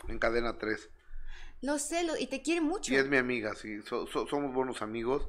En 0.09 0.19
Cadena 0.19 0.57
3. 0.57 0.89
Lo 1.61 1.79
sé, 1.79 2.05
y 2.19 2.27
te 2.27 2.41
quiere 2.41 2.59
mucho. 2.59 2.91
Y 2.91 2.97
es 2.97 3.07
mi 3.07 3.15
amiga, 3.15 3.55
sí, 3.55 3.79
somos 3.87 4.53
buenos 4.53 4.81
amigos. 4.81 5.25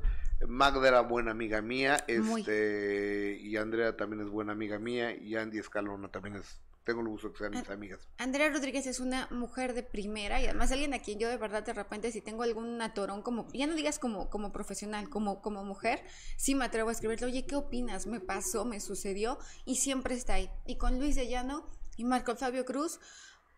Magda 0.47 0.88
era 0.88 1.01
buena 1.01 1.30
amiga 1.30 1.62
mía, 1.62 2.05
este, 2.07 3.38
y 3.40 3.57
Andrea 3.57 3.97
también 3.97 4.22
es 4.22 4.28
buena 4.28 4.53
amiga 4.53 4.78
mía, 4.78 5.14
y 5.14 5.36
Andy 5.36 5.59
Escalona 5.59 6.09
también 6.09 6.36
es 6.36 6.61
tengo 6.84 7.01
el 7.01 7.09
gusto 7.09 7.28
de 7.28 7.32
que 7.32 7.38
sean 7.38 7.53
mis 7.53 7.70
amigas. 7.70 8.07
Andrea 8.18 8.51
Rodríguez 8.51 8.86
es 8.86 9.01
una 9.01 9.26
mujer 9.30 9.74
de 9.74 9.82
primera 9.82 10.40
y 10.40 10.45
además 10.45 10.70
alguien 10.70 10.95
a 10.95 10.99
quien 10.99 11.18
yo 11.18 11.28
de 11.28 11.36
verdad 11.36 11.64
de 11.64 11.72
repente 11.72 12.12
si 12.12 12.20
tengo 12.20 12.42
algún 12.42 12.80
atorón 12.80 13.22
como, 13.22 13.49
ya 13.53 13.66
no 13.66 13.74
digas 13.74 13.99
como, 13.99 14.28
como 14.30 14.53
profesional, 14.53 15.09
como, 15.09 15.40
como 15.40 15.64
mujer, 15.64 16.05
sí 16.36 16.55
me 16.55 16.66
atrevo 16.66 16.90
a 16.90 16.92
escribirle, 16.92 17.26
oye, 17.26 17.47
¿qué 17.47 17.57
opinas? 17.57 18.07
Me 18.07 18.20
pasó, 18.20 18.64
me 18.64 18.80
sucedió 18.80 19.38
y 19.64 19.76
siempre 19.76 20.14
está 20.14 20.34
ahí. 20.34 20.51
Y 20.66 20.76
con 20.76 20.99
Luis 20.99 21.16
de 21.16 21.28
Llano 21.28 21.66
y 21.97 22.05
Marco 22.05 22.36
Fabio 22.36 22.64
Cruz, 22.64 23.01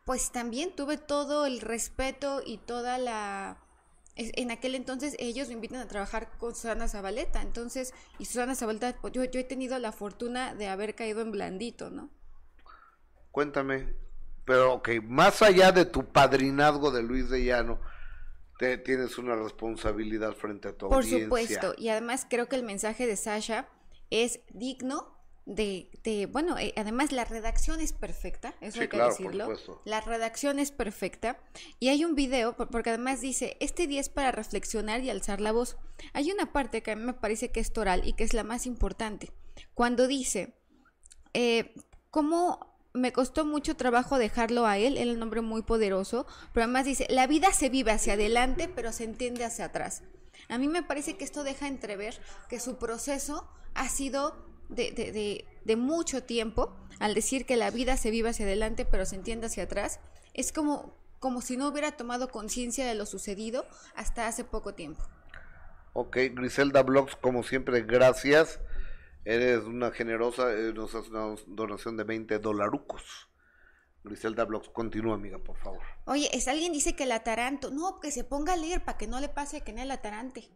pues 0.05 0.31
también 0.31 0.75
tuve 0.77 0.97
todo 0.97 1.47
el 1.47 1.61
respeto 1.61 2.43
y 2.45 2.59
toda 2.59 2.99
la... 2.99 3.59
En 4.17 4.51
aquel 4.51 4.75
entonces 4.75 5.15
ellos 5.19 5.49
me 5.49 5.55
invitan 5.55 5.81
a 5.81 5.89
trabajar 5.89 6.31
con 6.39 6.55
Susana 6.55 6.89
Zabaleta, 6.89 7.43
entonces, 7.43 7.93
y 8.19 8.25
Susana 8.25 8.55
Zabaleta, 8.55 8.97
pues 9.01 9.13
yo, 9.13 9.23
yo 9.25 9.39
he 9.39 9.45
tenido 9.45 9.79
la 9.79 9.93
fortuna 9.93 10.55
de 10.55 10.69
haber 10.69 10.95
caído 10.95 11.21
en 11.21 11.33
blandito, 11.33 11.91
¿no? 11.91 12.09
Cuéntame, 13.31 13.95
pero 14.47 14.75
ok, 14.75 14.89
más 15.03 15.43
allá 15.43 15.71
de 15.71 15.85
tu 15.85 16.07
padrinazgo 16.07 16.91
de 16.91 17.03
Luis 17.03 17.29
de 17.29 17.45
Llano, 17.45 17.79
te, 18.59 18.79
tienes 18.79 19.19
una 19.19 19.37
responsabilidad 19.37 20.33
frente 20.33 20.69
a 20.69 20.73
tu 20.73 20.89
Por 20.89 21.05
supuesto, 21.05 21.75
y 21.77 21.91
además 21.91 22.27
creo 22.29 22.49
que 22.49 22.57
el 22.57 22.63
mensaje 22.63 23.07
de 23.07 23.17
Sasha 23.17 23.69
es 24.09 24.41
digno 24.49 25.16
de, 25.47 25.89
de 26.03 26.27
bueno, 26.27 26.59
eh, 26.59 26.75
además 26.77 27.13
la 27.13 27.25
redacción 27.25 27.81
es 27.81 27.93
perfecta, 27.93 28.55
eso 28.61 28.81
hay 28.81 28.89
que 28.89 28.99
decirlo. 28.99 29.57
La 29.85 30.01
redacción 30.01 30.59
es 30.59 30.73
perfecta 30.73 31.39
y 31.79 31.89
hay 31.89 32.05
un 32.05 32.15
video, 32.15 32.57
porque 32.57 32.91
además 32.91 33.21
dice, 33.21 33.57
este 33.61 33.87
día 33.87 34.01
es 34.01 34.09
para 34.09 34.33
reflexionar 34.33 35.03
y 35.03 35.11
alzar 35.11 35.41
la 35.41 35.53
voz. 35.53 35.77
Hay 36.13 36.31
una 36.33 36.53
parte 36.53 36.83
que 36.83 36.91
a 36.91 36.97
mí 36.97 37.03
me 37.03 37.15
parece 37.15 37.51
que 37.53 37.61
es 37.61 37.73
toral 37.73 38.07
y 38.07 38.13
que 38.13 38.25
es 38.25 38.35
la 38.35 38.45
más 38.45 38.67
importante, 38.67 39.31
cuando 39.73 40.09
dice, 40.09 40.55
eh, 41.33 41.75
¿cómo 42.11 42.77
me 42.93 43.13
costó 43.13 43.45
mucho 43.45 43.77
trabajo 43.77 44.19
dejarlo 44.19 44.67
a 44.67 44.79
él, 44.79 44.97
él 44.97 45.11
es 45.11 45.17
un 45.17 45.23
hombre 45.23 45.43
muy 45.43 45.63
poderoso, 45.63 46.27
pero 46.53 46.65
además 46.65 46.87
dice, 46.87 47.07
la 47.11 47.27
vida 47.27 47.53
se 47.53 47.69
vive 47.69 47.93
hacia 47.93 48.15
adelante, 48.15 48.69
pero 48.75 48.91
se 48.91 49.05
entiende 49.05 49.45
hacia 49.45 49.67
atrás. 49.67 50.03
A 50.49 50.59
mí 50.59 50.67
me 50.67 50.83
parece 50.83 51.17
que 51.17 51.25
esto 51.25 51.45
deja 51.45 51.69
entrever 51.69 52.19
que 52.49 52.59
su 52.59 52.77
proceso 52.79 53.49
ha 53.75 53.89
sido 53.89 54.46
de, 54.69 54.91
de, 54.93 55.45
de, 55.65 55.77
mucho 55.77 56.23
tiempo, 56.23 56.77
al 56.99 57.15
decir 57.15 57.47
que 57.47 57.57
la 57.57 57.71
vida 57.71 57.97
se 57.97 58.11
vive 58.11 58.31
hacia 58.31 58.47
adelante, 58.47 58.85
pero 58.85 59.07
se 59.07 59.17
entiende 59.17 59.47
hacia 59.47 59.65
atrás, 59.65 60.01
es 60.35 60.53
como, 60.53 60.95
como 61.19 61.41
si 61.41 61.57
no 61.57 61.69
hubiera 61.69 61.93
tomado 61.93 62.29
conciencia 62.29 62.87
de 62.87 62.95
lo 62.95 63.07
sucedido 63.07 63.67
hasta 63.95 64.27
hace 64.27 64.45
poco 64.45 64.75
tiempo. 64.75 65.03
Ok, 65.93 66.17
Griselda 66.35 66.83
Blogs, 66.83 67.17
como 67.17 67.43
siempre, 67.43 67.83
gracias. 67.83 68.61
Eres 69.25 69.65
una 69.65 69.91
generosa, 69.91 70.53
eh, 70.53 70.73
nos 70.75 70.95
haces 70.95 71.11
una 71.11 71.35
donación 71.47 71.97
de 71.97 72.05
20 72.05 72.39
dolarucos. 72.39 73.29
Griselda 74.05 74.45
Blogs, 74.45 74.69
continúa, 74.69 75.15
amiga, 75.15 75.39
por 75.39 75.57
favor. 75.57 75.81
Oye, 76.05 76.29
es 76.33 76.49
alguien 76.49 76.73
dice 76.73 76.95
que 76.95 77.07
la 77.07 77.25
taranto. 77.25 77.71
No, 77.71 77.99
que 77.99 78.11
se 78.11 78.25
ponga 78.25 78.53
a 78.53 78.57
leer 78.57 78.85
para 78.85 78.99
que 78.99 79.07
no 79.07 79.21
le 79.21 79.29
pase 79.29 79.63
que 79.63 79.73
no 79.73 79.85
la 79.85 80.01
tarante. 80.01 80.49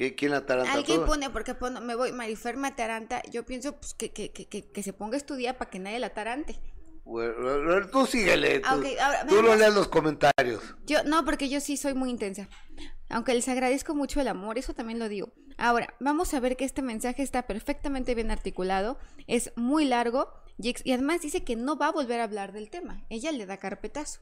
¿Qué, 0.00 0.14
¿Quién 0.14 0.30
la 0.30 0.46
taranta? 0.46 0.72
Alguien 0.72 1.04
pone, 1.04 1.28
porque 1.28 1.54
pone, 1.54 1.78
me 1.82 1.94
voy, 1.94 2.10
Mariferma 2.10 2.74
taranta. 2.74 3.20
Yo 3.30 3.44
pienso 3.44 3.76
pues, 3.76 3.92
que, 3.92 4.10
que, 4.10 4.32
que, 4.32 4.46
que, 4.46 4.82
se 4.82 4.94
ponga 4.94 5.16
a 5.16 5.18
estudiar 5.18 5.58
para 5.58 5.70
que 5.70 5.78
nadie 5.78 5.98
la 5.98 6.14
tarante. 6.14 6.58
Bueno, 7.04 7.86
tú 7.88 8.06
síguele. 8.06 8.60
Tú, 8.60 8.82
tú 9.28 9.42
lo 9.42 9.54
lees 9.56 9.74
los 9.74 9.88
comentarios. 9.88 10.62
Yo, 10.86 11.04
no, 11.04 11.22
porque 11.26 11.50
yo 11.50 11.60
sí 11.60 11.76
soy 11.76 11.92
muy 11.92 12.08
intensa. 12.08 12.48
Aunque 13.10 13.34
les 13.34 13.46
agradezco 13.48 13.94
mucho 13.94 14.22
el 14.22 14.28
amor, 14.28 14.56
eso 14.56 14.72
también 14.72 14.98
lo 14.98 15.06
digo. 15.10 15.34
Ahora, 15.58 15.92
vamos 16.00 16.32
a 16.32 16.40
ver 16.40 16.56
que 16.56 16.64
este 16.64 16.80
mensaje 16.80 17.22
está 17.22 17.42
perfectamente 17.42 18.14
bien 18.14 18.30
articulado, 18.30 18.98
es 19.26 19.52
muy 19.54 19.84
largo 19.84 20.32
y, 20.62 20.92
además 20.92 21.22
dice 21.22 21.44
que 21.44 21.56
no 21.56 21.76
va 21.76 21.88
a 21.88 21.92
volver 21.92 22.20
a 22.20 22.24
hablar 22.24 22.52
del 22.52 22.70
tema. 22.70 23.04
Ella 23.08 23.32
le 23.32 23.46
da 23.46 23.56
carpetazo. 23.56 24.20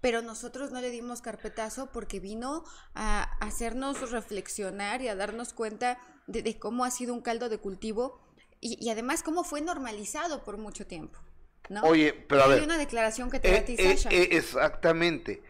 Pero 0.00 0.22
nosotros 0.22 0.70
no 0.70 0.80
le 0.80 0.90
dimos 0.90 1.22
carpetazo 1.22 1.90
porque 1.92 2.20
vino 2.20 2.64
a 2.94 3.22
hacernos 3.40 4.10
reflexionar 4.10 5.02
y 5.02 5.08
a 5.08 5.16
darnos 5.16 5.52
cuenta 5.52 5.98
de, 6.26 6.58
cómo 6.58 6.84
ha 6.84 6.90
sido 6.90 7.14
un 7.14 7.20
caldo 7.20 7.48
de 7.48 7.58
cultivo 7.58 8.20
y, 8.60 8.88
además 8.90 9.22
cómo 9.22 9.42
fue 9.42 9.60
normalizado 9.60 10.44
por 10.44 10.56
mucho 10.56 10.86
tiempo. 10.86 11.18
¿no? 11.68 11.82
Oye, 11.82 12.12
pero 12.12 12.42
a 12.42 12.46
ver. 12.46 12.58
Hay 12.58 12.64
una 12.64 12.78
declaración 12.78 13.30
que 13.30 13.40
te 13.40 13.50
da 13.50 13.58
a 13.58 13.64
ti, 13.64 13.76
eh, 13.78 13.96
eh, 14.10 14.28
exactamente. 14.32 15.42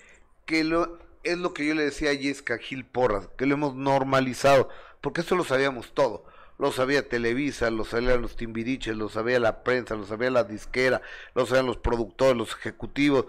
Que 0.44 0.64
lo, 0.64 0.98
es 1.22 1.38
lo 1.38 1.54
que 1.54 1.66
yo 1.66 1.74
le 1.74 1.84
decía 1.84 2.10
a 2.10 2.16
Jessica 2.16 2.58
Gil 2.58 2.84
Porras, 2.84 3.28
que 3.36 3.46
lo 3.46 3.54
hemos 3.54 3.74
normalizado 3.74 4.68
porque 5.00 5.22
eso 5.22 5.34
lo 5.34 5.44
sabíamos 5.44 5.92
todo. 5.94 6.24
Lo 6.60 6.72
sabía 6.72 7.08
Televisa, 7.08 7.70
lo 7.70 7.86
sabían 7.86 8.20
los 8.20 8.36
Timbiriches, 8.36 8.94
lo 8.94 9.08
sabía 9.08 9.40
la 9.40 9.64
prensa, 9.64 9.94
lo 9.94 10.04
sabía 10.04 10.30
la 10.30 10.44
disquera, 10.44 11.00
lo 11.34 11.46
sabían 11.46 11.64
los 11.64 11.78
productores, 11.78 12.36
los 12.36 12.50
ejecutivos, 12.50 13.24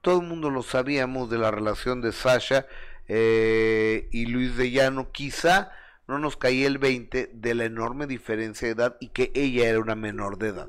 todo 0.00 0.20
el 0.22 0.26
mundo 0.26 0.48
lo 0.48 0.62
sabíamos 0.62 1.28
de 1.28 1.36
la 1.36 1.50
relación 1.50 2.00
de 2.00 2.12
Sasha 2.12 2.66
eh, 3.08 4.08
y 4.10 4.24
Luis 4.24 4.56
de 4.56 4.70
Llano. 4.70 5.12
Quizá 5.12 5.70
no 6.08 6.18
nos 6.18 6.38
caía 6.38 6.66
el 6.66 6.78
20 6.78 7.30
de 7.34 7.54
la 7.54 7.66
enorme 7.66 8.06
diferencia 8.06 8.68
de 8.68 8.72
edad 8.72 8.96
y 9.00 9.08
que 9.08 9.30
ella 9.34 9.68
era 9.68 9.78
una 9.78 9.94
menor 9.94 10.38
de 10.38 10.48
edad 10.48 10.68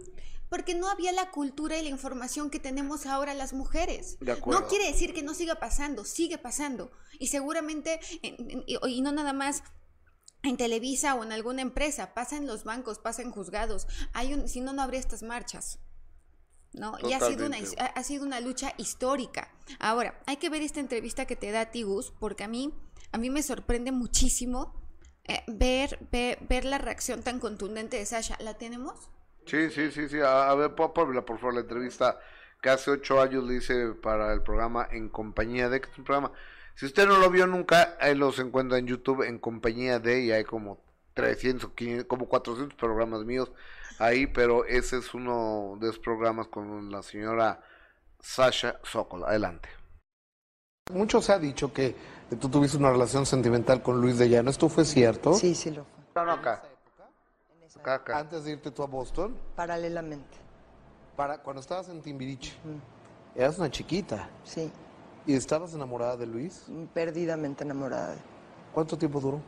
porque 0.49 0.75
no 0.75 0.89
había 0.89 1.13
la 1.13 1.31
cultura 1.31 1.77
y 1.77 1.81
la 1.81 1.87
información 1.87 2.49
que 2.49 2.59
tenemos 2.59 3.05
ahora 3.05 3.33
las 3.33 3.53
mujeres. 3.53 4.17
no 4.19 4.67
quiere 4.67 4.87
decir 4.87 5.13
que 5.13 5.23
no 5.23 5.33
siga 5.33 5.55
pasando, 5.55 6.03
sigue 6.03 6.37
pasando. 6.37 6.91
Y 7.19 7.27
seguramente, 7.27 8.01
y 8.21 9.01
no 9.01 9.13
nada 9.13 9.31
más 9.31 9.63
en 10.43 10.57
Televisa 10.57 11.15
o 11.15 11.23
en 11.23 11.31
alguna 11.31 11.61
empresa, 11.61 12.13
pasa 12.13 12.37
en 12.37 12.47
los 12.47 12.63
bancos, 12.63 12.99
pasa 12.99 13.21
en 13.21 13.31
juzgados. 13.31 13.87
Hay 14.13 14.33
un, 14.33 14.47
si 14.47 14.61
no, 14.61 14.73
no 14.73 14.81
habría 14.81 14.99
estas 14.99 15.23
marchas. 15.23 15.79
¿no? 16.73 16.95
Y 17.03 17.13
ha 17.13 17.19
sido, 17.19 17.47
una, 17.47 17.57
ha 17.95 18.03
sido 18.03 18.25
una 18.25 18.39
lucha 18.39 18.73
histórica. 18.77 19.49
Ahora, 19.79 20.21
hay 20.25 20.37
que 20.37 20.49
ver 20.49 20.61
esta 20.61 20.79
entrevista 20.79 21.25
que 21.25 21.35
te 21.35 21.51
da 21.51 21.71
Tigus, 21.71 22.13
porque 22.19 22.43
a 22.43 22.47
mí, 22.47 22.73
a 23.11 23.17
mí 23.17 23.29
me 23.29 23.43
sorprende 23.43 23.91
muchísimo 23.91 24.81
eh, 25.25 25.43
ver, 25.47 25.99
ver, 26.11 26.65
la 26.65 26.77
reacción 26.77 27.23
tan 27.23 27.39
contundente 27.39 27.97
de 27.97 28.05
Sasha. 28.05 28.37
¿La 28.39 28.55
tenemos? 28.55 29.11
Sí, 29.45 29.69
sí, 29.69 29.91
sí, 29.91 30.09
sí. 30.09 30.17
A, 30.23 30.53
ver, 30.55 30.73
por 30.75 30.93
favor, 30.93 31.53
la 31.53 31.61
entrevista 31.61 32.19
que 32.61 32.69
hace 32.69 32.91
ocho 32.91 33.21
años 33.21 33.43
le 33.43 33.55
hice 33.55 33.93
para 33.93 34.33
el 34.33 34.43
programa 34.43 34.87
En 34.91 35.09
Compañía 35.09 35.67
de, 35.69 35.81
que 35.81 35.89
es 35.89 35.97
un 35.97 36.03
programa 36.03 36.31
si 36.75 36.85
usted 36.85 37.07
no 37.07 37.17
lo 37.17 37.29
vio 37.29 37.47
nunca, 37.47 37.95
ahí 37.99 38.15
los 38.15 38.39
encuentra 38.39 38.77
en 38.77 38.87
YouTube 38.87 39.23
en 39.23 39.39
compañía 39.39 39.99
de, 39.99 40.21
y 40.21 40.31
hay 40.31 40.43
como 40.43 40.79
300, 41.13 41.71
como 42.07 42.27
400 42.27 42.75
programas 42.75 43.23
míos 43.25 43.51
ahí, 43.99 44.27
pero 44.27 44.65
ese 44.65 44.97
es 44.97 45.13
uno 45.13 45.77
de 45.79 45.89
esos 45.89 45.99
programas 45.99 46.47
con 46.47 46.91
la 46.91 47.03
señora 47.03 47.61
Sasha 48.19 48.79
Sokol. 48.83 49.23
Adelante. 49.23 49.69
Mucho 50.91 51.21
se 51.21 51.31
ha 51.33 51.39
dicho 51.39 51.71
que 51.71 51.95
tú 52.39 52.49
tuviste 52.49 52.77
una 52.77 52.91
relación 52.91 53.25
sentimental 53.25 53.81
con 53.81 54.01
Luis 54.01 54.17
de 54.17 54.29
Llano. 54.29 54.49
¿Esto 54.49 54.67
fue 54.69 54.85
cierto? 54.85 55.33
Sí, 55.33 55.55
sí 55.55 55.71
lo 55.71 55.85
fue. 55.85 56.03
No, 56.15 56.25
no, 56.25 56.31
acá. 56.33 56.63
Acá, 57.83 58.19
Antes 58.19 58.43
de 58.43 58.51
irte 58.51 58.69
tú 58.71 58.83
a 58.83 58.87
Boston. 58.87 59.35
Paralelamente. 59.55 60.37
Para 61.15 61.37
cuando 61.37 61.61
estabas 61.61 61.87
en 61.89 62.01
Timbiriche. 62.01 62.53
Eras 63.35 63.57
una 63.57 63.71
chiquita. 63.71 64.29
Sí. 64.43 64.71
¿Y 65.27 65.33
estabas 65.33 65.73
enamorada 65.73 66.17
de 66.17 66.25
Luis? 66.25 66.63
Perdidamente 66.93 67.63
enamorada. 67.63 68.15
¿Cuánto 68.73 68.97
tiempo 68.97 69.19
duró? 69.19 69.41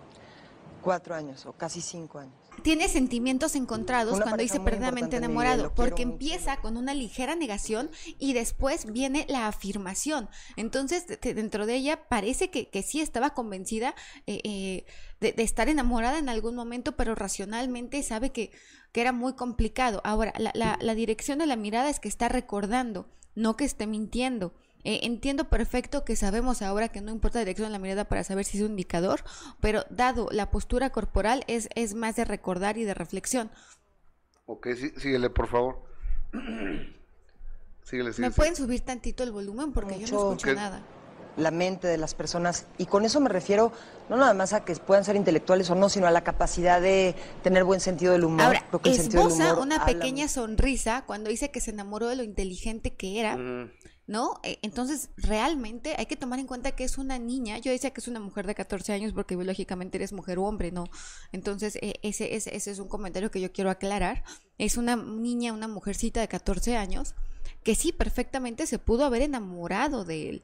Cuatro 0.82 1.16
años 1.16 1.46
o 1.46 1.54
casi 1.54 1.82
cinco 1.82 2.20
años. 2.20 2.34
Tiene 2.62 2.88
sentimientos 2.88 3.56
encontrados 3.56 4.20
cuando 4.20 4.44
dice 4.44 4.60
perdidamente 4.60 5.18
enamorado, 5.18 5.74
porque 5.74 6.04
empieza 6.04 6.58
con 6.58 6.78
una 6.78 6.94
ligera 6.94 7.36
negación 7.36 7.90
y 8.20 8.34
después 8.34 8.92
viene 8.92 9.26
la 9.28 9.48
afirmación. 9.48 10.30
Entonces, 10.56 11.06
dentro 11.22 11.66
de 11.66 11.76
ella 11.76 12.08
parece 12.08 12.52
que, 12.52 12.84
sí 12.84 13.02
estaba 13.02 13.32
convencida 13.32 13.96
eh, 14.28 14.42
eh, 14.44 14.86
de, 15.20 15.42
estar 15.42 15.68
enamorada 15.68 16.20
en 16.20 16.30
algún 16.30 16.54
momento, 16.54 16.96
pero 16.96 17.16
racionalmente 17.16 18.04
sabe 18.04 18.32
que, 18.32 18.52
que 18.92 19.02
era 19.02 19.14
muy 19.14 19.34
complicado. 19.34 20.02
Ahora, 20.04 20.34
la, 20.38 20.52
la, 20.54 20.78
la 20.80 20.96
dirección 20.96 21.40
de 21.40 21.48
la 21.48 21.56
mirada 21.56 21.90
es 21.90 22.00
que 22.00 22.10
está 22.10 22.30
recordando, 22.30 23.10
no 23.36 23.56
que 23.58 23.66
esté 23.66 23.88
mintiendo. 23.88 24.54
Eh, 24.84 25.02
entiendo 25.04 25.46
perfecto 25.46 26.04
que 26.04 26.16
sabemos 26.16 26.62
ahora 26.62 26.90
que 26.90 27.02
no 27.02 27.12
importa 27.12 27.40
la 27.40 27.46
dirección 27.46 27.70
de 27.70 27.72
la 27.72 27.80
mirada 27.80 28.06
para 28.06 28.24
saber 28.24 28.46
si 28.46 28.58
es 28.58 28.64
un 28.64 28.72
indicador, 28.72 29.24
pero 29.62 29.86
dado 29.90 30.28
la 30.32 30.52
postura 30.52 30.90
corporal 30.90 31.44
es, 31.48 31.70
es 31.76 31.96
más 31.96 32.16
de 32.16 32.26
recordar 32.26 32.78
y 32.78 32.84
de 32.84 32.94
reflexión. 32.94 33.50
Ok, 34.46 34.68
sí, 34.76 34.92
síguele, 34.98 35.30
por 35.30 35.48
favor. 35.48 35.84
síguele, 37.84 38.12
síguele, 38.12 38.14
¿Me 38.20 38.32
pueden 38.32 38.56
subir 38.56 38.82
tantito 38.82 39.24
el 39.24 39.32
volumen? 39.32 39.72
Porque 39.72 40.00
yo 40.00 40.08
no 40.08 40.34
escucho 40.34 40.54
nada 40.54 40.84
la 41.38 41.52
mente 41.52 41.88
de 41.88 41.98
las 41.98 42.14
personas. 42.14 42.66
Y 42.78 42.86
con 42.86 43.06
eso 43.06 43.20
me 43.20 43.30
refiero 43.30 43.72
no 44.10 44.18
nada 44.18 44.34
más 44.34 44.54
a 44.54 44.66
que 44.66 44.76
puedan 44.76 45.04
ser 45.04 45.16
intelectuales 45.16 45.70
o 45.70 45.76
no, 45.76 45.90
sino 45.90 46.08
a 46.08 46.12
la 46.12 46.24
capacidad 46.24 46.82
de 46.82 47.16
tener 47.42 47.64
buen 47.64 47.80
sentido 47.80 48.14
del 48.14 48.26
humor. 48.26 48.42
Ahora, 48.42 48.66
esboza 48.84 49.56
una 49.60 49.86
pequeña 49.86 50.28
sonrisa 50.28 51.04
cuando 51.06 51.30
dice 51.30 51.52
que 51.52 51.62
se 51.62 51.72
enamoró 51.72 52.08
de 52.08 52.16
lo 52.16 52.24
inteligente 52.24 52.94
que 52.94 53.20
era. 53.20 53.38
¿No? 54.08 54.40
E, 54.44 54.60
entonces, 54.62 55.10
realmente 55.18 55.96
hay 55.98 56.06
que 56.06 56.16
tomar 56.16 56.40
en 56.40 56.48
cuenta 56.48 56.72
que 56.72 56.84
es 56.84 56.98
una 56.98 57.20
niña. 57.20 57.58
Yo 57.58 57.72
decía 57.72 57.92
que 57.92 58.02
es 58.02 58.08
una 58.08 58.20
mujer 58.20 58.48
de 58.48 58.56
14 58.56 58.94
años 58.94 59.14
porque 59.14 59.36
biológicamente 59.36 59.98
eres 59.98 60.14
mujer 60.14 60.40
o 60.40 60.44
hombre, 60.44 60.72
¿no? 60.72 60.86
Entonces, 61.32 61.78
e, 61.82 62.00
ese, 62.04 62.36
ese, 62.36 62.56
ese 62.56 62.72
es 62.72 62.80
un 62.80 62.88
comentario 62.88 63.32
que 63.32 63.42
yo 63.42 63.52
quiero 63.52 63.70
aclarar. 63.70 64.24
Es 64.58 64.78
una 64.78 64.96
niña, 64.96 65.54
una 65.54 65.68
mujercita 65.68 66.22
de 66.22 66.28
14 66.28 66.76
años 66.76 67.16
que 67.64 67.76
sí, 67.76 67.92
perfectamente 67.92 68.68
se 68.68 68.80
pudo 68.80 69.06
haber 69.06 69.22
enamorado 69.22 70.04
de 70.04 70.30
él. 70.30 70.44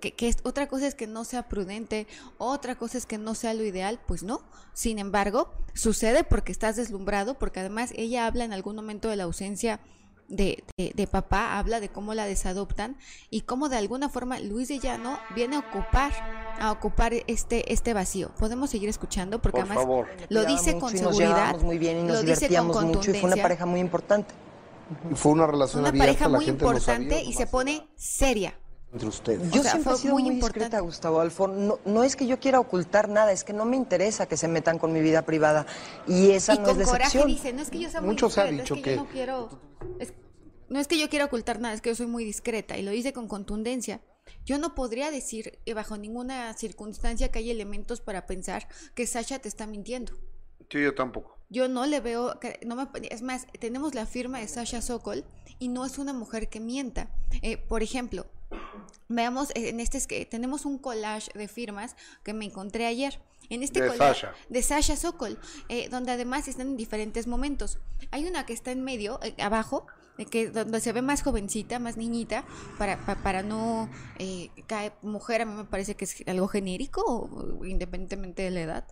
Que, 0.00 0.12
que, 0.12 0.34
otra 0.42 0.68
cosa 0.68 0.86
es 0.86 0.94
que 0.94 1.06
no 1.06 1.24
sea 1.24 1.48
prudente, 1.48 2.06
otra 2.38 2.76
cosa 2.76 2.96
es 2.96 3.04
que 3.04 3.18
no 3.18 3.34
sea 3.34 3.52
lo 3.52 3.62
ideal, 3.62 4.00
pues 4.06 4.22
no. 4.22 4.40
Sin 4.72 4.98
embargo, 4.98 5.52
sucede 5.74 6.24
porque 6.24 6.50
estás 6.50 6.76
deslumbrado, 6.76 7.38
porque 7.38 7.60
además 7.60 7.92
ella 7.94 8.26
habla 8.26 8.44
en 8.44 8.54
algún 8.54 8.74
momento 8.74 9.10
de 9.10 9.16
la 9.16 9.24
ausencia 9.24 9.80
de, 10.28 10.64
de, 10.76 11.06
papá, 11.06 11.58
habla 11.58 11.80
de 11.80 11.88
cómo 11.88 12.14
la 12.14 12.26
desadoptan 12.26 12.96
y 13.30 13.42
cómo 13.42 13.68
de 13.68 13.76
alguna 13.76 14.08
forma 14.08 14.38
Luis 14.40 14.68
de 14.68 14.78
Llano 14.78 15.18
viene 15.34 15.56
a 15.56 15.60
ocupar 15.60 16.12
a 16.58 16.72
ocupar 16.72 17.12
este 17.26 17.72
este 17.72 17.92
vacío. 17.92 18.30
Podemos 18.38 18.70
seguir 18.70 18.88
escuchando 18.88 19.40
porque 19.40 19.60
además 19.60 19.86
lo 20.28 20.44
dice 20.44 20.78
con 20.78 20.96
seguridad, 20.96 21.60
muy 21.60 21.78
bien 21.78 22.00
y 22.00 22.02
nos 22.04 22.22
divertíamos 22.22 22.84
mucho 22.84 23.10
y 23.10 23.20
fue 23.20 23.32
una 23.32 23.42
pareja 23.42 23.66
muy 23.66 23.80
importante. 23.80 24.34
Y 25.10 25.14
fue 25.16 25.32
una 25.32 25.46
relación 25.46 25.80
una 25.80 25.88
abierta, 25.88 26.12
pareja 26.12 26.28
muy 26.28 26.46
importante 26.46 27.22
y 27.22 27.32
se 27.32 27.46
pone 27.46 27.88
seria. 27.96 28.54
Entre 28.96 29.08
ustedes. 29.08 29.50
Yo 29.50 29.62
siempre 29.62 29.92
he 29.92 29.96
sido 29.96 30.14
muy, 30.14 30.30
discreta, 30.30 30.80
Gustavo 30.80 31.20
Alfon. 31.20 31.68
No, 31.68 31.78
no, 31.84 32.02
es 32.02 32.16
que 32.16 32.26
yo 32.26 32.40
quiera 32.40 32.58
ocultar 32.58 33.10
nada, 33.10 33.30
es 33.30 33.44
que 33.44 33.52
no 33.52 33.66
me 33.66 33.76
interesa 33.76 34.26
que 34.26 34.38
se 34.38 34.48
metan 34.48 34.78
con 34.78 34.90
mi 34.90 35.02
vida 35.02 35.20
privada. 35.20 35.66
Y 36.06 36.30
esa 36.30 36.54
no 36.54 36.70
es 36.70 36.78
la 36.78 36.84
excepción. 36.84 37.26
Dice, 37.26 37.52
no 37.52 37.60
es 37.60 37.68
que 37.68 37.78
yo 37.78 37.90
sea 37.90 38.00
Muchos 38.00 38.38
han 38.38 38.56
dicho 38.56 38.74
que, 38.80 38.96
no 38.96 39.06
quiero 39.06 39.50
no 40.70 40.80
es 40.80 40.88
que 40.88 40.98
yo 40.98 41.10
quiera 41.10 41.26
ocultar 41.26 41.60
nada, 41.60 41.74
es 41.74 41.82
que 41.82 41.90
yo 41.90 41.94
soy 41.94 42.06
muy 42.06 42.24
discreta 42.24 42.78
y 42.78 42.82
lo 42.82 42.90
dice 42.90 43.12
con 43.12 43.28
contundencia. 43.28 44.00
Yo 44.46 44.58
no 44.58 44.74
podría 44.74 45.10
decir 45.10 45.58
eh, 45.66 45.74
bajo 45.74 45.98
ninguna 45.98 46.54
circunstancia 46.54 47.30
que 47.30 47.40
hay 47.40 47.50
elementos 47.50 48.00
para 48.00 48.26
pensar 48.26 48.66
que 48.94 49.06
Sasha 49.06 49.38
te 49.38 49.48
está 49.48 49.66
mintiendo. 49.66 50.14
Sí, 50.70 50.82
yo 50.82 50.94
tampoco. 50.94 51.38
Yo 51.50 51.68
no 51.68 51.84
le 51.84 52.00
veo, 52.00 52.40
no 52.64 52.74
me, 52.74 52.88
es 53.10 53.20
más, 53.20 53.46
tenemos 53.60 53.94
la 53.94 54.06
firma 54.06 54.40
de 54.40 54.48
Sasha 54.48 54.80
Sokol 54.80 55.24
y 55.60 55.68
no 55.68 55.84
es 55.84 55.98
una 55.98 56.14
mujer 56.14 56.48
que 56.48 56.58
mienta. 56.58 57.10
Eh, 57.42 57.56
por 57.56 57.82
ejemplo, 57.84 58.26
veamos, 59.08 59.50
eh, 59.50 59.68
en 59.68 59.80
este 59.80 59.98
es 59.98 60.06
que 60.06 60.24
tenemos 60.26 60.64
un 60.64 60.78
collage 60.78 61.30
de 61.36 61.48
firmas 61.48 61.96
que 62.22 62.32
me 62.32 62.44
encontré 62.44 62.86
ayer. 62.86 63.20
En 63.48 63.62
este 63.62 63.80
de 63.80 63.88
collage 63.88 64.22
Sasha. 64.22 64.34
de 64.48 64.62
Sasha 64.62 64.96
Sokol, 64.96 65.38
donde 65.90 66.10
además 66.10 66.48
están 66.48 66.66
en 66.68 66.76
diferentes 66.76 67.28
momentos. 67.28 67.78
Hay 68.10 68.24
una 68.24 68.44
que 68.44 68.52
está 68.52 68.72
en 68.72 68.82
medio, 68.82 69.20
abajo, 69.38 69.86
que 70.24 70.48
donde 70.48 70.80
se 70.80 70.92
ve 70.92 71.02
más 71.02 71.22
jovencita, 71.22 71.78
más 71.78 71.96
niñita, 71.96 72.44
para, 72.78 72.98
para, 73.22 73.42
no 73.42 73.90
eh, 74.18 74.50
caer 74.66 74.94
mujer, 75.02 75.42
a 75.42 75.44
mí 75.44 75.54
me 75.54 75.64
parece 75.64 75.94
que 75.94 76.06
es 76.06 76.24
algo 76.26 76.48
genérico, 76.48 77.60
independientemente 77.64 78.42
de 78.42 78.50
la 78.50 78.60
edad, 78.62 78.84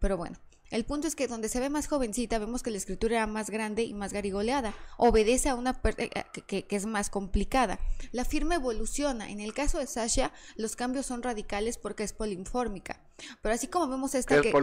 pero 0.00 0.16
bueno. 0.16 0.36
El 0.72 0.86
punto 0.86 1.06
es 1.06 1.14
que 1.14 1.28
donde 1.28 1.50
se 1.50 1.60
ve 1.60 1.68
más 1.68 1.86
jovencita, 1.86 2.38
vemos 2.38 2.62
que 2.62 2.70
la 2.70 2.78
escritura 2.78 3.16
era 3.16 3.26
más 3.26 3.50
grande 3.50 3.82
y 3.82 3.92
más 3.92 4.14
garigoleada. 4.14 4.74
Obedece 4.96 5.50
a 5.50 5.54
una 5.54 5.78
eh, 5.98 6.08
que, 6.46 6.64
que, 6.64 6.76
es 6.76 6.86
más 6.86 7.10
complicada. 7.10 7.78
La 8.10 8.24
firma 8.24 8.54
evoluciona. 8.54 9.30
En 9.30 9.40
el 9.40 9.52
caso 9.52 9.78
de 9.78 9.86
Sasha, 9.86 10.32
los 10.56 10.74
cambios 10.74 11.04
son 11.04 11.22
radicales 11.22 11.76
porque 11.76 12.04
es 12.04 12.14
polinfórmica. 12.14 13.02
Pero 13.40 13.54
así 13.54 13.68
como 13.68 13.88
vemos 13.88 14.14
esta 14.14 14.40
que, 14.40 14.48
es 14.48 14.54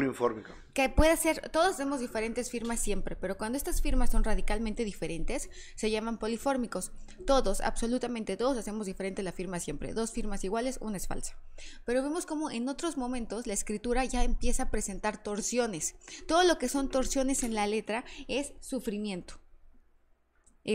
que 0.74 0.90
puede 0.90 1.18
ser, 1.18 1.50
todos 1.50 1.74
hacemos 1.74 2.00
diferentes 2.00 2.50
firmas 2.50 2.80
siempre, 2.80 3.16
pero 3.16 3.38
cuando 3.38 3.58
estas 3.58 3.82
firmas 3.82 4.12
son 4.12 4.24
radicalmente 4.24 4.86
diferentes, 4.86 5.50
se 5.76 5.92
llaman 5.92 6.18
polifórmicos. 6.18 6.92
Todos, 7.26 7.62
absolutamente 7.62 8.38
todos 8.38 8.58
hacemos 8.58 8.86
diferente 8.86 9.24
la 9.24 9.32
firma 9.32 9.60
siempre. 9.60 9.94
Dos 9.94 10.12
firmas 10.12 10.44
iguales, 10.44 10.78
una 10.82 10.98
es 10.98 11.08
falsa. 11.08 11.38
Pero 11.86 12.04
vemos 12.04 12.26
como 12.26 12.52
en 12.52 12.70
otros 12.70 12.98
momentos 12.98 13.48
la 13.48 13.54
escritura 13.54 14.06
ya 14.06 14.24
empieza 14.24 14.64
a 14.64 14.72
presentar 14.72 15.22
torsiones. 15.22 15.96
Todo 16.28 16.44
lo 16.44 16.58
que 16.58 16.70
son 16.70 16.90
torsiones 16.90 17.44
en 17.44 17.56
la 17.56 17.68
letra 17.68 18.06
es 18.28 18.54
sufrimiento 18.62 19.40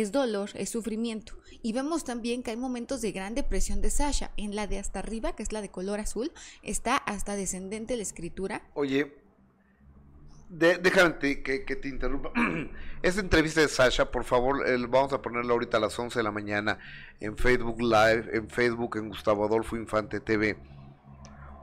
es 0.01 0.11
dolor, 0.11 0.51
es 0.55 0.71
sufrimiento. 0.71 1.35
Y 1.63 1.73
vemos 1.73 2.05
también 2.05 2.43
que 2.43 2.51
hay 2.51 2.57
momentos 2.57 3.01
de 3.01 3.13
gran 3.13 3.35
depresión 3.35 3.81
de 3.81 3.91
Sasha. 3.91 4.33
En 4.37 4.57
la 4.57 4.67
de 4.67 4.79
hasta 4.79 4.99
arriba, 4.99 5.37
que 5.37 5.43
es 5.43 5.53
la 5.53 5.61
de 5.61 5.71
color 5.71 6.01
azul, 6.01 6.33
está 6.63 6.97
hasta 6.97 7.37
descendente 7.37 7.97
la 7.97 8.03
escritura. 8.03 8.63
Oye, 8.75 9.15
déjame 10.51 11.19
que, 11.19 11.77
te 11.77 11.89
interrumpa. 11.89 12.33
Esta 13.03 13.21
entrevista 13.21 13.61
de 13.61 13.69
Sasha, 13.69 14.11
por 14.11 14.25
favor, 14.25 14.65
vamos 14.89 15.13
a 15.13 15.23
ponerla 15.23 15.53
ahorita 15.53 15.77
a 15.77 15.81
las 15.81 15.97
11 15.97 16.19
de 16.19 16.23
la 16.23 16.33
mañana 16.33 16.79
en 17.21 17.37
Facebook 17.37 17.81
Live, 17.81 18.31
en 18.33 18.49
Facebook, 18.49 18.97
en 18.97 19.09
Gustavo 19.09 19.45
Adolfo 19.45 19.77
Infante 19.77 20.19
TV. 20.19 20.57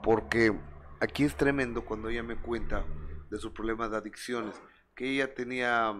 Porque 0.02 0.58
aquí 1.00 1.24
es 1.24 1.36
tremendo 1.36 1.84
cuando 1.84 2.08
ella 2.08 2.22
me 2.22 2.36
cuenta 2.36 2.84
de 3.30 3.38
sus 3.38 3.52
problemas 3.52 3.90
de 3.90 3.98
adicciones. 3.98 4.54
Que 4.94 5.10
ella 5.10 5.34
tenía 5.34 5.94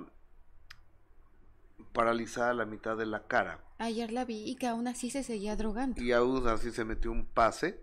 paralizada 1.92 2.54
la 2.54 2.66
mitad 2.66 2.96
de 2.96 3.06
la 3.06 3.26
cara. 3.26 3.64
Ayer 3.78 4.12
la 4.12 4.24
vi 4.24 4.44
y 4.50 4.56
que 4.56 4.66
aún 4.66 4.88
así 4.88 5.10
se 5.10 5.22
seguía 5.22 5.56
drogando. 5.56 6.00
Y 6.00 6.12
aún 6.12 6.46
así 6.48 6.70
se 6.70 6.84
metió 6.84 7.10
un 7.10 7.26
pase 7.26 7.80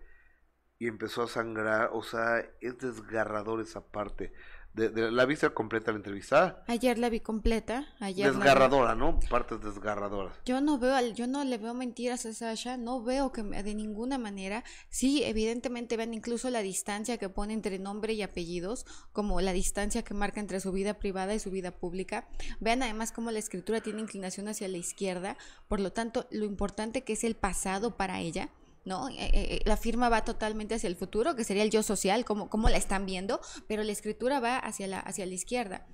y 0.78 0.86
empezó 0.86 1.22
a 1.22 1.28
sangrar, 1.28 1.90
o 1.92 2.02
sea, 2.02 2.38
es 2.60 2.78
desgarrador 2.78 3.60
esa 3.60 3.86
parte 3.90 4.32
de, 4.74 5.10
¿La 5.10 5.26
viste 5.26 5.50
completa 5.50 5.90
la 5.90 5.96
entrevista? 5.96 6.62
Ayer 6.68 6.98
la 6.98 7.08
vi 7.08 7.20
completa. 7.20 7.88
Ayer 7.98 8.32
Desgarradora, 8.32 8.94
¿no? 8.94 9.18
Partes 9.28 9.60
desgarradoras. 9.60 10.34
Yo 10.44 10.60
no 10.60 10.78
veo, 10.78 11.00
yo 11.12 11.26
no 11.26 11.42
le 11.44 11.58
veo 11.58 11.74
mentiras 11.74 12.24
a 12.24 12.32
Sasha, 12.32 12.76
no 12.76 13.02
veo 13.02 13.32
que 13.32 13.42
de 13.42 13.74
ninguna 13.74 14.16
manera. 14.16 14.62
Sí, 14.88 15.24
evidentemente 15.24 15.96
vean 15.96 16.14
incluso 16.14 16.50
la 16.50 16.62
distancia 16.62 17.18
que 17.18 17.28
pone 17.28 17.52
entre 17.52 17.78
nombre 17.78 18.12
y 18.12 18.22
apellidos, 18.22 18.86
como 19.12 19.40
la 19.40 19.52
distancia 19.52 20.02
que 20.02 20.14
marca 20.14 20.40
entre 20.40 20.60
su 20.60 20.70
vida 20.70 20.94
privada 20.94 21.34
y 21.34 21.40
su 21.40 21.50
vida 21.50 21.72
pública. 21.72 22.28
Vean 22.60 22.82
además 22.82 23.12
cómo 23.12 23.30
la 23.32 23.38
escritura 23.40 23.80
tiene 23.80 24.00
inclinación 24.00 24.46
hacia 24.48 24.68
la 24.68 24.78
izquierda, 24.78 25.36
por 25.68 25.80
lo 25.80 25.92
tanto, 25.92 26.26
lo 26.30 26.44
importante 26.44 27.02
que 27.02 27.14
es 27.14 27.24
el 27.24 27.34
pasado 27.34 27.96
para 27.96 28.20
ella 28.20 28.50
¿no? 28.84 29.08
Eh, 29.08 29.14
eh, 29.18 29.30
eh, 29.32 29.62
la 29.64 29.76
firma 29.76 30.08
va 30.08 30.24
totalmente 30.24 30.74
hacia 30.74 30.88
el 30.88 30.96
futuro, 30.96 31.36
que 31.36 31.44
sería 31.44 31.62
el 31.62 31.70
yo 31.70 31.82
social, 31.82 32.24
como, 32.24 32.48
como 32.48 32.68
la 32.68 32.76
están 32.76 33.06
viendo, 33.06 33.40
pero 33.66 33.82
la 33.82 33.92
escritura 33.92 34.40
va 34.40 34.58
hacia 34.58 34.86
la, 34.86 35.00
hacia 35.00 35.26
la 35.26 35.34
izquierda. 35.34 35.86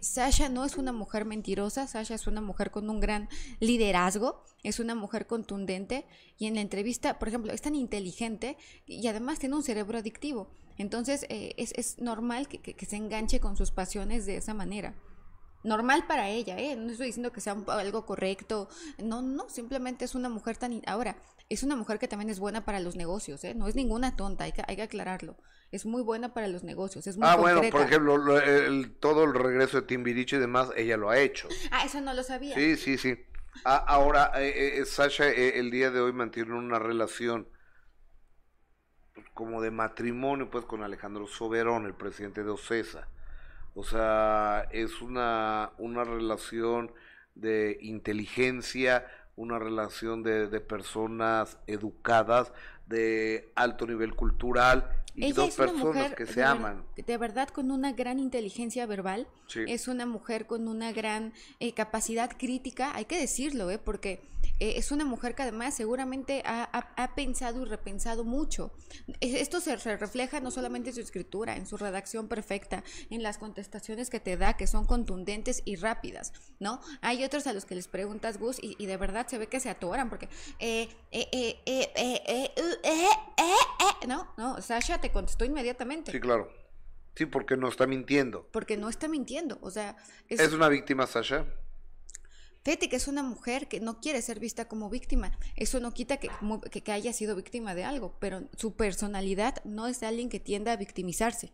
Sasha 0.00 0.48
no 0.48 0.64
es 0.64 0.76
una 0.76 0.92
mujer 0.92 1.24
mentirosa, 1.24 1.86
Sasha 1.86 2.14
es 2.14 2.26
una 2.26 2.40
mujer 2.40 2.70
con 2.70 2.88
un 2.90 3.00
gran 3.00 3.28
liderazgo, 3.60 4.42
es 4.62 4.80
una 4.80 4.94
mujer 4.94 5.26
contundente 5.26 6.06
y 6.38 6.46
en 6.46 6.54
la 6.54 6.60
entrevista, 6.60 7.18
por 7.18 7.28
ejemplo, 7.28 7.52
es 7.52 7.62
tan 7.62 7.74
inteligente 7.74 8.56
y 8.86 9.06
además 9.06 9.38
tiene 9.38 9.56
un 9.56 9.62
cerebro 9.62 9.98
adictivo. 9.98 10.50
Entonces 10.78 11.24
es, 11.30 11.72
es, 11.74 11.98
normal 11.98 12.48
que, 12.48 12.60
que 12.60 12.86
se 12.86 12.96
enganche 12.96 13.40
con 13.40 13.56
sus 13.56 13.70
pasiones 13.70 14.26
de 14.26 14.36
esa 14.36 14.52
manera 14.52 14.94
normal 15.66 16.06
para 16.06 16.28
ella, 16.28 16.58
¿eh? 16.58 16.76
No 16.76 16.92
estoy 16.92 17.08
diciendo 17.08 17.32
que 17.32 17.40
sea 17.40 17.56
algo 17.68 18.06
correcto, 18.06 18.68
no, 19.02 19.20
no, 19.20 19.48
simplemente 19.48 20.04
es 20.04 20.14
una 20.14 20.28
mujer 20.28 20.56
tan... 20.56 20.80
Ahora, 20.86 21.16
es 21.48 21.62
una 21.62 21.76
mujer 21.76 21.98
que 21.98 22.08
también 22.08 22.30
es 22.30 22.40
buena 22.40 22.64
para 22.64 22.80
los 22.80 22.96
negocios, 22.96 23.44
¿eh? 23.44 23.54
No 23.54 23.68
es 23.68 23.76
ninguna 23.76 24.16
tonta, 24.16 24.44
hay 24.44 24.52
que, 24.52 24.62
hay 24.66 24.76
que 24.76 24.82
aclararlo. 24.82 25.36
Es 25.70 25.86
muy 25.86 26.02
buena 26.02 26.34
para 26.34 26.48
los 26.48 26.64
negocios, 26.64 27.06
es 27.06 27.16
muy 27.16 27.26
Ah, 27.28 27.36
bueno, 27.36 27.60
por 27.70 27.82
ejemplo, 27.82 28.16
todo 29.00 29.24
el 29.24 29.34
regreso 29.34 29.80
de 29.80 29.86
Timbiriche 29.86 30.36
y 30.36 30.40
demás, 30.40 30.70
ella 30.76 30.96
lo 30.96 31.10
ha 31.10 31.18
hecho. 31.18 31.48
Ah, 31.70 31.84
eso 31.84 32.00
no 32.00 32.14
lo 32.14 32.22
sabía. 32.22 32.54
Sí, 32.54 32.76
sí, 32.76 32.98
sí. 32.98 33.16
Ah, 33.64 33.84
ahora, 33.86 34.32
eh, 34.36 34.78
eh, 34.78 34.84
Sasha 34.84 35.28
eh, 35.28 35.58
el 35.58 35.70
día 35.70 35.90
de 35.90 36.00
hoy 36.00 36.12
mantiene 36.12 36.54
una 36.54 36.78
relación 36.78 37.48
como 39.34 39.60
de 39.60 39.70
matrimonio, 39.70 40.50
pues, 40.50 40.64
con 40.64 40.82
Alejandro 40.82 41.26
Soberón, 41.26 41.86
el 41.86 41.94
presidente 41.94 42.42
de 42.42 42.50
OCESA. 42.50 43.08
O 43.74 43.84
sea, 43.84 44.68
es 44.72 45.00
una, 45.00 45.72
una 45.78 46.04
relación 46.04 46.92
de 47.34 47.76
inteligencia, 47.80 49.06
una 49.36 49.58
relación 49.58 50.22
de, 50.22 50.48
de 50.48 50.60
personas 50.60 51.58
educadas, 51.66 52.52
de 52.86 53.52
alto 53.54 53.86
nivel 53.86 54.14
cultural 54.14 54.88
y 55.16 55.32
dos 55.32 55.54
personas 55.54 56.14
que 56.14 56.26
se 56.26 56.42
aman. 56.42 56.84
de 56.94 57.16
verdad, 57.16 57.48
con 57.48 57.70
una 57.70 57.92
gran 57.92 58.18
inteligencia 58.18 58.86
verbal, 58.86 59.26
es 59.66 59.88
una 59.88 60.06
mujer 60.06 60.46
con 60.46 60.68
una 60.68 60.92
gran 60.92 61.32
eh, 61.60 61.72
capacidad 61.72 62.30
crítica, 62.36 62.94
hay 62.94 63.06
que 63.06 63.18
decirlo, 63.18 63.70
¿eh? 63.70 63.78
porque 63.78 64.20
eh, 64.58 64.74
es 64.76 64.90
una 64.90 65.04
mujer 65.04 65.34
que 65.34 65.42
además 65.42 65.74
seguramente 65.74 66.42
ha, 66.44 67.12
pensado 67.14 67.62
y 67.62 67.64
repensado 67.64 68.24
mucho. 68.24 68.72
Esto 69.20 69.60
se, 69.60 69.76
refleja 69.76 70.40
no 70.40 70.50
solamente 70.50 70.90
en 70.90 70.94
su 70.94 71.00
escritura, 71.00 71.56
en 71.56 71.66
su 71.66 71.76
redacción 71.76 72.28
perfecta, 72.28 72.84
en 73.10 73.22
las 73.22 73.38
contestaciones 73.38 74.10
que 74.10 74.20
te 74.20 74.36
da, 74.36 74.56
que 74.56 74.66
son 74.66 74.86
contundentes 74.86 75.62
y 75.64 75.76
rápidas, 75.76 76.32
¿no? 76.58 76.80
Hay 77.00 77.24
otros 77.24 77.46
a 77.46 77.52
los 77.52 77.64
que 77.64 77.74
les 77.74 77.88
preguntas, 77.88 78.38
Gus, 78.38 78.58
y, 78.60 78.86
de 78.86 78.96
verdad 78.96 79.26
se 79.26 79.38
ve 79.38 79.46
que 79.46 79.60
se 79.60 79.70
atoran, 79.70 80.08
porque, 80.08 80.28
eh, 80.58 80.88
eh, 81.10 81.28
eh, 81.32 81.58
eh, 81.66 81.92
eh, 81.96 82.50
eh, 82.56 83.08
eh, 83.38 84.06
no, 84.06 84.28
no, 84.36 84.60
Sasha 84.62 85.00
te 85.00 85.05
contestó 85.10 85.44
inmediatamente. 85.44 86.12
Sí, 86.12 86.20
claro. 86.20 86.50
Sí, 87.14 87.26
porque 87.26 87.56
no 87.56 87.68
está 87.68 87.86
mintiendo. 87.86 88.48
Porque 88.52 88.76
no 88.76 88.88
está 88.88 89.08
mintiendo, 89.08 89.58
o 89.62 89.70
sea... 89.70 89.96
¿Es, 90.28 90.40
¿Es 90.40 90.52
una 90.52 90.68
víctima, 90.68 91.06
Sasha? 91.06 91.46
Fíjate 92.66 92.88
que 92.88 92.96
es 92.96 93.06
una 93.06 93.22
mujer 93.22 93.68
que 93.68 93.78
no 93.78 94.00
quiere 94.00 94.20
ser 94.20 94.40
vista 94.40 94.66
como 94.66 94.90
víctima. 94.90 95.30
Eso 95.54 95.78
no 95.78 95.92
quita 95.92 96.16
que, 96.16 96.28
que, 96.82 96.90
haya 96.90 97.12
sido 97.12 97.36
víctima 97.36 97.76
de 97.76 97.84
algo, 97.84 98.16
pero 98.18 98.40
su 98.56 98.74
personalidad 98.74 99.64
no 99.64 99.86
es 99.86 100.00
de 100.00 100.08
alguien 100.08 100.28
que 100.28 100.40
tienda 100.40 100.72
a 100.72 100.76
victimizarse. 100.76 101.52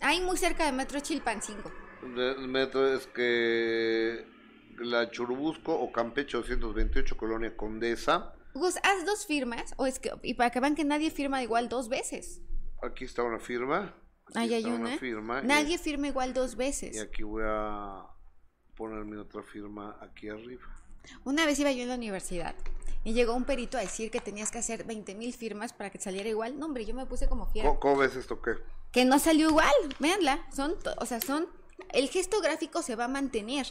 Ahí 0.00 0.20
muy 0.20 0.36
cerca 0.36 0.66
de 0.66 0.72
Metro 0.72 1.00
Chilpancingo. 1.00 1.72
Metro 2.02 2.94
es 2.94 3.06
que 3.08 4.26
la 4.78 5.10
Churubusco 5.10 5.74
o 5.74 5.90
Campeche 5.90 6.36
228, 6.36 7.16
Colonia 7.16 7.56
Condesa. 7.56 8.34
Gus, 8.54 8.76
haz 8.82 9.04
dos 9.04 9.26
firmas, 9.26 9.74
o 9.76 9.86
es 9.86 9.98
que, 9.98 10.10
y 10.22 10.34
para 10.34 10.50
que 10.50 10.60
vean 10.60 10.74
que 10.74 10.84
nadie 10.84 11.10
firma 11.10 11.42
igual 11.42 11.68
dos 11.68 11.88
veces. 11.88 12.42
Aquí 12.82 13.04
está 13.04 13.22
una 13.22 13.38
firma. 13.38 13.94
Ahí 14.34 14.54
hay 14.54 14.64
una. 14.64 14.98
firma. 14.98 15.42
Nadie 15.42 15.78
firma 15.78 16.08
igual 16.08 16.34
dos 16.34 16.56
veces. 16.56 16.96
Y 16.96 16.98
aquí 16.98 17.22
voy 17.22 17.44
a 17.46 18.06
poner 18.76 19.04
mi 19.04 19.16
otra 19.16 19.42
firma 19.42 19.98
aquí 20.00 20.28
arriba. 20.28 20.62
Una 21.24 21.46
vez 21.46 21.58
iba 21.58 21.72
yo 21.72 21.82
en 21.82 21.88
la 21.88 21.94
universidad 21.94 22.54
y 23.04 23.12
llegó 23.12 23.34
un 23.34 23.44
perito 23.44 23.78
a 23.78 23.80
decir 23.80 24.10
que 24.10 24.20
tenías 24.20 24.50
que 24.50 24.58
hacer 24.58 24.84
20 24.84 25.14
mil 25.14 25.32
firmas 25.32 25.72
para 25.72 25.90
que 25.90 25.98
saliera 25.98 26.28
igual. 26.28 26.58
No, 26.58 26.66
hombre, 26.66 26.84
yo 26.84 26.94
me 26.94 27.06
puse 27.06 27.28
como 27.28 27.46
fiera. 27.46 27.74
¿Cómo, 27.78 27.96
ves 27.96 28.16
esto 28.16 28.40
qué? 28.42 28.52
Que 28.92 29.04
no 29.04 29.18
salió 29.18 29.48
igual, 29.48 29.72
véanla. 29.98 30.44
Son, 30.54 30.74
o 30.98 31.06
sea, 31.06 31.20
son, 31.20 31.46
el 31.90 32.08
gesto 32.08 32.40
gráfico 32.40 32.82
se 32.82 32.96
va 32.96 33.04
a 33.04 33.08
mantener 33.08 33.66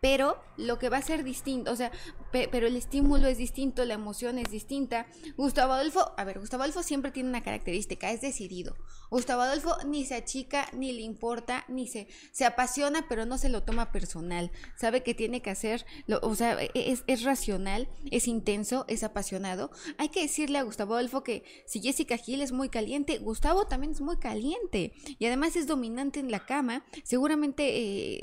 pero 0.00 0.42
lo 0.56 0.78
que 0.78 0.88
va 0.88 0.98
a 0.98 1.02
ser 1.02 1.24
distinto, 1.24 1.70
o 1.70 1.76
sea, 1.76 1.90
pero 2.32 2.66
el 2.66 2.76
estímulo 2.76 3.28
es 3.28 3.38
distinto, 3.38 3.84
la 3.84 3.94
emoción 3.94 4.38
es 4.38 4.50
distinta. 4.50 5.06
Gustavo 5.36 5.72
Adolfo, 5.72 6.12
a 6.16 6.24
ver, 6.24 6.38
Gustavo 6.38 6.62
Adolfo 6.62 6.82
siempre 6.82 7.10
tiene 7.10 7.28
una 7.28 7.42
característica, 7.42 8.10
es 8.10 8.20
decidido. 8.20 8.76
Gustavo 9.10 9.42
Adolfo 9.42 9.76
ni 9.86 10.04
se 10.04 10.14
achica, 10.14 10.68
ni 10.72 10.92
le 10.92 11.02
importa, 11.02 11.64
ni 11.68 11.86
se, 11.86 12.08
se 12.32 12.44
apasiona, 12.44 13.06
pero 13.08 13.26
no 13.26 13.38
se 13.38 13.48
lo 13.48 13.62
toma 13.62 13.90
personal. 13.92 14.50
Sabe 14.76 15.02
que 15.02 15.14
tiene 15.14 15.42
que 15.42 15.50
hacer, 15.50 15.84
o 16.22 16.34
sea, 16.34 16.58
es, 16.74 17.04
es 17.06 17.22
racional, 17.24 17.88
es 18.10 18.28
intenso, 18.28 18.84
es 18.88 19.02
apasionado. 19.02 19.70
Hay 19.98 20.10
que 20.10 20.22
decirle 20.22 20.58
a 20.58 20.62
Gustavo 20.62 20.94
Adolfo 20.94 21.22
que 21.22 21.44
si 21.66 21.80
Jessica 21.80 22.16
Gil 22.16 22.40
es 22.40 22.52
muy 22.52 22.68
caliente, 22.68 23.18
Gustavo 23.18 23.66
también 23.66 23.92
es 23.92 24.00
muy 24.00 24.18
caliente. 24.18 24.92
Y 25.18 25.26
además 25.26 25.56
es 25.56 25.66
dominante 25.66 26.20
en 26.20 26.30
la 26.30 26.46
cama. 26.46 26.84
Seguramente 27.02 27.64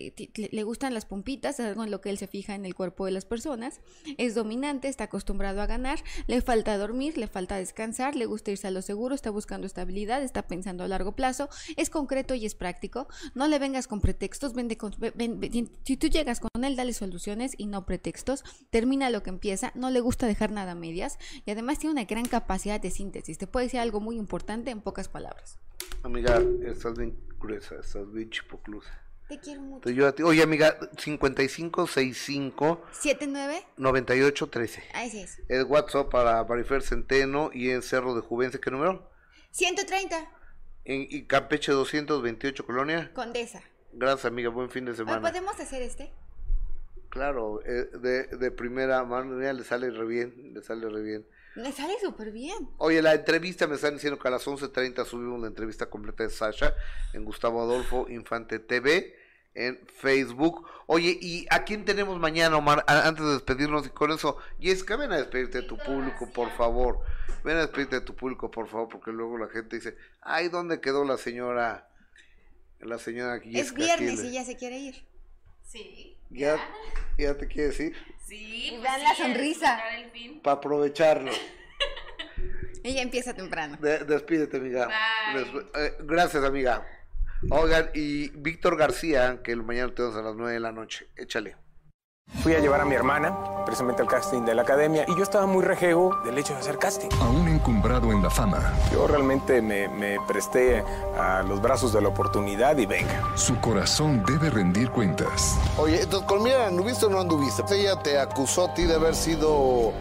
eh, 0.08 0.14
le 0.52 0.64
gustan 0.64 0.94
las 0.94 1.06
pompitas, 1.06 1.60
algo 1.68 1.84
en 1.84 1.92
lo 1.92 2.02
que 2.02 2.10
él 2.10 2.18
se 2.18 2.28
fija 2.28 2.56
en 2.56 2.66
el 2.66 2.76
cuerpo 2.76 3.06
de 3.06 3.12
las 3.12 3.26
personas. 3.26 3.82
Es 4.18 4.36
dominante, 4.36 4.88
está 4.88 5.06
acostumbrado 5.06 5.62
a 5.62 5.66
ganar, 5.66 6.00
le 6.28 6.42
falta 6.42 6.78
dormir, 6.78 7.18
le 7.18 7.28
falta 7.28 7.58
descansar, 7.58 8.16
le 8.16 8.26
gusta 8.26 8.52
irse 8.52 8.68
a 8.68 8.72
lo 8.72 8.82
seguro, 8.82 9.16
está 9.16 9.30
buscando 9.30 9.68
estabilidad, 9.68 10.24
está 10.24 10.48
pensando 10.48 10.84
a 10.84 10.88
largo 10.88 11.16
plazo, 11.16 11.50
es 11.76 11.90
concreto 11.90 12.34
y 12.34 12.46
es 12.46 12.56
práctico. 12.56 13.08
No 13.36 13.48
le 13.48 13.60
vengas 13.60 13.88
con 13.88 14.02
pretextos, 14.02 14.54
vende 14.54 14.78
con, 14.78 14.96
si 15.84 15.98
tú 15.98 16.08
llegas 16.08 16.40
con 16.40 16.64
él, 16.64 16.76
dale 16.76 16.94
soluciones 16.94 17.54
y 17.58 17.68
no 17.68 17.86
pretextos. 17.86 18.44
Termina 18.70 19.10
lo 19.10 19.24
que 19.24 19.30
empieza, 19.30 19.72
no 19.76 19.90
le 19.90 20.00
gusta 20.00 20.28
dejar 20.28 20.52
nada 20.52 20.72
a 20.72 20.76
medias 20.76 21.18
y 21.46 21.52
además 21.52 21.80
tiene 21.80 21.94
una 21.94 22.06
gran 22.06 22.26
capacidad 22.26 22.80
de 22.80 22.92
síntesis. 22.92 23.38
Te 23.38 23.48
puede 23.48 23.68
decir 23.68 23.80
algo 23.80 24.00
muy 24.00 24.18
importante 24.18 24.72
en 24.72 24.82
pocas 24.82 25.08
palabras. 25.08 25.60
Amiga, 26.04 26.42
estás 26.66 26.98
bien 26.98 27.18
gruesa, 27.40 27.76
estás 27.80 28.12
bien 28.12 28.30
chipoclusa. 28.30 29.07
Te 29.28 29.40
quiero 29.40 29.62
mucho. 29.62 29.90
Yo 29.90 30.08
a 30.08 30.14
ti. 30.14 30.24
Oye, 30.24 30.42
amiga, 30.42 30.78
5565 30.98 32.82
79 32.92 33.66
9813. 33.78 34.84
Así 34.94 35.20
es. 35.20 35.40
Es 35.50 35.64
WhatsApp 35.66 36.10
para 36.10 36.44
Marifer 36.44 36.82
Centeno 36.82 37.50
y 37.54 37.72
en 37.72 37.82
Cerro 37.82 38.16
de 38.16 38.22
Juvencia, 38.22 38.60
¿qué 38.62 38.72
número? 38.72 39.10
130. 39.52 40.30
En 40.86 41.08
y 41.10 41.24
Campeche 41.26 41.72
228, 41.74 42.66
Colonia. 42.66 43.12
Condesa. 43.14 43.62
Gracias, 43.92 44.26
amiga. 44.26 44.50
Buen 44.50 44.70
fin 44.70 44.86
de 44.86 44.96
semana. 44.96 45.22
¿Podemos 45.22 45.60
hacer 45.60 45.82
este? 45.82 46.12
Claro, 47.10 47.62
eh, 47.66 47.90
de, 48.00 48.28
de 48.28 48.52
primera 48.52 49.04
mano, 49.04 49.38
le 49.40 49.64
sale 49.64 49.90
re 49.92 50.06
bien, 50.06 50.54
le 50.54 50.62
sale 50.62 50.88
re 50.90 51.02
bien. 51.02 51.26
Me 51.58 51.72
sale 51.72 51.96
súper 52.00 52.32
bien. 52.32 52.70
Oye, 52.78 53.02
la 53.02 53.16
entrevista 53.16 53.66
me 53.66 53.76
están 53.76 53.96
diciendo 53.96 54.20
que 54.20 54.28
a 54.28 54.32
las 54.32 54.46
11.30 54.46 55.06
subimos 55.06 55.42
la 55.42 55.48
entrevista 55.48 55.90
completa 55.90 56.24
de 56.24 56.30
Sasha 56.30 56.76
en 57.14 57.26
Gustavo 57.26 57.62
Adolfo 57.64 58.08
Infante 58.10 58.60
TV 58.60 59.16
en 59.56 59.80
Facebook. 59.88 60.68
Oye, 60.86 61.18
¿y 61.20 61.48
a 61.50 61.64
quién 61.64 61.84
tenemos 61.84 62.20
mañana, 62.20 62.58
Omar? 62.58 62.86
antes 62.88 63.26
de 63.26 63.32
despedirnos 63.34 63.88
y 63.88 63.90
con 63.90 64.12
eso, 64.12 64.38
Jessica, 64.60 64.98
ven 64.98 65.12
a 65.12 65.18
despedirte 65.18 65.62
de 65.62 65.68
tu 65.68 65.78
público, 65.78 66.32
por 66.32 66.52
favor. 66.52 67.00
Ven 67.44 67.58
a 67.58 67.62
despedirte 67.62 67.96
de 67.96 68.06
tu 68.06 68.16
público, 68.16 68.52
por 68.52 68.68
favor, 68.68 68.88
porque 68.90 69.12
luego 69.12 69.40
la 69.40 69.48
gente 69.48 69.78
dice, 69.78 69.98
ay, 70.22 70.50
¿dónde 70.50 70.80
quedó 70.80 71.06
la 71.06 71.18
señora? 71.18 71.90
La 72.82 73.00
señora 73.00 73.40
Jessica 73.40 73.60
Es 73.60 73.74
viernes 73.74 74.24
y 74.24 74.32
ya 74.34 74.46
se 74.46 74.56
quiere 74.56 74.78
ir. 74.78 75.08
Sí. 75.64 76.16
¿Ya, 76.30 76.58
¿Ya 77.18 77.36
te 77.36 77.48
quiere 77.48 77.70
decir? 77.70 77.96
Sí. 78.28 78.68
Pues 78.70 78.82
vean 78.82 79.04
la 79.04 79.16
sonrisa. 79.16 79.80
Para 80.44 80.58
aprovecharlo. 80.58 81.32
Ella 82.84 83.02
empieza 83.02 83.34
temprano. 83.34 83.78
despídete, 83.78 84.58
amiga. 84.58 84.90
Eh, 85.76 85.96
gracias, 86.00 86.44
amiga. 86.44 86.86
Oigan, 87.50 87.90
y 87.94 88.30
Víctor 88.30 88.78
García, 88.78 89.42
que 89.44 89.52
el 89.52 89.64
mañana 89.64 89.94
tenemos 89.94 90.18
a 90.18 90.22
las 90.22 90.36
9 90.36 90.54
de 90.54 90.60
la 90.60 90.72
noche. 90.72 91.08
Échale. 91.16 91.56
Fui 92.44 92.54
a 92.54 92.60
llevar 92.60 92.82
a 92.82 92.86
mi 92.86 92.96
hermana, 92.96 93.36
precisamente 93.66 94.02
al 94.02 94.08
casting 94.08 94.44
de 94.44 94.54
la 94.54 94.62
academia, 94.62 95.06
y 95.08 95.16
yo 95.16 95.24
estaba 95.24 95.46
muy 95.46 95.64
rejego 95.64 96.18
del 96.24 96.38
hecho 96.38 96.54
de 96.54 96.60
hacer 96.60 96.78
casting. 96.78 97.10
Aún 97.22 97.48
encumbrado 97.48 98.12
en 98.12 98.22
la 98.22 98.30
fama. 98.30 98.74
Yo 98.92 99.08
realmente 99.08 99.62
me, 99.62 99.88
me 99.90 100.18
presté 100.28 100.84
a 101.20 101.44
los 101.44 101.62
brazos 101.62 101.94
de 101.94 102.02
la 102.02 102.10
oportunidad 102.10 102.78
y 102.78 102.86
venga. 102.86 103.24
Su 103.36 103.60
corazón 103.60 104.24
debe 104.26 104.50
rendir 104.50 104.90
cuentas. 104.92 105.58
Oye, 105.78 106.02
entonces 106.02 106.28
con 106.28 106.48
¿anduviste 106.48 107.06
o 107.06 107.10
no 107.10 107.20
anduviste? 107.20 107.64
Ella 107.72 108.02
te 108.02 108.20
acusó 108.20 108.66
a 108.66 108.74
ti 108.74 108.84
de 108.84 108.96
haber 108.96 109.16
sido 109.16 109.92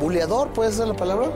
buleador, 0.00 0.48
¿puede 0.52 0.72
ser 0.72 0.88
la 0.88 0.94
palabra? 0.94 1.30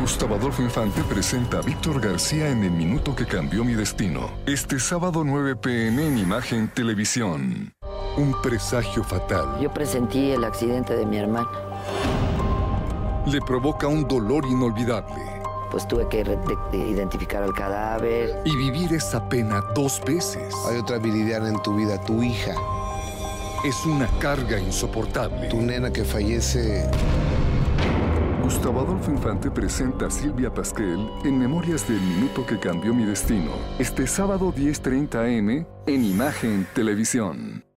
Gustavo 0.00 0.36
Adolfo 0.36 0.62
Infante 0.62 1.02
presenta 1.02 1.58
a 1.58 1.62
Víctor 1.62 2.00
García 2.00 2.48
en 2.48 2.64
El 2.64 2.70
Minuto 2.70 3.14
que 3.14 3.26
Cambió 3.26 3.64
Mi 3.64 3.74
Destino. 3.74 4.30
Este 4.46 4.80
sábado 4.80 5.24
9 5.24 5.56
pm 5.56 6.06
en 6.06 6.18
Imagen 6.18 6.68
Televisión. 6.68 7.74
Un 8.16 8.34
presagio 8.42 9.02
fatal. 9.04 9.58
Yo 9.60 9.72
presentí 9.72 10.30
el 10.30 10.44
accidente 10.44 10.96
de 10.96 11.06
mi 11.06 11.18
hermana. 11.18 11.48
Le 13.26 13.40
provoca 13.40 13.86
un 13.86 14.06
dolor 14.06 14.44
inolvidable. 14.46 15.14
Pues 15.70 15.86
tuve 15.86 16.08
que 16.08 16.20
identificar 16.72 17.42
al 17.42 17.52
cadáver. 17.52 18.42
Y 18.44 18.56
vivir 18.56 18.92
esa 18.92 19.28
pena 19.28 19.62
dos 19.74 20.02
veces. 20.04 20.54
Hay 20.68 20.78
otra 20.78 20.98
viridiana 20.98 21.48
en 21.48 21.62
tu 21.62 21.76
vida, 21.76 22.00
tu 22.04 22.22
hija. 22.22 22.54
es 23.64 23.86
una 23.86 24.08
carga 24.18 24.58
insoportable. 24.58 25.48
Tu 25.48 25.60
nena 25.60 25.92
que 25.92 26.04
fallece 26.04 26.88
Gustavo 28.50 28.80
Adolfo 28.80 29.12
Infante 29.12 29.48
presenta 29.48 30.06
a 30.06 30.10
Silvia 30.10 30.52
Pasquel 30.52 31.08
en 31.22 31.38
Memorias 31.38 31.86
del 31.86 32.00
Minuto 32.00 32.44
que 32.44 32.58
Cambió 32.58 32.92
Mi 32.92 33.04
Destino, 33.04 33.52
este 33.78 34.08
sábado 34.08 34.52
10.30 34.52 35.38
am 35.38 35.66
en 35.86 36.04
Imagen 36.04 36.66
Televisión. 36.74 37.69